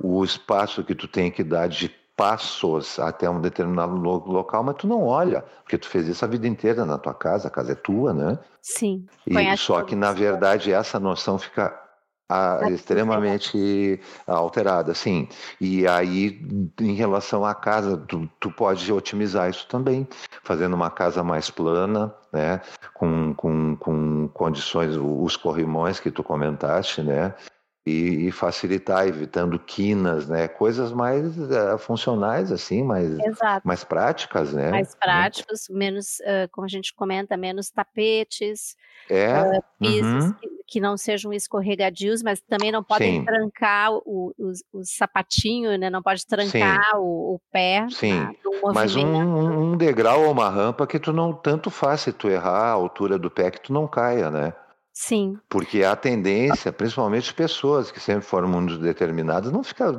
o 0.02 0.22
espaço 0.24 0.84
que 0.84 0.94
tu 0.94 1.08
tem 1.08 1.30
que 1.30 1.42
dar 1.42 1.68
de 1.68 1.88
passos 2.16 2.98
até 2.98 3.28
um 3.28 3.40
determinado 3.40 3.94
local, 3.94 4.64
mas 4.64 4.76
tu 4.76 4.86
não 4.86 5.04
olha, 5.04 5.44
porque 5.62 5.76
tu 5.76 5.86
fez 5.86 6.08
isso 6.08 6.24
a 6.24 6.28
vida 6.28 6.48
inteira 6.48 6.86
na 6.86 6.96
tua 6.96 7.12
casa, 7.12 7.48
a 7.48 7.50
casa 7.50 7.72
é 7.72 7.74
tua, 7.74 8.14
né? 8.14 8.38
Sim. 8.62 9.04
E 9.26 9.56
só 9.58 9.82
que 9.82 9.94
na 9.94 10.12
verdade 10.12 10.72
essa 10.72 10.98
noção 10.98 11.38
fica 11.38 11.78
a, 12.28 12.68
extremamente 12.70 14.00
alterada, 14.26 14.94
sim. 14.94 15.28
E 15.60 15.86
aí, 15.86 16.40
em 16.80 16.94
relação 16.94 17.44
à 17.44 17.54
casa, 17.54 17.96
tu, 17.96 18.28
tu 18.40 18.50
pode 18.50 18.92
otimizar 18.92 19.48
isso 19.48 19.66
também, 19.68 20.06
fazendo 20.42 20.74
uma 20.74 20.90
casa 20.90 21.22
mais 21.22 21.50
plana, 21.50 22.14
né, 22.32 22.60
com, 22.94 23.32
com, 23.34 23.76
com 23.76 24.28
condições, 24.28 24.96
os 24.96 25.36
corrimões 25.36 26.00
que 26.00 26.10
tu 26.10 26.22
comentaste, 26.22 27.02
né, 27.02 27.34
e, 27.86 28.26
e, 28.26 28.32
facilitar, 28.32 29.06
evitando 29.06 29.56
quinas, 29.60 30.28
né? 30.28 30.48
Coisas 30.48 30.92
mais 30.92 31.38
uh, 31.38 31.78
funcionais, 31.78 32.50
assim, 32.50 32.82
mais, 32.82 33.16
mais 33.62 33.84
práticas, 33.84 34.52
né? 34.52 34.72
Mais 34.72 34.92
práticos, 34.96 35.68
menos, 35.70 36.18
uh, 36.18 36.50
como 36.50 36.64
a 36.64 36.68
gente 36.68 36.92
comenta, 36.92 37.36
menos 37.36 37.70
tapetes, 37.70 38.76
é. 39.08 39.40
uh, 39.40 39.62
pisos 39.78 40.24
uhum. 40.24 40.32
que, 40.32 40.48
que, 40.66 40.80
não 40.80 40.96
sejam 40.96 41.32
escorregadios, 41.32 42.24
mas 42.24 42.40
também 42.40 42.72
não 42.72 42.82
podem 42.82 43.20
Sim. 43.20 43.24
trancar 43.24 43.92
o, 43.92 44.34
o, 44.36 44.52
o, 44.72 44.84
sapatinho, 44.84 45.78
né? 45.78 45.88
Não 45.88 46.02
pode 46.02 46.26
trancar 46.26 46.98
o, 46.98 47.34
o, 47.34 47.40
pé. 47.52 47.86
Sim, 47.88 48.18
tá? 48.20 48.32
mas 48.74 48.96
um, 48.96 49.06
um 49.06 49.76
degrau 49.76 50.24
ou 50.24 50.32
uma 50.32 50.50
rampa 50.50 50.88
que 50.88 50.98
tu 50.98 51.12
não 51.12 51.32
tanto 51.32 51.70
faz 51.70 52.00
se 52.00 52.12
tu 52.12 52.28
errar 52.28 52.64
a 52.64 52.72
altura 52.72 53.16
do 53.16 53.30
pé 53.30 53.48
que 53.48 53.60
tu 53.60 53.72
não 53.72 53.86
caia, 53.86 54.28
né? 54.28 54.52
Sim. 54.98 55.38
Porque 55.50 55.84
a 55.84 55.94
tendência, 55.94 56.72
principalmente 56.72 57.34
pessoas 57.34 57.90
que 57.90 58.00
sempre 58.00 58.24
foram 58.24 58.48
muito 58.48 58.78
determinadas, 58.78 59.52
não 59.52 59.62
fica, 59.62 59.92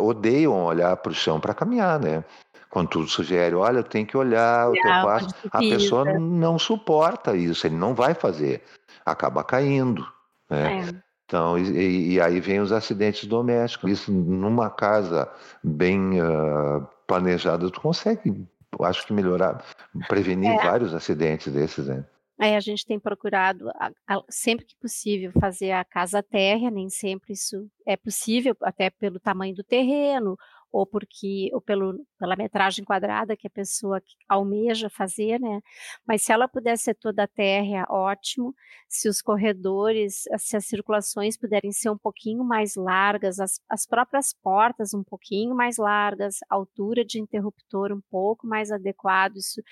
odeiam 0.00 0.64
olhar 0.64 0.96
para 0.98 1.10
o 1.10 1.14
chão 1.14 1.40
para 1.40 1.52
caminhar, 1.52 1.98
né? 1.98 2.22
Quando 2.70 2.90
tu 2.90 3.06
sugere, 3.08 3.56
olha, 3.56 3.82
tem 3.82 4.06
que 4.06 4.16
olhar 4.16 4.70
o 4.70 4.72
teu 4.72 4.92
passo, 5.02 5.34
a 5.50 5.58
pessoa 5.58 6.04
não 6.20 6.56
suporta 6.56 7.36
isso, 7.36 7.66
ele 7.66 7.74
não 7.74 7.96
vai 7.96 8.14
fazer, 8.14 8.62
acaba 9.04 9.42
caindo, 9.42 10.06
né? 10.48 10.88
É. 10.88 11.04
Então, 11.26 11.58
e, 11.58 12.12
e, 12.12 12.20
aí 12.20 12.38
vem 12.38 12.60
os 12.60 12.70
acidentes 12.70 13.24
domésticos. 13.24 13.90
Isso 13.90 14.12
numa 14.12 14.70
casa 14.70 15.28
bem 15.64 16.20
uh, 16.22 16.86
planejada, 17.08 17.68
tu 17.70 17.80
consegue, 17.80 18.46
acho 18.82 19.04
que 19.04 19.12
melhorar, 19.12 19.64
prevenir 20.06 20.52
é. 20.52 20.62
vários 20.62 20.94
acidentes 20.94 21.52
desses, 21.52 21.88
né? 21.88 22.04
Aí 22.38 22.54
a 22.56 22.60
gente 22.60 22.84
tem 22.84 22.98
procurado, 22.98 23.68
a, 23.70 23.90
a, 24.08 24.22
sempre 24.28 24.64
que 24.64 24.76
possível, 24.76 25.32
fazer 25.40 25.70
a 25.70 25.84
casa 25.84 26.22
térrea, 26.22 26.70
nem 26.70 26.88
sempre 26.90 27.32
isso 27.32 27.68
é 27.86 27.96
possível, 27.96 28.56
até 28.62 28.90
pelo 28.90 29.20
tamanho 29.20 29.54
do 29.54 29.62
terreno, 29.62 30.36
ou 30.74 30.84
porque 30.84 31.50
ou 31.52 31.60
pelo, 31.60 32.04
pela 32.18 32.34
metragem 32.34 32.84
quadrada 32.84 33.36
que 33.36 33.46
a 33.46 33.50
pessoa 33.50 34.02
almeja 34.28 34.90
fazer, 34.90 35.38
né? 35.38 35.60
Mas 36.04 36.22
se 36.22 36.32
ela 36.32 36.48
puder 36.48 36.76
ser 36.76 36.94
toda 36.96 37.28
térrea, 37.28 37.86
ótimo. 37.88 38.52
Se 38.88 39.08
os 39.08 39.22
corredores, 39.22 40.24
se 40.36 40.56
as 40.56 40.66
circulações 40.66 41.38
puderem 41.38 41.70
ser 41.70 41.90
um 41.90 41.96
pouquinho 41.96 42.42
mais 42.42 42.74
largas, 42.74 43.38
as, 43.38 43.60
as 43.68 43.86
próprias 43.86 44.34
portas 44.42 44.92
um 44.92 45.04
pouquinho 45.04 45.54
mais 45.54 45.76
largas, 45.76 46.38
altura 46.50 47.04
de 47.04 47.20
interruptor 47.20 47.92
um 47.92 48.00
pouco 48.10 48.44
mais 48.44 48.72
adequado, 48.72 49.36
isso 49.36 49.62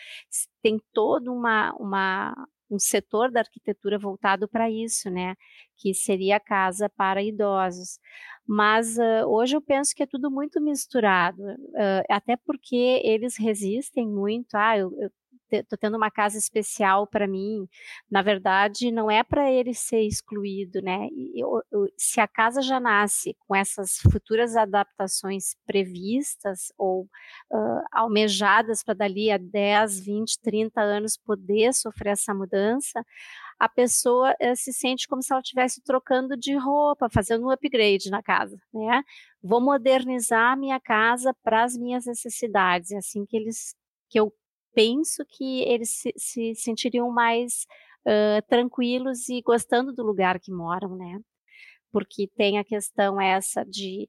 tem 0.62 0.80
toda 0.92 1.32
uma, 1.32 1.72
uma 1.80 2.32
um 2.73 2.79
setor 2.79 3.31
da 3.31 3.41
arquitetura 3.41 3.99
voltado 3.99 4.49
para 4.49 4.70
isso, 4.70 5.11
né? 5.11 5.35
Que 5.77 5.95
seria 5.95 6.37
a 6.37 6.41
casa 6.41 6.89
para 6.89 7.23
idosos. 7.23 7.99
Mas 8.47 8.97
uh, 8.99 9.27
hoje 9.29 9.57
eu 9.57 9.62
penso 9.62 9.95
que 9.95 10.03
é 10.03 10.07
tudo 10.07 10.31
muito 10.31 10.61
misturado, 10.61 11.43
uh, 11.43 12.05
até 12.11 12.37
porque 12.37 13.01
eles 13.05 13.37
resistem 13.39 14.09
muito. 14.09 14.55
Ah, 14.55 14.77
eu, 14.79 14.93
eu 15.01 15.11
estou 15.59 15.78
tendo 15.78 15.96
uma 15.96 16.11
casa 16.11 16.38
especial 16.38 17.07
para 17.07 17.26
mim. 17.26 17.68
Na 18.11 18.22
verdade, 18.22 18.90
não 18.90 19.11
é 19.11 19.22
para 19.22 19.50
ele 19.50 19.74
ser 19.74 20.03
excluído, 20.03 20.80
né? 20.82 21.09
Eu, 21.34 21.62
eu, 21.70 21.86
se 21.96 22.20
a 22.20 22.28
casa 22.28 22.62
já 22.62 22.80
nasce 22.80 23.36
com 23.46 23.55
essas 23.55 23.98
futuras 23.98 24.57
adaptações 24.57 25.55
previstas 25.66 26.72
ou 26.78 27.03
uh, 27.50 27.82
almejadas 27.92 28.82
para 28.82 28.94
dali 28.94 29.30
a 29.30 29.38
10, 29.38 30.00
20, 30.00 30.40
30 30.40 30.80
anos 30.80 31.16
poder 31.16 31.72
sofrer 31.74 32.12
essa 32.12 32.34
mudança, 32.34 33.05
a 33.59 33.68
pessoa 33.68 34.34
uh, 34.42 34.57
se 34.57 34.72
sente 34.72 35.07
como 35.07 35.22
se 35.22 35.32
ela 35.32 35.40
estivesse 35.40 35.80
trocando 35.82 36.36
de 36.36 36.57
roupa, 36.57 37.09
fazendo 37.09 37.46
um 37.46 37.50
upgrade 37.50 38.11
na 38.11 38.22
casa, 38.22 38.59
né? 38.72 39.03
Vou 39.42 39.61
modernizar 39.61 40.53
a 40.53 40.57
minha 40.57 40.80
casa 40.80 41.34
para 41.42 41.64
as 41.64 41.76
minhas 41.76 42.07
necessidades, 42.07 42.90
é 42.90 42.98
assim 42.98 43.24
que 43.24 43.36
eles 43.36 43.74
que 44.09 44.20
eu 44.20 44.32
penso 44.75 45.25
que 45.27 45.62
eles 45.62 45.91
se, 45.91 46.12
se 46.16 46.55
sentiriam 46.55 47.11
mais 47.11 47.66
uh, 48.07 48.47
tranquilos 48.49 49.29
e 49.29 49.41
gostando 49.43 49.93
do 49.93 50.03
lugar 50.03 50.39
que 50.41 50.53
moram, 50.53 50.97
né? 50.97 51.20
Porque 51.91 52.29
tem 52.37 52.59
a 52.59 52.64
questão 52.64 53.20
essa 53.20 53.64
de 53.64 54.09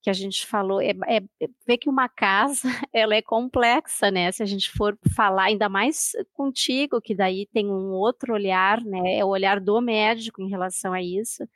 que 0.00 0.10
a 0.10 0.12
gente 0.12 0.46
falou, 0.46 0.80
é, 0.80 0.90
é, 1.06 1.16
é 1.40 1.48
ver 1.66 1.78
que 1.78 1.88
uma 1.90 2.08
casa 2.08 2.68
ela 2.92 3.14
é 3.14 3.22
complexa, 3.22 4.10
né? 4.10 4.30
Se 4.32 4.42
a 4.42 4.46
gente 4.46 4.70
for 4.70 4.96
falar 5.14 5.44
ainda 5.44 5.68
mais 5.68 6.12
contigo, 6.32 7.00
que 7.00 7.14
daí 7.14 7.46
tem 7.52 7.66
um 7.66 7.92
outro 7.92 8.34
olhar, 8.34 8.80
né? 8.84 9.18
É 9.18 9.24
o 9.24 9.28
olhar 9.28 9.60
do 9.60 9.80
médico 9.80 10.40
em 10.40 10.48
relação 10.48 10.92
a 10.92 11.02
isso, 11.02 11.46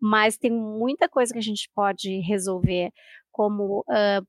mas 0.00 0.36
tem 0.36 0.50
muita 0.50 1.08
coisa 1.08 1.32
que 1.32 1.38
a 1.38 1.42
gente 1.42 1.68
pode 1.74 2.20
resolver, 2.20 2.92
como 3.32 3.80
uh, 3.80 4.26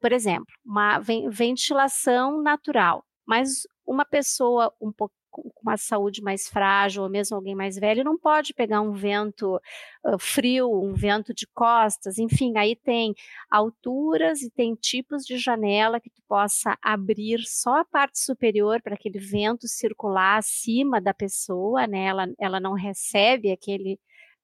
por 0.00 0.12
exemplo, 0.12 0.46
uma 0.64 0.98
ventilação 0.98 2.42
natural. 2.42 3.04
Mas 3.26 3.66
uma 3.86 4.04
pessoa 4.04 4.72
um 4.80 4.92
pouco 4.92 5.14
com 5.30 5.50
uma 5.62 5.76
saúde 5.76 6.22
mais 6.22 6.48
frágil, 6.48 7.02
ou 7.02 7.08
mesmo 7.10 7.36
alguém 7.36 7.54
mais 7.54 7.76
velho, 7.76 8.04
não 8.04 8.18
pode 8.18 8.54
pegar 8.54 8.80
um 8.80 8.92
vento 8.92 9.56
uh, 10.04 10.18
frio, 10.18 10.70
um 10.70 10.94
vento 10.94 11.34
de 11.34 11.46
costas, 11.48 12.18
enfim, 12.18 12.56
aí 12.56 12.74
tem 12.74 13.14
alturas 13.50 14.42
e 14.42 14.50
tem 14.50 14.74
tipos 14.74 15.24
de 15.24 15.36
janela 15.38 16.00
que 16.00 16.10
tu 16.10 16.22
possa 16.26 16.76
abrir 16.82 17.40
só 17.46 17.80
a 17.80 17.84
parte 17.84 18.18
superior 18.18 18.80
para 18.82 18.94
aquele 18.94 19.18
vento 19.18 19.68
circular 19.68 20.38
acima 20.38 21.00
da 21.00 21.14
pessoa, 21.14 21.86
né? 21.86 22.06
Ela, 22.06 22.28
ela 22.38 22.60
não 22.60 22.72
recebe 22.74 23.52
aquele 23.52 23.98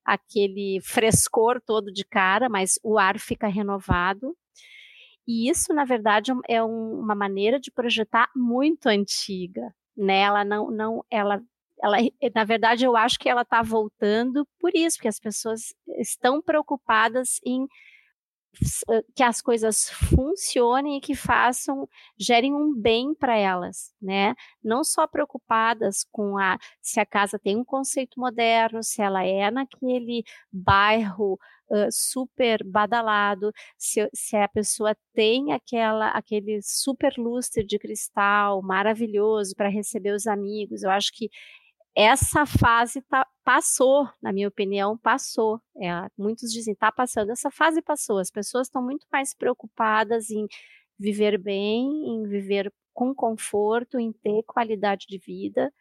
aquele 0.05 0.81
frescor 0.83 1.61
todo 1.65 1.91
de 1.91 2.05
cara, 2.05 2.49
mas 2.49 2.79
o 2.83 2.99
ar 2.99 3.19
fica 3.19 3.49
renovado. 3.49 4.37
E 5.27 5.49
isso, 5.51 5.73
na 5.73 5.85
verdade, 5.85 6.33
é 6.49 6.63
um, 6.63 7.01
uma 7.01 7.15
maneira 7.15 7.59
de 7.59 7.71
projetar 7.71 8.31
muito 8.35 8.87
antiga, 8.89 9.75
né? 9.97 10.21
Ela 10.21 10.45
não, 10.45 10.71
não, 10.71 11.05
ela, 11.11 11.41
ela, 11.83 11.97
na 12.35 12.45
verdade, 12.45 12.85
eu 12.85 12.97
acho 12.97 13.19
que 13.19 13.29
ela 13.29 13.43
está 13.43 13.63
voltando 13.63 14.47
por 14.61 14.71
isso, 14.75 14.97
porque 14.99 15.09
as 15.09 15.21
pessoas 15.21 15.75
estão 15.99 16.43
preocupadas 16.43 17.41
em 17.45 17.67
que 19.15 19.23
as 19.23 19.41
coisas 19.41 19.91
funcionem 19.91 20.99
e 20.99 21.01
que 21.01 21.15
façam, 21.15 21.89
gerem 22.19 22.55
um 22.55 22.73
bem 22.75 23.15
para 23.15 23.37
elas, 23.37 23.93
né? 24.01 24.35
Não 24.63 24.85
só 24.85 25.07
preocupadas 25.07 26.05
com 26.11 26.39
a 26.39 26.59
se 26.81 27.01
a 27.01 27.07
casa 27.07 27.39
tem 27.39 27.57
um 27.57 27.65
conceito 27.65 28.19
moderno, 28.21 28.83
se 28.83 29.03
ela 29.03 29.25
é 29.25 29.51
naquele 29.51 30.23
bairro 30.53 31.39
super 31.91 32.65
badalado, 32.65 33.53
se, 33.79 34.09
se 34.15 34.37
a 34.37 34.49
pessoa 34.49 34.97
tem 35.13 35.53
aquela 35.53 36.09
aquele 36.11 36.61
super 36.63 37.15
lustre 37.19 37.65
de 37.65 37.79
cristal 37.79 38.63
maravilhoso 38.63 39.55
para 39.57 39.69
receber 39.69 40.13
os 40.13 40.27
amigos. 40.27 40.83
Eu 40.83 40.91
acho 40.91 41.13
que 41.13 41.29
essa 41.97 42.45
fase 42.45 43.01
tá, 43.03 43.27
passou, 43.45 44.09
na 44.21 44.33
minha 44.33 44.49
opinião, 44.49 44.99
passou. 44.99 45.61
É, 45.81 46.09
muitos 46.19 46.53
dizem 46.53 46.73
está 46.75 46.91
passando. 46.91 47.31
Essa 47.31 47.51
fase 47.51 47.81
passou. 47.83 48.19
As 48.19 48.31
pessoas 48.31 48.67
estão 48.67 48.83
muito 48.83 49.07
mais 49.13 49.33
preocupadas 49.35 50.31
em 50.31 50.47
viver 50.99 51.39
bem, 51.39 51.87
em 52.09 52.27
viver 52.27 52.73
com 52.93 53.15
conforto, 53.15 53.99
em 53.99 54.13
ter 54.13 54.43
qualidade 54.45 55.07
de 55.09 55.19
vida. 55.19 55.73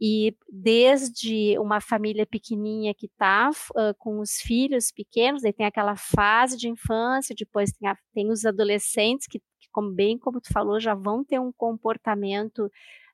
E 0.00 0.36
desde 0.50 1.58
uma 1.58 1.80
família 1.80 2.26
pequenininha 2.26 2.94
que 2.94 3.06
está 3.06 3.50
uh, 3.50 3.94
com 3.98 4.20
os 4.20 4.32
filhos 4.40 4.92
pequenos, 4.92 5.42
aí 5.44 5.52
tem 5.52 5.64
aquela 5.64 5.96
fase 5.96 6.56
de 6.56 6.68
infância, 6.68 7.34
depois 7.36 7.72
tem, 7.72 7.88
a, 7.88 7.96
tem 8.12 8.30
os 8.30 8.44
adolescentes 8.44 9.26
que, 9.26 9.38
que, 9.38 9.68
como 9.72 9.90
bem 9.90 10.18
como 10.18 10.40
tu 10.40 10.52
falou, 10.52 10.78
já 10.78 10.94
vão 10.94 11.24
ter 11.24 11.40
um 11.40 11.50
comportamento 11.50 12.70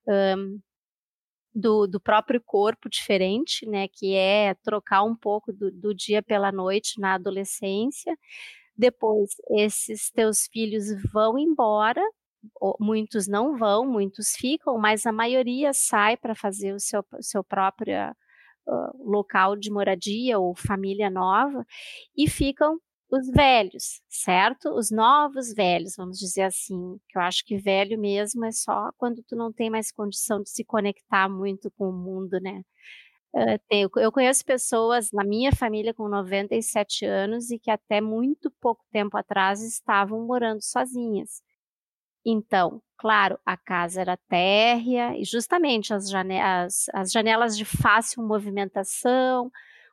um, 0.08 0.58
do, 1.54 1.86
do, 1.86 2.00
próprio 2.00 2.42
corpo 2.44 2.88
diferente, 2.88 3.66
né, 3.66 3.86
que 3.88 4.14
é 4.14 4.54
trocar 4.54 5.04
um 5.04 5.14
pouco 5.14 5.52
do, 5.52 5.70
do 5.70 5.94
dia 5.94 6.22
pela 6.22 6.50
noite 6.50 7.00
na 7.00 7.14
adolescência. 7.14 8.16
Depois, 8.76 9.30
esses 9.50 10.10
teus 10.10 10.48
filhos 10.50 10.86
vão 11.12 11.38
embora, 11.38 12.02
muitos 12.80 13.28
não 13.28 13.56
vão, 13.56 13.86
muitos 13.86 14.34
ficam, 14.36 14.78
mas 14.78 15.06
a 15.06 15.12
maioria 15.12 15.72
sai 15.72 16.16
para 16.16 16.34
fazer 16.34 16.72
o 16.74 16.80
seu, 16.80 17.04
seu 17.20 17.44
próprio 17.44 17.94
uh, 18.66 19.10
local 19.10 19.56
de 19.56 19.70
moradia 19.70 20.38
ou 20.38 20.54
família 20.56 21.10
nova 21.10 21.64
e 22.16 22.28
ficam 22.28 22.78
os 23.10 23.28
velhos, 23.30 24.00
certo? 24.08 24.70
Os 24.70 24.90
novos 24.90 25.52
velhos, 25.54 25.94
vamos 25.96 26.18
dizer 26.18 26.42
assim, 26.42 26.98
que 27.08 27.18
eu 27.18 27.22
acho 27.22 27.44
que 27.44 27.58
velho 27.58 27.98
mesmo 27.98 28.44
é 28.44 28.50
só 28.52 28.90
quando 28.96 29.22
tu 29.22 29.36
não 29.36 29.52
tem 29.52 29.68
mais 29.70 29.92
condição 29.92 30.42
de 30.42 30.48
se 30.50 30.64
conectar 30.64 31.28
muito 31.28 31.70
com 31.72 31.90
o 31.90 31.92
mundo, 31.92 32.40
né? 32.40 32.62
Uh, 33.34 33.98
eu 33.98 34.12
conheço 34.12 34.44
pessoas 34.44 35.10
na 35.12 35.24
minha 35.24 35.52
família 35.52 35.94
com 35.94 36.08
97 36.08 37.06
anos 37.06 37.50
e 37.50 37.58
que 37.58 37.70
até 37.70 38.00
muito 38.00 38.50
pouco 38.60 38.84
tempo 38.92 39.16
atrás 39.16 39.62
estavam 39.62 40.26
morando 40.26 40.62
sozinhas. 40.62 41.42
Então, 42.24 42.80
claro, 42.96 43.38
a 43.44 43.56
casa 43.56 44.00
era 44.00 44.16
térrea 44.28 45.16
e 45.18 45.24
justamente 45.24 45.92
as 45.92 46.08
janelas, 46.08 46.86
as 46.94 47.10
janelas 47.10 47.56
de 47.56 47.64
fácil 47.64 48.22
movimentação, 48.22 49.50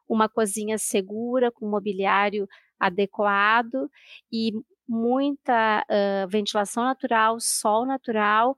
uma 0.07 0.29
cozinha 0.29 0.77
segura 0.77 1.51
com 1.51 1.67
mobiliário 1.67 2.47
adequado 2.79 3.89
e 4.31 4.51
muita 4.87 5.85
uh, 5.89 6.27
ventilação 6.29 6.83
natural, 6.83 7.39
sol 7.39 7.85
natural. 7.85 8.57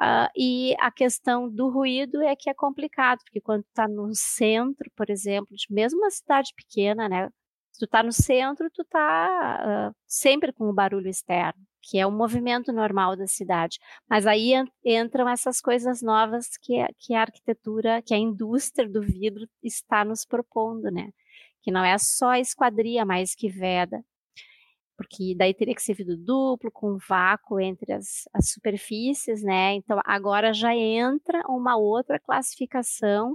Uh, 0.00 0.30
e 0.36 0.74
a 0.80 0.90
questão 0.90 1.48
do 1.48 1.68
ruído 1.68 2.22
é 2.22 2.34
que 2.36 2.48
é 2.48 2.54
complicado, 2.54 3.18
porque 3.24 3.40
quando 3.40 3.64
está 3.64 3.86
no 3.86 4.14
centro, 4.14 4.90
por 4.96 5.10
exemplo, 5.10 5.54
de 5.56 5.66
mesmo 5.72 6.00
uma 6.00 6.10
cidade 6.10 6.52
pequena, 6.56 7.08
né? 7.08 7.28
Se 7.72 7.80
tu 7.80 7.84
está 7.84 8.02
no 8.02 8.12
centro, 8.12 8.70
tu 8.72 8.82
está 8.82 9.90
uh, 9.90 9.96
sempre 10.06 10.52
com 10.52 10.68
o 10.70 10.72
barulho 10.74 11.08
externo 11.08 11.69
que 11.82 11.98
é 11.98 12.06
o 12.06 12.10
movimento 12.10 12.72
normal 12.72 13.16
da 13.16 13.26
cidade. 13.26 13.78
Mas 14.08 14.26
aí 14.26 14.52
entram 14.84 15.28
essas 15.28 15.60
coisas 15.60 16.02
novas 16.02 16.56
que, 16.56 16.74
que 16.98 17.14
a 17.14 17.22
arquitetura, 17.22 18.02
que 18.02 18.14
a 18.14 18.18
indústria 18.18 18.88
do 18.88 19.02
vidro 19.02 19.48
está 19.62 20.04
nos 20.04 20.24
propondo, 20.24 20.90
né? 20.90 21.10
Que 21.62 21.70
não 21.70 21.84
é 21.84 21.96
só 21.98 22.30
a 22.30 22.40
esquadria 22.40 23.04
mais 23.04 23.34
que 23.34 23.48
veda, 23.48 24.04
porque 24.96 25.34
daí 25.34 25.54
teria 25.54 25.74
que 25.74 25.82
ser 25.82 25.94
vidro 25.94 26.14
duplo, 26.16 26.70
com 26.70 26.98
vácuo 27.08 27.58
entre 27.58 27.90
as, 27.92 28.28
as 28.34 28.50
superfícies, 28.50 29.42
né? 29.42 29.74
Então 29.74 29.98
agora 30.04 30.52
já 30.52 30.74
entra 30.74 31.42
uma 31.48 31.76
outra 31.76 32.18
classificação 32.18 33.34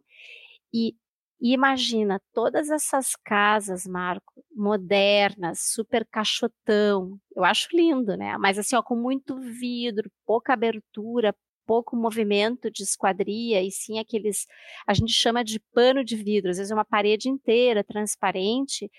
e 0.72 0.96
e 1.42 1.54
imagina 1.54 2.22
todas 2.34 2.70
essas 2.70 3.16
casas, 3.24 3.86
Marco, 3.86 4.44
modernas, 4.56 5.60
super 5.74 6.06
caixotão. 6.10 7.20
Eu 7.36 7.44
acho 7.44 7.68
lindo, 7.74 8.16
né? 8.16 8.38
Mas 8.38 8.58
assim, 8.58 8.76
ó, 8.76 8.82
com 8.82 8.96
muito 8.96 9.38
vidro, 9.38 10.10
pouca 10.26 10.54
abertura, 10.54 11.36
pouco 11.66 11.96
movimento 11.96 12.72
de 12.72 12.84
esquadria, 12.84 13.62
e 13.62 13.72
sim 13.72 14.00
aqueles. 14.00 14.46
A 14.88 14.94
gente 14.94 15.12
chama 15.12 15.44
de 15.44 15.60
pano 15.74 16.04
de 16.04 16.16
vidro, 16.16 16.52
às 16.52 16.58
vezes 16.58 16.72
é 16.72 16.76
uma 16.76 16.86
parede 16.86 17.30
inteira 17.30 17.84
transparente. 17.84 18.90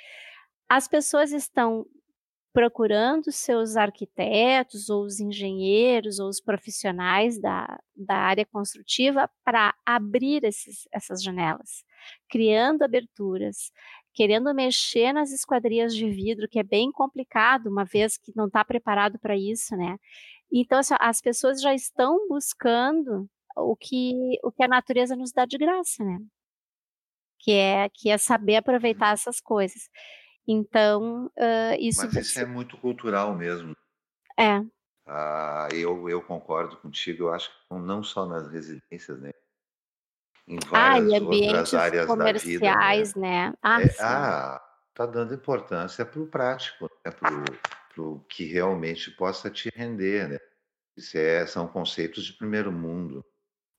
As 0.68 0.88
pessoas 0.88 1.32
estão 1.32 1.86
procurando 2.56 3.30
seus 3.30 3.76
arquitetos, 3.76 4.88
ou 4.88 5.04
os 5.04 5.20
engenheiros, 5.20 6.18
ou 6.18 6.26
os 6.26 6.40
profissionais 6.40 7.38
da, 7.38 7.78
da 7.94 8.14
área 8.14 8.46
construtiva 8.46 9.28
para 9.44 9.74
abrir 9.84 10.42
esses, 10.42 10.88
essas 10.90 11.22
janelas, 11.22 11.84
criando 12.30 12.82
aberturas, 12.82 13.70
querendo 14.14 14.54
mexer 14.54 15.12
nas 15.12 15.32
esquadrias 15.32 15.94
de 15.94 16.08
vidro, 16.08 16.48
que 16.48 16.58
é 16.58 16.62
bem 16.62 16.90
complicado, 16.90 17.66
uma 17.66 17.84
vez 17.84 18.16
que 18.16 18.32
não 18.34 18.46
está 18.46 18.64
preparado 18.64 19.18
para 19.18 19.36
isso, 19.36 19.76
né? 19.76 19.98
Então, 20.50 20.78
assim, 20.78 20.94
as 20.98 21.20
pessoas 21.20 21.60
já 21.60 21.74
estão 21.74 22.26
buscando 22.26 23.28
o 23.54 23.76
que, 23.76 24.38
o 24.42 24.50
que 24.50 24.62
a 24.62 24.68
natureza 24.68 25.14
nos 25.14 25.30
dá 25.30 25.44
de 25.44 25.58
graça, 25.58 26.02
né? 26.02 26.18
Que 27.38 27.52
é, 27.52 27.90
que 27.92 28.08
é 28.08 28.16
saber 28.16 28.56
aproveitar 28.56 29.12
essas 29.12 29.42
coisas. 29.42 29.90
Então, 30.46 31.26
uh, 31.36 31.76
isso. 31.78 32.04
Mas 32.04 32.14
isso 32.14 32.38
é 32.38 32.44
muito 32.44 32.76
cultural 32.78 33.34
mesmo. 33.34 33.76
É. 34.38 34.62
Ah, 35.06 35.68
eu, 35.72 36.08
eu 36.08 36.20
concordo 36.20 36.76
contigo, 36.78 37.24
eu 37.24 37.32
acho 37.32 37.48
que 37.50 37.74
não 37.74 38.02
só 38.02 38.26
nas 38.26 38.50
residências, 38.50 39.20
né? 39.20 39.32
Em 40.48 40.58
várias 40.68 41.22
ah, 41.22 41.24
outras 41.24 41.74
áreas 41.74 42.06
comerciais, 42.06 43.12
da 43.12 43.14
vida. 43.14 43.20
Né? 43.20 43.48
né? 43.48 43.54
Ah, 43.62 43.82
é, 43.82 43.96
ah, 44.00 44.62
tá 44.94 45.06
dando 45.06 45.34
importância 45.34 46.04
para 46.04 46.20
o 46.20 46.26
prático, 46.26 46.90
né? 47.04 47.12
para 47.12 48.02
o 48.02 48.20
que 48.28 48.44
realmente 48.44 49.10
possa 49.12 49.50
te 49.50 49.70
render, 49.74 50.28
né? 50.28 50.38
Isso 50.96 51.16
é, 51.18 51.46
são 51.46 51.68
conceitos 51.68 52.24
de 52.24 52.32
primeiro 52.32 52.72
mundo. 52.72 53.24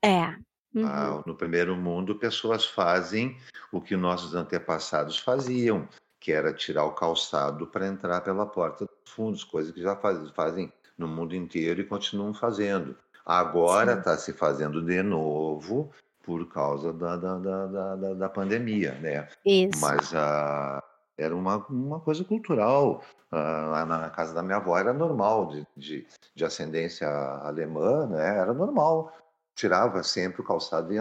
É. 0.03 0.20
Ah, 0.20 0.39
uhum. 0.76 0.86
Ah, 0.86 1.24
no 1.26 1.36
primeiro 1.36 1.76
mundo, 1.76 2.20
pessoas 2.20 2.65
fazem 2.65 3.38
o 3.72 3.82
que 3.82 3.95
nossos 3.95 4.36
antepassados 4.36 5.18
faziam, 5.18 5.88
que 6.20 6.32
era 6.32 6.53
tirar 6.53 6.86
o 6.86 6.93
calçado 6.93 7.68
para 7.68 7.88
entrar 7.88 8.22
pela 8.22 8.45
porta 8.45 8.86
dos 8.86 9.13
fundos, 9.13 9.43
coisa 9.43 9.72
que 9.72 9.82
já 9.82 9.95
faz, 9.95 10.30
fazem 10.32 10.72
no 10.97 11.07
mundo 11.07 11.36
inteiro 11.36 11.82
e 11.82 11.86
continuam 11.86 12.34
fazendo. 12.34 12.95
Agora 13.26 13.93
está 13.93 14.18
se 14.18 14.34
fazendo 14.34 14.82
de 14.82 15.03
novo 15.03 15.91
por 16.24 16.47
causa 16.47 16.91
da, 16.91 17.15
da, 17.15 17.38
da, 17.38 17.95
da, 17.95 18.13
da 18.13 18.30
pandemia, 18.30 18.93
né? 18.95 19.28
Isso. 19.45 19.80
Mas 19.80 20.13
a, 20.13 20.78
ah, 20.78 20.84
era 21.18 21.36
uma, 21.36 21.57
uma 21.70 21.99
coisa 21.99 22.24
cultural. 22.24 23.01
Uh, 23.32 23.70
lá 23.72 23.86
na 23.86 24.09
casa 24.09 24.34
da 24.34 24.41
minha 24.41 24.57
avó 24.57 24.78
era 24.78 24.93
normal, 24.93 25.47
de, 25.47 25.68
de, 25.76 26.07
de 26.34 26.45
ascendência 26.45 27.09
alemã, 27.09 28.07
né? 28.07 28.38
Era 28.38 28.53
normal 28.53 29.13
tirava 29.57 30.03
sempre 30.03 30.39
o 30.39 30.43
calçado 30.43 30.93
e, 30.93 30.97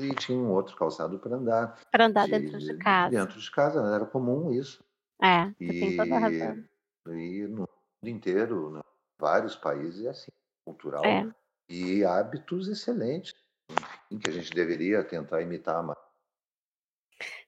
e 0.00 0.14
tinha 0.14 0.38
um 0.38 0.50
outro 0.50 0.74
calçado 0.74 1.18
para 1.18 1.36
andar. 1.36 1.78
Para 1.92 2.06
andar 2.06 2.24
de, 2.24 2.30
dentro 2.30 2.58
de 2.58 2.76
casa. 2.78 3.10
Dentro 3.10 3.38
de 3.38 3.50
casa, 3.50 3.82
né? 3.82 3.94
era 3.94 4.06
comum 4.06 4.50
isso. 4.50 4.82
É, 5.22 5.52
e, 5.60 5.68
tem 5.68 5.96
toda 5.96 6.16
a 6.16 6.18
razão. 6.18 6.64
E 7.08 7.46
no 7.46 7.60
mundo 7.60 7.68
inteiro, 8.06 8.78
em 8.78 8.82
vários 9.20 9.54
países, 9.54 10.06
é 10.06 10.08
assim, 10.08 10.32
cultural. 10.64 11.04
É. 11.04 11.30
e 11.68 12.02
hábitos 12.04 12.68
excelentes, 12.68 13.34
enfim, 13.70 14.18
que 14.18 14.30
a 14.30 14.32
gente 14.32 14.50
deveria 14.52 15.04
tentar 15.04 15.42
imitar 15.42 15.82
mais. 15.82 15.98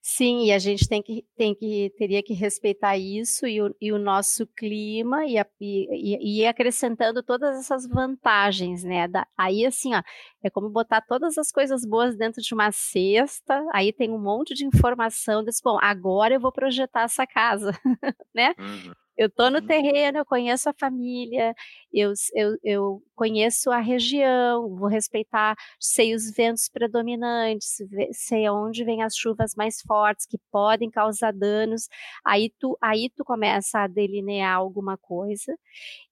Sim, 0.08 0.44
e 0.44 0.52
a 0.52 0.58
gente 0.60 0.88
tem 0.88 1.02
que, 1.02 1.26
tem 1.36 1.52
que 1.52 1.92
teria 1.98 2.22
que 2.22 2.32
respeitar 2.32 2.96
isso 2.96 3.44
e 3.44 3.60
o, 3.60 3.74
e 3.80 3.92
o 3.92 3.98
nosso 3.98 4.46
clima 4.46 5.26
e, 5.26 5.36
a, 5.36 5.44
e, 5.60 6.42
e, 6.42 6.46
acrescentando 6.46 7.24
todas 7.24 7.58
essas 7.58 7.88
vantagens, 7.88 8.84
né? 8.84 9.08
Da, 9.08 9.26
aí 9.36 9.66
assim, 9.66 9.96
ó, 9.96 10.02
é 10.44 10.48
como 10.48 10.70
botar 10.70 11.00
todas 11.00 11.36
as 11.36 11.50
coisas 11.50 11.84
boas 11.84 12.16
dentro 12.16 12.40
de 12.40 12.54
uma 12.54 12.70
cesta, 12.70 13.60
aí 13.72 13.92
tem 13.92 14.12
um 14.12 14.22
monte 14.22 14.54
de 14.54 14.64
informação, 14.64 15.42
desse, 15.42 15.60
bom, 15.60 15.76
agora 15.82 16.34
eu 16.34 16.40
vou 16.40 16.52
projetar 16.52 17.02
essa 17.02 17.26
casa, 17.26 17.72
né? 18.32 18.54
Uhum. 18.60 18.94
Eu 19.16 19.28
estou 19.28 19.50
no 19.50 19.58
uhum. 19.58 19.66
terreno, 19.66 20.18
eu 20.18 20.24
conheço 20.26 20.68
a 20.68 20.74
família, 20.78 21.54
eu, 21.92 22.12
eu, 22.34 22.58
eu 22.62 23.02
conheço 23.14 23.70
a 23.70 23.78
região, 23.78 24.76
vou 24.76 24.88
respeitar, 24.88 25.56
sei 25.80 26.14
os 26.14 26.30
ventos 26.30 26.68
predominantes, 26.68 27.78
sei 28.12 28.48
onde 28.50 28.84
vêm 28.84 29.02
as 29.02 29.16
chuvas 29.16 29.54
mais 29.56 29.80
fortes 29.80 30.26
que 30.26 30.38
podem 30.50 30.90
causar 30.90 31.32
danos. 31.32 31.88
Aí 32.24 32.52
tu, 32.58 32.76
aí 32.80 33.10
tu 33.10 33.24
começa 33.24 33.80
a 33.80 33.86
delinear 33.86 34.56
alguma 34.56 34.98
coisa. 34.98 35.56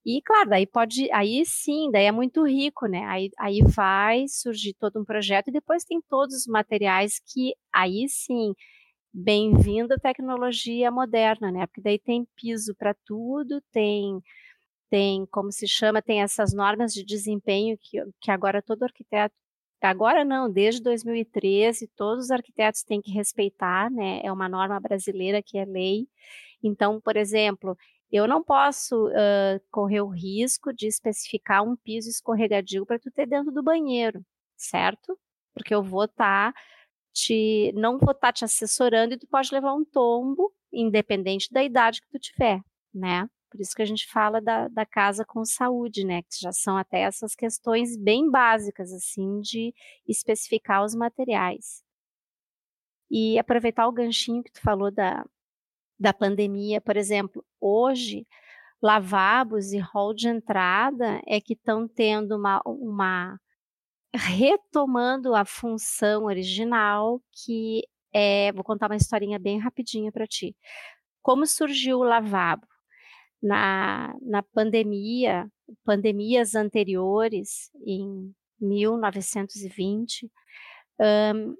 E 0.05 0.20
claro, 0.22 0.50
daí 0.50 0.66
pode, 0.66 1.11
aí 1.12 1.44
sim, 1.46 1.90
daí 1.90 2.07
é 2.07 2.12
muito 2.12 2.46
rico, 2.46 2.86
né? 2.86 3.05
Aí, 3.07 3.30
aí 3.38 3.61
vai 3.62 4.26
surgir 4.28 4.74
todo 4.74 5.00
um 5.00 5.05
projeto 5.05 5.48
e 5.48 5.52
depois 5.52 5.84
tem 5.84 6.00
todos 6.09 6.34
os 6.34 6.46
materiais 6.46 7.20
que 7.26 7.55
aí 7.72 8.07
sim 8.09 8.55
bem-vinda 9.14 9.96
tecnologia 9.96 10.90
moderna, 10.90 11.52
né? 11.52 11.66
Porque 11.68 11.80
daí 11.80 11.98
tem 12.00 12.26
piso 12.34 12.74
para 12.74 12.92
tudo, 13.06 13.62
tem 13.72 14.20
tem 14.90 15.26
como 15.26 15.52
se 15.52 15.66
chama, 15.68 16.02
tem 16.02 16.22
essas 16.22 16.52
normas 16.54 16.92
de 16.92 17.04
desempenho 17.04 17.76
que, 17.80 17.98
que 18.20 18.30
agora 18.30 18.62
todo 18.62 18.82
arquiteto 18.84 19.34
agora 19.82 20.24
não, 20.24 20.50
desde 20.50 20.82
2013 20.82 21.88
todos 21.96 22.26
os 22.26 22.30
arquitetos 22.30 22.82
têm 22.82 23.02
que 23.02 23.12
respeitar, 23.12 23.90
né? 23.90 24.20
É 24.24 24.32
uma 24.32 24.48
norma 24.48 24.80
brasileira 24.80 25.42
que 25.42 25.58
é 25.58 25.64
lei. 25.64 26.08
Então, 26.62 27.00
por 27.00 27.16
exemplo, 27.16 27.76
eu 28.10 28.26
não 28.28 28.42
posso 28.42 29.08
uh, 29.08 29.60
correr 29.70 30.00
o 30.00 30.08
risco 30.08 30.72
de 30.72 30.86
especificar 30.88 31.62
um 31.64 31.76
piso 31.76 32.08
escorregadio 32.10 32.86
para 32.86 32.98
tu 32.98 33.10
ter 33.10 33.26
dentro 33.26 33.52
do 33.52 33.62
banheiro, 33.62 34.24
certo? 34.56 35.18
Porque 35.54 35.74
eu 35.74 35.82
vou 35.82 36.04
estar 36.04 36.52
tá 36.52 36.60
te, 37.14 37.72
não 37.74 37.98
vou 37.98 38.10
estar 38.10 38.28
tá 38.28 38.32
te 38.32 38.44
assessorando 38.44 39.14
e 39.14 39.18
tu 39.18 39.26
pode 39.28 39.52
levar 39.52 39.72
um 39.72 39.84
tombo, 39.84 40.52
independente 40.72 41.50
da 41.52 41.62
idade 41.62 42.02
que 42.02 42.08
tu 42.08 42.18
tiver, 42.18 42.60
né? 42.92 43.28
Por 43.48 43.60
isso 43.60 43.74
que 43.74 43.82
a 43.82 43.86
gente 43.86 44.10
fala 44.10 44.40
da, 44.40 44.66
da 44.66 44.84
casa 44.84 45.24
com 45.24 45.44
saúde, 45.44 46.04
né? 46.04 46.22
Que 46.22 46.40
já 46.40 46.52
são 46.52 46.76
até 46.76 47.02
essas 47.02 47.36
questões 47.36 47.96
bem 47.96 48.28
básicas, 48.28 48.92
assim, 48.92 49.40
de 49.40 49.72
especificar 50.08 50.84
os 50.84 50.92
materiais. 50.92 51.84
E 53.08 53.38
aproveitar 53.38 53.86
o 53.86 53.92
ganchinho 53.92 54.42
que 54.42 54.50
tu 54.50 54.60
falou 54.60 54.90
da, 54.90 55.24
da 55.96 56.12
pandemia, 56.12 56.80
por 56.80 56.96
exemplo, 56.96 57.44
hoje, 57.60 58.26
lavabos 58.82 59.72
e 59.72 59.78
hall 59.78 60.12
de 60.12 60.28
entrada 60.28 61.22
é 61.24 61.40
que 61.40 61.52
estão 61.52 61.86
tendo 61.86 62.36
uma, 62.36 62.60
uma 62.66 63.40
retomando 64.14 65.34
a 65.34 65.44
função 65.44 66.24
original, 66.24 67.20
que 67.32 67.82
é, 68.12 68.52
vou 68.52 68.62
contar 68.62 68.88
uma 68.88 68.96
historinha 68.96 69.38
bem 69.38 69.58
rapidinha 69.58 70.12
para 70.12 70.26
ti. 70.26 70.56
Como 71.22 71.46
surgiu 71.46 71.98
o 71.98 72.04
lavabo? 72.04 72.66
Na, 73.42 74.14
na 74.22 74.42
pandemia, 74.42 75.46
pandemias 75.84 76.54
anteriores, 76.54 77.70
em 77.86 78.32
1920, 78.58 80.30
um, 81.34 81.56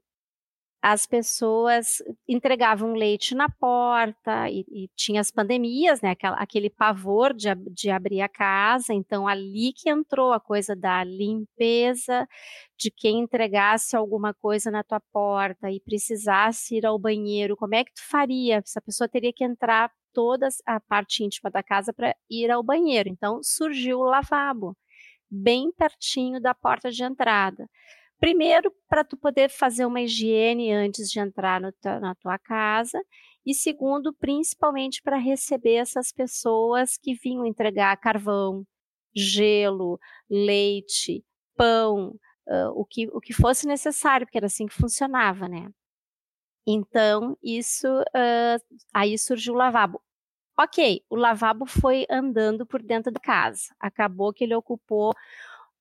as 0.87 1.07
pessoas 1.07 2.03
entregavam 2.28 2.93
leite 2.93 3.35
na 3.35 3.49
porta 3.49 4.51
e, 4.51 4.66
e 4.70 4.91
tinha 4.95 5.18
as 5.18 5.30
pandemias, 5.30 6.03
né? 6.03 6.11
Aquela, 6.11 6.37
aquele 6.37 6.68
pavor 6.68 7.32
de, 7.32 7.49
de 7.70 7.89
abrir 7.89 8.20
a 8.20 8.28
casa. 8.28 8.93
Então, 8.93 9.26
ali 9.26 9.72
que 9.72 9.89
entrou 9.89 10.30
a 10.35 10.39
coisa 10.39 10.76
da 10.76 11.03
limpeza, 11.03 12.28
de 12.76 12.91
quem 12.91 13.20
entregasse 13.20 13.97
alguma 13.97 14.35
coisa 14.35 14.70
na 14.70 14.85
tua 14.85 15.01
porta 15.11 15.70
e 15.70 15.80
precisasse 15.80 16.76
ir 16.76 16.85
ao 16.85 16.99
banheiro, 16.99 17.57
como 17.57 17.74
é 17.74 17.82
que 17.82 17.95
tu 17.95 18.07
faria? 18.07 18.57
Essa 18.57 18.82
pessoa 18.82 19.09
teria 19.09 19.32
que 19.32 19.43
entrar 19.43 19.91
toda 20.12 20.49
a 20.66 20.78
parte 20.80 21.24
íntima 21.24 21.51
da 21.51 21.62
casa 21.62 21.95
para 21.95 22.14
ir 22.28 22.51
ao 22.51 22.62
banheiro. 22.62 23.09
Então, 23.09 23.41
surgiu 23.43 24.01
o 24.01 24.05
lavabo, 24.05 24.76
bem 25.30 25.72
pertinho 25.72 26.39
da 26.43 26.55
porta 26.55 26.91
de 26.91 27.03
entrada. 27.03 27.70
Primeiro, 28.25 28.72
para 28.89 29.05
tu 29.05 29.18
poder 29.18 29.51
fazer 29.51 29.85
uma 29.85 30.01
higiene 30.01 30.72
antes 30.72 31.11
de 31.11 31.20
entrar 31.20 31.61
na 31.61 32.14
tua 32.14 32.39
casa, 32.39 32.99
e 33.45 33.53
segundo, 33.53 34.14
principalmente 34.14 35.03
para 35.03 35.18
receber 35.18 35.75
essas 35.75 36.11
pessoas 36.11 36.97
que 36.97 37.12
vinham 37.12 37.45
entregar 37.45 37.95
carvão, 37.99 38.64
gelo, 39.14 40.01
leite, 40.27 41.22
pão, 41.55 42.18
uh, 42.49 42.70
o, 42.75 42.87
que, 42.87 43.09
o 43.09 43.20
que 43.20 43.35
fosse 43.35 43.66
necessário, 43.66 44.27
porque 44.27 44.39
era 44.39 44.47
assim 44.47 44.64
que 44.64 44.75
funcionava, 44.75 45.47
né? 45.47 45.68
Então, 46.66 47.37
isso, 47.43 47.87
uh, 47.87 48.79
aí 48.95 49.18
surgiu 49.18 49.53
o 49.53 49.59
lavabo. 49.59 50.01
Ok, 50.59 51.05
o 51.11 51.16
lavabo 51.16 51.66
foi 51.66 52.07
andando 52.11 52.64
por 52.64 52.83
dentro 52.83 53.12
da 53.12 53.20
casa. 53.20 53.64
Acabou 53.79 54.33
que 54.33 54.45
ele 54.45 54.55
ocupou 54.55 55.12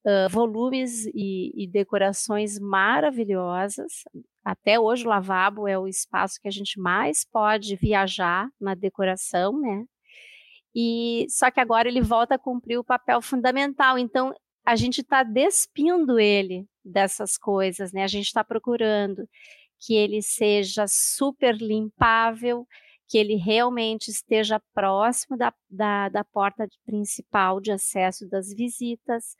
uh, 0.05 0.29
volumes 0.29 1.05
e, 1.07 1.51
e, 1.55 1.67
decorações 1.67 2.59
maravilhosas. 2.59 4.03
Até 4.43 4.79
hoje 4.79 5.05
o 5.05 5.09
lavabo 5.09 5.67
é 5.67 5.77
o 5.77 5.87
espaço 5.87 6.39
que 6.41 6.47
a 6.47 6.51
gente 6.51 6.79
mais 6.79 7.25
pode 7.25 7.75
viajar 7.75 8.49
na 8.59 8.75
decoração, 8.75 9.59
né? 9.59 9.85
E 10.75 11.27
só 11.29 11.51
que 11.51 11.59
agora 11.59 11.87
ele 11.87 12.01
volta 12.01 12.35
a 12.35 12.39
cumprir 12.39 12.77
o 12.77 12.83
papel 12.83 13.21
fundamental. 13.21 13.97
Então 13.97 14.33
a 14.65 14.75
gente 14.75 15.01
está 15.01 15.23
despindo 15.23 16.19
ele 16.19 16.65
dessas 16.83 17.37
coisas, 17.37 17.91
né? 17.93 18.03
A 18.03 18.07
gente 18.07 18.25
está 18.25 18.43
procurando 18.43 19.27
que 19.85 19.93
ele 19.93 20.21
seja 20.21 20.85
super 20.87 21.55
limpável, 21.55 22.65
que 23.07 23.17
ele 23.17 23.35
realmente 23.35 24.09
esteja 24.09 24.61
próximo 24.73 25.37
da, 25.37 25.53
da, 25.69 26.09
da, 26.09 26.23
porta 26.23 26.67
principal 26.85 27.59
de 27.59 27.71
acesso 27.71 28.27
das 28.27 28.53
visitas, 28.53 29.35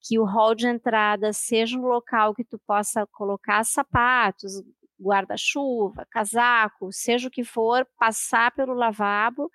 que 0.00 0.18
o 0.18 0.24
hall 0.24 0.54
de 0.54 0.68
entrada 0.68 1.32
seja 1.32 1.78
um 1.78 1.86
local 1.86 2.34
que 2.34 2.44
tu 2.44 2.58
possa 2.66 3.06
colocar 3.06 3.64
sapatos, 3.64 4.62
guarda-chuva, 5.00 6.06
casaco, 6.10 6.92
seja 6.92 7.28
o 7.28 7.30
que 7.30 7.44
for, 7.44 7.86
passar 7.98 8.52
pelo 8.52 8.74
lavabo 8.74 9.50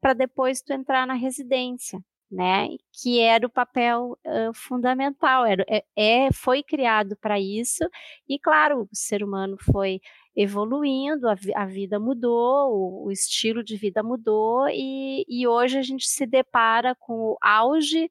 para 0.00 0.12
depois 0.12 0.60
tu 0.60 0.72
entrar 0.72 1.06
na 1.06 1.14
residência 1.14 2.00
né, 2.34 2.68
que 2.92 3.20
era 3.20 3.46
o 3.46 3.50
papel 3.50 4.18
uh, 4.26 4.52
fundamental, 4.54 5.46
era, 5.46 5.64
é, 5.68 5.84
é 5.96 6.32
foi 6.32 6.62
criado 6.64 7.16
para 7.16 7.38
isso, 7.38 7.84
e 8.28 8.38
claro, 8.38 8.88
o 8.90 8.96
ser 8.96 9.22
humano 9.22 9.56
foi 9.60 10.00
evoluindo, 10.36 11.28
a, 11.28 11.36
a 11.54 11.66
vida 11.66 11.98
mudou, 12.00 12.72
o, 12.72 13.06
o, 13.06 13.12
estilo 13.12 13.62
de 13.62 13.76
vida 13.76 14.02
mudou, 14.02 14.68
e, 14.68 15.24
e 15.28 15.46
hoje 15.46 15.78
a 15.78 15.82
gente 15.82 16.06
se 16.06 16.26
depara 16.26 16.94
com 16.96 17.14
o 17.14 17.38
auge 17.40 18.10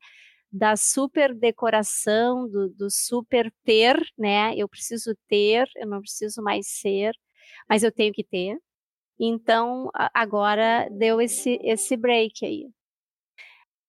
da 0.52 0.76
super 0.76 1.34
decoração, 1.34 2.48
do, 2.48 2.70
do 2.70 2.90
super 2.90 3.52
ter, 3.64 4.00
né, 4.18 4.56
eu 4.56 4.70
preciso 4.70 5.16
ter, 5.28 5.68
eu 5.76 5.88
não 5.88 6.00
preciso 6.00 6.42
mais 6.42 6.68
ser, 6.68 7.14
mas 7.70 7.84
eu 7.84 7.92
tenho 7.92 8.14
que 8.14 8.24
ter, 8.24 8.58
então 9.20 9.90
agora 10.14 10.88
deu 10.92 11.22
esse, 11.22 11.60
esse 11.64 11.98
break 11.98 12.46
aí. 12.46 12.68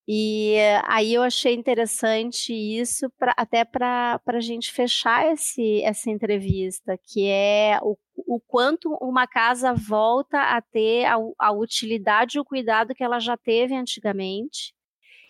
E 0.06 0.56
aí 0.84 1.14
eu 1.14 1.22
achei 1.22 1.54
interessante 1.54 2.52
isso, 2.52 3.08
pra, 3.18 3.32
até 3.36 3.64
para 3.64 4.20
a 4.26 4.40
gente 4.40 4.70
fechar 4.70 5.32
esse, 5.32 5.82
essa 5.82 6.10
entrevista, 6.10 6.98
que 7.02 7.26
é 7.26 7.78
o, 7.82 7.96
o 8.14 8.38
quanto 8.38 8.90
uma 9.00 9.26
casa 9.26 9.72
volta 9.72 10.38
a 10.38 10.60
ter 10.60 11.06
a, 11.06 11.16
a 11.38 11.52
utilidade 11.52 12.36
e 12.36 12.40
o 12.40 12.44
cuidado 12.44 12.94
que 12.94 13.02
ela 13.02 13.18
já 13.18 13.34
teve 13.34 13.74
antigamente, 13.74 14.74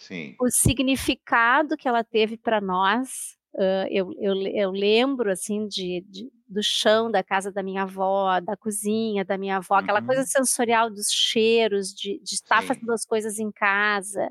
Sim. 0.01 0.35
o 0.41 0.51
significado 0.51 1.77
que 1.77 1.87
ela 1.87 2.03
teve 2.03 2.37
para 2.37 2.61
nós. 2.61 3.39
Uh, 3.55 3.87
eu, 3.89 4.13
eu, 4.19 4.35
eu, 4.49 4.71
lembro 4.73 5.31
assim 5.31 5.69
de, 5.69 6.05
de, 6.09 6.29
do 6.49 6.61
chão 6.61 7.09
da 7.09 7.23
casa 7.23 7.53
da 7.53 7.63
minha 7.63 7.83
avó, 7.83 8.41
da 8.41 8.57
cozinha 8.57 9.25
da 9.25 9.39
minha 9.39 9.59
avó, 9.59 9.77
aquela 9.77 10.03
coisa 10.03 10.23
uhum. 10.23 10.27
sensorial 10.27 10.91
dos 10.91 11.07
cheiros, 11.09 11.95
de, 11.95 12.19
de 12.19 12.35
estar 12.35 12.63
Sim. 12.63 12.67
fazendo 12.67 12.93
as 12.93 13.05
coisas 13.05 13.39
em 13.39 13.53
casa. 13.53 14.29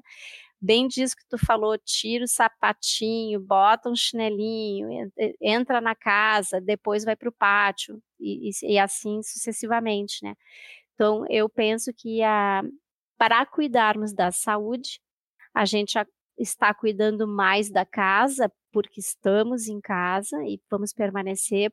Bem 0.59 0.89
disso 0.89 1.15
que 1.15 1.26
tu 1.30 1.38
falou, 1.38 1.78
tira 1.78 2.26
o 2.26 2.28
sapatinho, 2.28 3.39
bota 3.39 3.89
um 3.89 3.95
chinelinho, 3.95 5.11
entra 5.41 5.80
na 5.80 5.95
casa, 5.95 6.59
depois 6.59 7.05
vai 7.05 7.15
para 7.15 7.30
o 7.30 7.34
pátio, 7.34 8.01
e, 8.19 8.49
e, 8.63 8.80
assim 8.80 9.21
sucessivamente, 9.24 10.24
né? 10.24 10.36
Então, 10.93 11.26
eu 11.30 11.49
penso 11.49 11.91
que 11.93 12.21
a, 12.24 12.61
para 13.17 13.45
cuidarmos 13.45 14.13
da 14.13 14.32
saúde, 14.32 14.99
a 15.53 15.65
gente 15.65 15.97
está 16.38 16.74
cuidando 16.74 17.28
mais 17.28 17.69
da 17.69 17.86
casa, 17.86 18.51
porque 18.74 18.99
estamos 18.99 19.67
em 19.67 19.80
casa 19.80 20.36
e 20.43 20.59
vamos 20.69 20.91
permanecer 20.91 21.71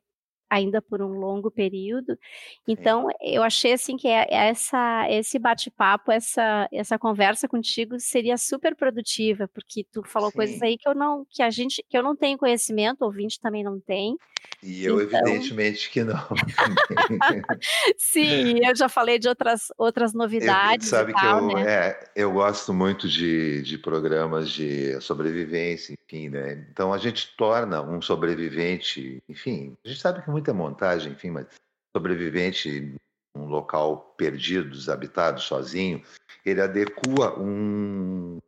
ainda 0.51 0.81
por 0.81 1.01
um 1.01 1.17
longo 1.17 1.49
período. 1.49 2.19
Então, 2.67 3.07
Sim. 3.07 3.13
eu 3.21 3.41
achei 3.41 3.71
assim 3.71 3.95
que 3.95 4.09
é, 4.09 4.27
essa 4.29 5.09
esse 5.09 5.39
bate-papo, 5.39 6.11
essa 6.11 6.67
essa 6.73 6.99
conversa 6.99 7.47
contigo 7.47 7.97
seria 7.97 8.37
super 8.37 8.75
produtiva, 8.75 9.47
porque 9.47 9.85
tu 9.89 10.03
falou 10.03 10.29
Sim. 10.29 10.35
coisas 10.35 10.61
aí 10.61 10.77
que 10.77 10.87
eu 10.87 10.93
não 10.93 11.25
que 11.29 11.41
a 11.41 11.49
gente 11.49 11.83
que 11.89 11.97
eu 11.97 12.03
não 12.03 12.15
tenho 12.17 12.37
conhecimento, 12.37 13.03
ouvinte 13.03 13.39
também 13.39 13.63
não 13.63 13.79
tem. 13.79 14.17
E 14.61 14.83
eu 14.83 15.01
então... 15.01 15.19
evidentemente 15.21 15.89
que 15.89 16.03
não. 16.03 16.27
Sim, 17.97 18.59
eu 18.65 18.75
já 18.75 18.89
falei 18.89 19.17
de 19.17 19.29
outras 19.29 19.67
outras 19.77 20.11
novidades. 20.13 20.91
Eu, 20.91 20.97
sabe 20.97 21.13
tal, 21.13 21.47
que 21.47 21.53
eu, 21.53 21.57
né? 21.59 21.71
é, 21.71 22.11
eu 22.13 22.31
gosto 22.33 22.73
muito 22.73 23.07
de, 23.07 23.61
de 23.61 23.77
programas 23.77 24.51
de 24.51 24.99
sobrevivência, 24.99 25.95
enfim, 26.11 26.29
né? 26.29 26.65
Então 26.71 26.93
a 26.93 26.97
gente 26.97 27.35
torna 27.37 27.81
um 27.81 28.01
sobrevivente, 28.01 29.23
enfim, 29.29 29.77
a 29.83 29.87
gente 29.87 30.01
sabe 30.01 30.21
que 30.21 30.29
muita 30.29 30.53
montagem, 30.53 31.13
enfim, 31.13 31.31
mas 31.31 31.47
sobrevivente 31.95 32.93
um 33.33 33.45
local 33.45 34.13
perdido, 34.17 34.69
desabitado, 34.69 35.39
sozinho, 35.39 36.03
ele 36.45 36.61
adequa 36.61 37.39
um, 37.39 38.39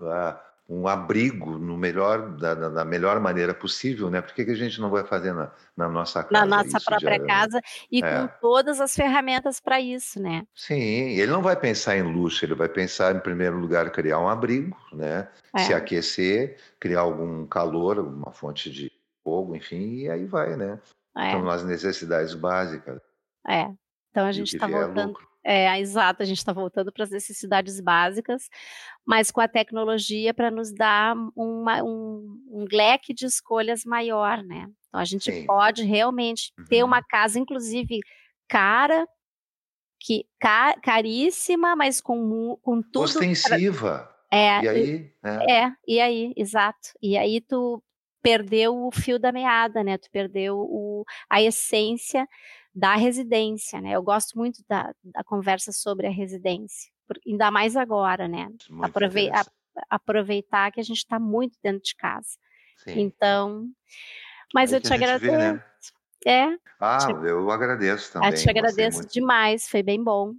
uh, 0.00 0.38
um 0.68 0.88
abrigo 0.88 1.58
no 1.58 1.76
melhor, 1.76 2.36
da, 2.36 2.54
da, 2.54 2.84
melhor 2.84 3.20
maneira 3.20 3.52
possível, 3.52 4.08
né? 4.10 4.22
Por 4.22 4.32
que, 4.34 4.44
que 4.44 4.50
a 4.50 4.56
gente 4.56 4.80
não 4.80 4.88
vai 4.88 5.04
fazer 5.04 5.34
na, 5.34 5.52
na 5.76 5.88
nossa 5.88 6.22
casa? 6.22 6.46
Na 6.46 6.56
nossa 6.56 6.80
própria 6.80 7.22
casa 7.24 7.60
e 7.92 8.02
é. 8.02 8.20
com 8.20 8.28
todas 8.40 8.80
as 8.80 8.94
ferramentas 8.94 9.60
para 9.60 9.78
isso, 9.78 10.20
né? 10.20 10.46
Sim, 10.54 10.80
ele 10.80 11.30
não 11.30 11.42
vai 11.42 11.54
pensar 11.54 11.96
em 11.96 12.02
luxo, 12.02 12.44
ele 12.44 12.54
vai 12.54 12.68
pensar, 12.68 13.14
em 13.14 13.20
primeiro 13.20 13.58
lugar, 13.58 13.90
criar 13.90 14.18
um 14.20 14.28
abrigo, 14.28 14.76
né? 14.92 15.28
É. 15.54 15.58
Se 15.60 15.74
aquecer, 15.74 16.56
criar 16.80 17.00
algum 17.00 17.46
calor, 17.46 17.98
uma 17.98 18.32
fonte 18.32 18.70
de 18.70 18.90
fogo, 19.22 19.54
enfim, 19.54 19.96
e 19.96 20.10
aí 20.10 20.24
vai, 20.24 20.56
né? 20.56 20.80
É. 21.16 21.32
São 21.32 21.48
as 21.48 21.62
necessidades 21.62 22.34
básicas. 22.34 23.00
É. 23.46 23.70
Então 24.10 24.26
a 24.26 24.32
gente 24.32 24.54
está 24.54 24.66
voltando. 24.66 25.14
É, 25.44 25.78
exato, 25.78 26.22
a 26.22 26.26
gente 26.26 26.38
está 26.38 26.54
voltando 26.54 26.90
para 26.90 27.04
as 27.04 27.10
necessidades 27.10 27.78
básicas, 27.78 28.48
mas 29.04 29.30
com 29.30 29.42
a 29.42 29.48
tecnologia 29.48 30.32
para 30.32 30.50
nos 30.50 30.72
dar 30.72 31.14
uma, 31.36 31.82
um, 31.82 32.40
um, 32.50 32.64
leque 32.72 33.12
de 33.12 33.26
escolhas 33.26 33.84
maior, 33.84 34.42
né? 34.42 34.66
Então 34.88 35.00
a 35.00 35.04
gente 35.04 35.30
Sim. 35.30 35.44
pode 35.44 35.82
realmente 35.82 36.50
uhum. 36.58 36.64
ter 36.64 36.82
uma 36.82 37.02
casa, 37.02 37.38
inclusive 37.38 38.00
cara, 38.48 39.06
que 40.00 40.24
ca, 40.40 40.74
caríssima, 40.80 41.76
mas 41.76 42.00
com, 42.00 42.58
com 42.62 42.80
tudo. 42.80 43.04
Ostensiva. 43.04 43.98
Pra... 44.30 44.38
É, 44.38 44.62
e 44.62 44.68
aí? 44.68 45.12
É. 45.22 45.52
é, 45.52 45.72
e 45.86 46.00
aí, 46.00 46.32
exato. 46.36 46.88
E 47.02 47.18
aí 47.18 47.40
tu 47.40 47.82
perdeu 48.22 48.74
o 48.86 48.90
fio 48.90 49.18
da 49.18 49.30
meada, 49.30 49.84
né? 49.84 49.98
Tu 49.98 50.10
perdeu 50.10 50.56
o, 50.56 51.04
a 51.28 51.42
essência 51.42 52.26
da 52.74 52.96
residência, 52.96 53.80
né? 53.80 53.92
Eu 53.92 54.02
gosto 54.02 54.36
muito 54.36 54.62
da, 54.68 54.92
da 55.02 55.22
conversa 55.22 55.70
sobre 55.72 56.06
a 56.06 56.10
residência, 56.10 56.90
ainda 57.26 57.50
mais 57.50 57.76
agora, 57.76 58.26
né? 58.26 58.48
Aprove 58.82 59.30
a, 59.30 59.44
aproveitar 59.88 60.72
que 60.72 60.80
a 60.80 60.84
gente 60.84 60.98
está 60.98 61.18
muito 61.18 61.56
dentro 61.62 61.82
de 61.82 61.94
casa. 61.94 62.36
Sim. 62.78 63.00
Então, 63.00 63.68
mas 64.52 64.72
Aí 64.72 64.78
eu 64.78 64.82
te 64.82 64.92
agradeço. 64.92 65.30
Vê, 65.30 65.36
né? 65.36 65.64
É. 66.26 66.56
Ah, 66.80 66.98
te, 66.98 67.10
eu 67.10 67.50
agradeço 67.50 68.12
também. 68.12 68.30
Eu 68.30 68.36
te 68.36 68.48
agradeço 68.48 69.06
demais, 69.06 69.68
foi 69.68 69.82
bem 69.82 70.02
bom. 70.02 70.32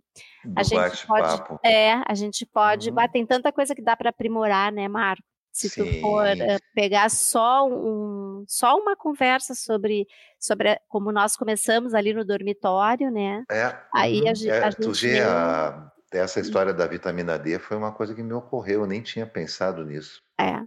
Do 0.44 0.60
a 0.60 0.64
gente 0.64 1.06
pode, 1.06 1.60
é, 1.64 1.94
a 2.08 2.14
gente 2.16 2.46
pode, 2.46 2.90
uhum. 2.90 3.08
tem 3.12 3.26
tanta 3.26 3.52
coisa 3.52 3.76
que 3.76 3.84
dá 3.84 3.96
para 3.96 4.10
aprimorar, 4.10 4.72
né, 4.72 4.88
Marco? 4.88 5.24
Se 5.52 5.70
Sim. 5.70 5.86
tu 5.86 6.02
for 6.02 6.26
uh, 6.26 6.60
pegar 6.74 7.10
só, 7.10 7.66
um, 7.68 8.25
só 8.48 8.76
uma 8.78 8.96
conversa 8.96 9.54
sobre, 9.54 10.08
sobre 10.40 10.80
como 10.88 11.12
nós 11.12 11.36
começamos 11.36 11.94
ali 11.94 12.14
no 12.14 12.26
dormitório, 12.26 13.12
né? 13.12 13.44
É. 13.50 13.76
Aí 13.94 14.22
uhum. 14.22 14.28
a, 14.28 14.54
é, 14.54 14.64
a 14.66 14.72
tu 14.72 14.94
gente. 14.94 15.14
Vê 15.14 15.22
a, 15.22 15.92
essa 16.12 16.40
história 16.40 16.74
da 16.74 16.88
vitamina 16.88 17.38
D 17.38 17.60
foi 17.60 17.76
uma 17.78 17.92
coisa 17.92 18.14
que 18.14 18.24
me 18.24 18.34
ocorreu, 18.34 18.82
eu 18.82 18.88
nem 18.88 19.02
tinha 19.02 19.26
pensado 19.26 19.84
nisso. 19.84 20.22
É. 20.40 20.64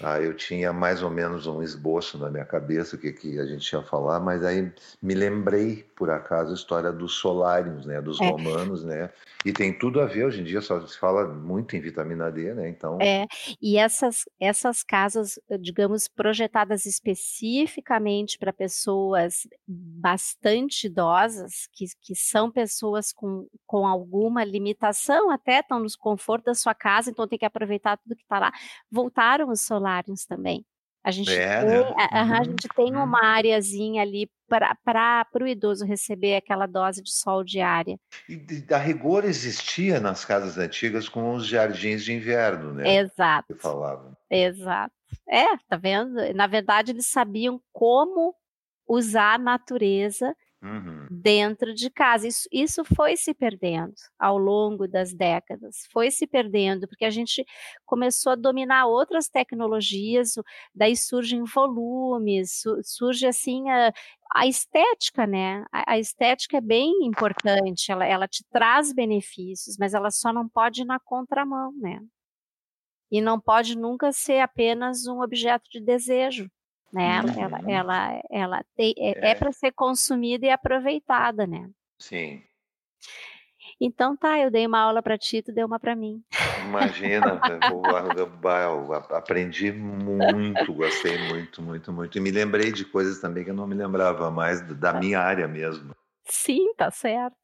Ah, 0.00 0.20
eu 0.20 0.34
tinha 0.34 0.72
mais 0.72 1.02
ou 1.02 1.10
menos 1.10 1.46
um 1.46 1.62
esboço 1.62 2.18
na 2.18 2.30
minha 2.30 2.44
cabeça 2.44 2.94
o 2.94 2.98
que, 2.98 3.12
que 3.12 3.38
a 3.38 3.44
gente 3.44 3.68
ia 3.72 3.82
falar, 3.82 4.20
mas 4.20 4.44
aí 4.44 4.72
me 5.02 5.14
lembrei, 5.14 5.84
por 5.96 6.08
acaso, 6.08 6.52
a 6.52 6.54
história 6.54 6.92
dos 6.92 7.14
solários, 7.14 7.84
né, 7.84 8.00
dos 8.00 8.20
é. 8.20 8.28
romanos, 8.28 8.84
né, 8.84 9.10
e 9.44 9.52
tem 9.52 9.76
tudo 9.76 10.00
a 10.00 10.06
ver, 10.06 10.24
hoje 10.24 10.40
em 10.40 10.44
dia 10.44 10.60
só 10.60 10.84
se 10.86 10.96
fala 10.96 11.26
muito 11.26 11.74
em 11.74 11.80
vitamina 11.80 12.30
D, 12.30 12.54
né, 12.54 12.68
então... 12.68 12.98
É, 13.00 13.26
e 13.60 13.76
essas, 13.76 14.24
essas 14.38 14.84
casas, 14.84 15.38
digamos, 15.60 16.06
projetadas 16.06 16.86
especificamente 16.86 18.38
para 18.38 18.52
pessoas 18.52 19.48
bastante 19.66 20.86
idosas, 20.86 21.68
que, 21.72 21.86
que 22.00 22.14
são 22.14 22.52
pessoas 22.52 23.12
com, 23.12 23.48
com 23.66 23.84
alguma 23.84 24.44
limitação, 24.44 25.28
até 25.30 25.58
estão 25.58 25.80
no 25.80 25.88
conforto 25.98 26.44
da 26.44 26.54
sua 26.54 26.74
casa, 26.74 27.10
então 27.10 27.26
tem 27.26 27.38
que 27.38 27.44
aproveitar 27.44 27.96
tudo 27.96 28.14
que 28.14 28.22
está 28.22 28.38
lá, 28.38 28.52
voltaram 28.90 29.50
os 29.50 29.62
solários 29.78 30.24
também. 30.24 30.64
A 31.04 31.10
gente, 31.10 31.32
é, 31.32 31.60
tem, 31.60 31.68
né? 31.68 31.94
a, 31.96 32.20
a, 32.20 32.38
uhum. 32.38 32.44
gente 32.44 32.68
tem 32.74 32.94
uhum. 32.94 33.04
uma 33.04 33.24
areazinha 33.24 34.02
ali 34.02 34.28
para 34.48 35.26
o 35.40 35.46
idoso 35.46 35.84
receber 35.84 36.36
aquela 36.36 36.66
dose 36.66 37.02
de 37.02 37.10
sol 37.12 37.44
diária. 37.44 37.96
E 38.28 38.42
a 38.70 38.76
rigor 38.76 39.24
existia 39.24 40.00
nas 40.00 40.24
casas 40.24 40.58
antigas 40.58 41.08
com 41.08 41.34
os 41.34 41.46
jardins 41.46 42.04
de 42.04 42.12
inverno, 42.12 42.74
né? 42.74 42.96
Exato. 42.96 43.54
Que 43.54 43.60
falavam. 43.60 44.14
Exato. 44.28 44.92
É, 45.26 45.46
tá 45.68 45.76
vendo? 45.76 46.14
Na 46.34 46.46
verdade, 46.46 46.92
eles 46.92 47.06
sabiam 47.06 47.60
como 47.72 48.34
usar 48.86 49.34
a 49.34 49.38
natureza 49.38 50.34
Uhum. 50.60 51.06
dentro 51.08 51.72
de 51.72 51.88
casa. 51.88 52.26
Isso, 52.26 52.48
isso 52.50 52.84
foi 52.84 53.16
se 53.16 53.32
perdendo 53.32 53.94
ao 54.18 54.36
longo 54.36 54.88
das 54.88 55.14
décadas, 55.14 55.86
foi 55.92 56.10
se 56.10 56.26
perdendo, 56.26 56.88
porque 56.88 57.04
a 57.04 57.10
gente 57.10 57.44
começou 57.86 58.32
a 58.32 58.36
dominar 58.36 58.86
outras 58.86 59.28
tecnologias, 59.28 60.34
daí 60.74 60.96
surgem 60.96 61.44
volumes, 61.44 62.62
surge 62.82 63.26
assim 63.26 63.70
a, 63.70 63.92
a 64.34 64.46
estética, 64.48 65.26
né? 65.26 65.64
A, 65.72 65.92
a, 65.92 65.98
estética 65.98 66.56
é 66.58 66.60
bem 66.60 67.04
importante, 67.04 67.92
ela, 67.92 68.04
ela 68.04 68.26
te 68.26 68.44
traz 68.50 68.92
benefícios, 68.92 69.76
mas 69.78 69.94
ela 69.94 70.10
só 70.10 70.32
não 70.32 70.48
pode 70.48 70.82
ir 70.82 70.84
na 70.84 70.98
contramão, 70.98 71.72
né? 71.76 72.00
E 73.10 73.20
não 73.20 73.40
pode 73.40 73.76
nunca 73.76 74.12
ser 74.12 74.40
apenas 74.40 75.06
um 75.06 75.22
objeto 75.22 75.70
de 75.70 75.80
desejo 75.80 76.50
né? 76.92 77.20
Uhum. 77.22 77.42
Ela, 77.42 77.60
ela, 77.70 78.22
ela 78.30 78.64
tem, 78.76 78.94
é, 78.98 79.28
é. 79.28 79.30
é 79.30 79.34
para 79.34 79.52
ser 79.52 79.72
consumida 79.72 80.46
e 80.46 80.50
aproveitada, 80.50 81.46
né? 81.46 81.68
Sim. 81.98 82.42
Então 83.80 84.16
tá, 84.16 84.38
eu 84.38 84.50
dei 84.50 84.66
uma 84.66 84.80
aula 84.80 85.02
para 85.02 85.16
ti, 85.16 85.40
tu 85.40 85.52
deu 85.52 85.66
uma 85.66 85.78
para 85.78 85.94
mim. 85.94 86.22
Imagina, 86.66 87.40
eu, 87.70 87.82
eu, 88.50 88.92
aprendi 89.14 89.70
muito, 89.70 90.74
gostei 90.74 91.16
muito, 91.28 91.62
muito, 91.62 91.92
muito. 91.92 92.18
E 92.18 92.20
me 92.20 92.30
lembrei 92.30 92.72
de 92.72 92.84
coisas 92.84 93.20
também 93.20 93.44
que 93.44 93.50
eu 93.50 93.54
não 93.54 93.66
me 93.66 93.74
lembrava 93.74 94.30
mais 94.30 94.60
da 94.62 94.92
tá. 94.92 94.98
minha 94.98 95.20
área 95.20 95.46
mesmo. 95.46 95.94
Sim, 96.24 96.74
tá 96.74 96.90
certo. 96.90 97.36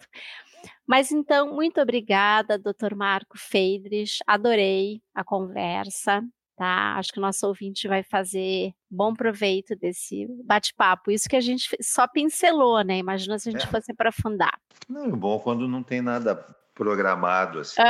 Mas 0.87 1.13
então, 1.13 1.55
muito 1.55 1.81
obrigada, 1.81 2.59
Dr. 2.59 2.95
Marco 2.95 3.39
Feidrich. 3.39 4.19
Adorei 4.27 5.01
a 5.15 5.25
conversa 5.25 6.23
tá? 6.57 6.97
Acho 6.97 7.13
que 7.13 7.19
o 7.19 7.23
nosso 7.23 7.47
ouvinte 7.47 7.89
vai 7.89 8.03
fazer 8.03 8.73
bom 8.91 9.15
proveito 9.15 9.77
desse 9.77 10.27
bate-papo. 10.45 11.11
Isso 11.11 11.29
que 11.29 11.37
a 11.37 11.41
gente 11.41 11.77
só 11.81 12.07
pincelou, 12.07 12.83
né? 12.83 12.99
Imagina 12.99 13.39
se 13.39 13.49
a 13.49 13.53
gente 13.53 13.67
é. 13.67 13.71
fosse 13.71 13.93
aprofundar. 13.93 14.59
Não, 14.89 15.07
é 15.07 15.11
bom 15.11 15.39
quando 15.39 15.69
não 15.69 15.83
tem 15.83 16.01
nada 16.01 16.35
programado 16.75 17.61
assim. 17.61 17.81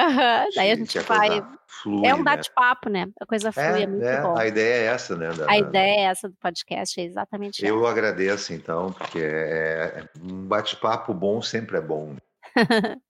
Daí 0.54 0.70
a 0.70 0.76
gente 0.76 0.98
vai. 1.00 1.42
Flui, 1.66 2.06
é 2.06 2.14
um 2.14 2.18
né? 2.18 2.24
bate-papo, 2.24 2.88
né? 2.88 3.08
A 3.20 3.26
coisa 3.26 3.50
flui, 3.50 3.64
é, 3.64 3.82
é 3.82 3.86
muito 3.86 4.04
é, 4.04 4.22
bom. 4.22 4.36
A 4.36 4.46
ideia 4.46 4.74
é 4.74 4.86
essa, 4.86 5.16
né? 5.16 5.30
Da, 5.32 5.50
a 5.50 5.58
ideia 5.58 6.00
é 6.00 6.04
essa 6.04 6.28
do 6.28 6.36
podcast, 6.36 7.00
é 7.00 7.04
exatamente 7.04 7.64
Eu 7.64 7.80
essa. 7.80 7.90
agradeço, 7.90 8.52
então, 8.52 8.92
porque 8.92 9.18
é, 9.18 10.04
é 10.04 10.08
um 10.22 10.46
bate-papo 10.46 11.12
bom 11.12 11.42
sempre 11.42 11.78
é 11.78 11.80
bom. 11.80 12.14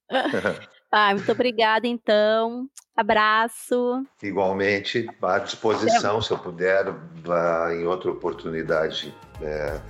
ah, 0.90 1.14
muito 1.14 1.30
obrigada, 1.30 1.86
então. 1.86 2.68
Abraço. 2.96 4.04
Igualmente, 4.22 5.08
à 5.20 5.38
disposição, 5.38 6.22
se 6.22 6.30
eu 6.30 6.38
puder, 6.38 6.86
em 7.72 7.86
outra 7.86 8.10
oportunidade 8.10 9.12
é, 9.42 9.80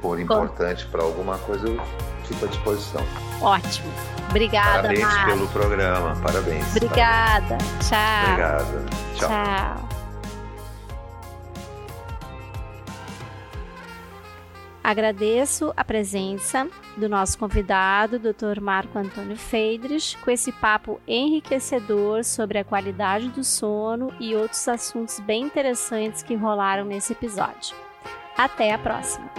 for 0.00 0.18
importante 0.20 0.86
para 0.86 1.02
alguma 1.02 1.38
coisa, 1.38 1.66
eu 1.66 1.80
fico 2.24 2.44
à 2.44 2.48
disposição. 2.48 3.02
Ótimo. 3.40 3.92
Obrigada, 4.30 4.88
Parabéns 4.88 5.24
pelo 5.24 5.48
programa. 5.48 6.16
Parabéns. 6.22 6.76
Obrigada. 6.76 7.58
Tchau. 7.80 8.24
Obrigada. 8.26 8.84
Tchau. 9.16 9.28
Tchau. 9.28 9.88
Agradeço 14.84 15.72
a 15.76 15.84
presença 15.84 16.68
do 16.96 17.08
nosso 17.08 17.38
convidado, 17.38 18.18
Dr. 18.18 18.60
Marco 18.60 18.98
Antônio 18.98 19.36
Feidrich, 19.36 20.16
com 20.18 20.30
esse 20.30 20.52
papo 20.52 21.00
enriquecedor 21.06 22.24
sobre 22.24 22.58
a 22.58 22.64
qualidade 22.64 23.28
do 23.28 23.42
sono 23.42 24.12
e 24.20 24.34
outros 24.34 24.66
assuntos 24.68 25.20
bem 25.20 25.44
interessantes 25.44 26.22
que 26.22 26.34
rolaram 26.34 26.84
nesse 26.84 27.12
episódio. 27.12 27.74
Até 28.36 28.72
a 28.72 28.78
próxima! 28.78 29.30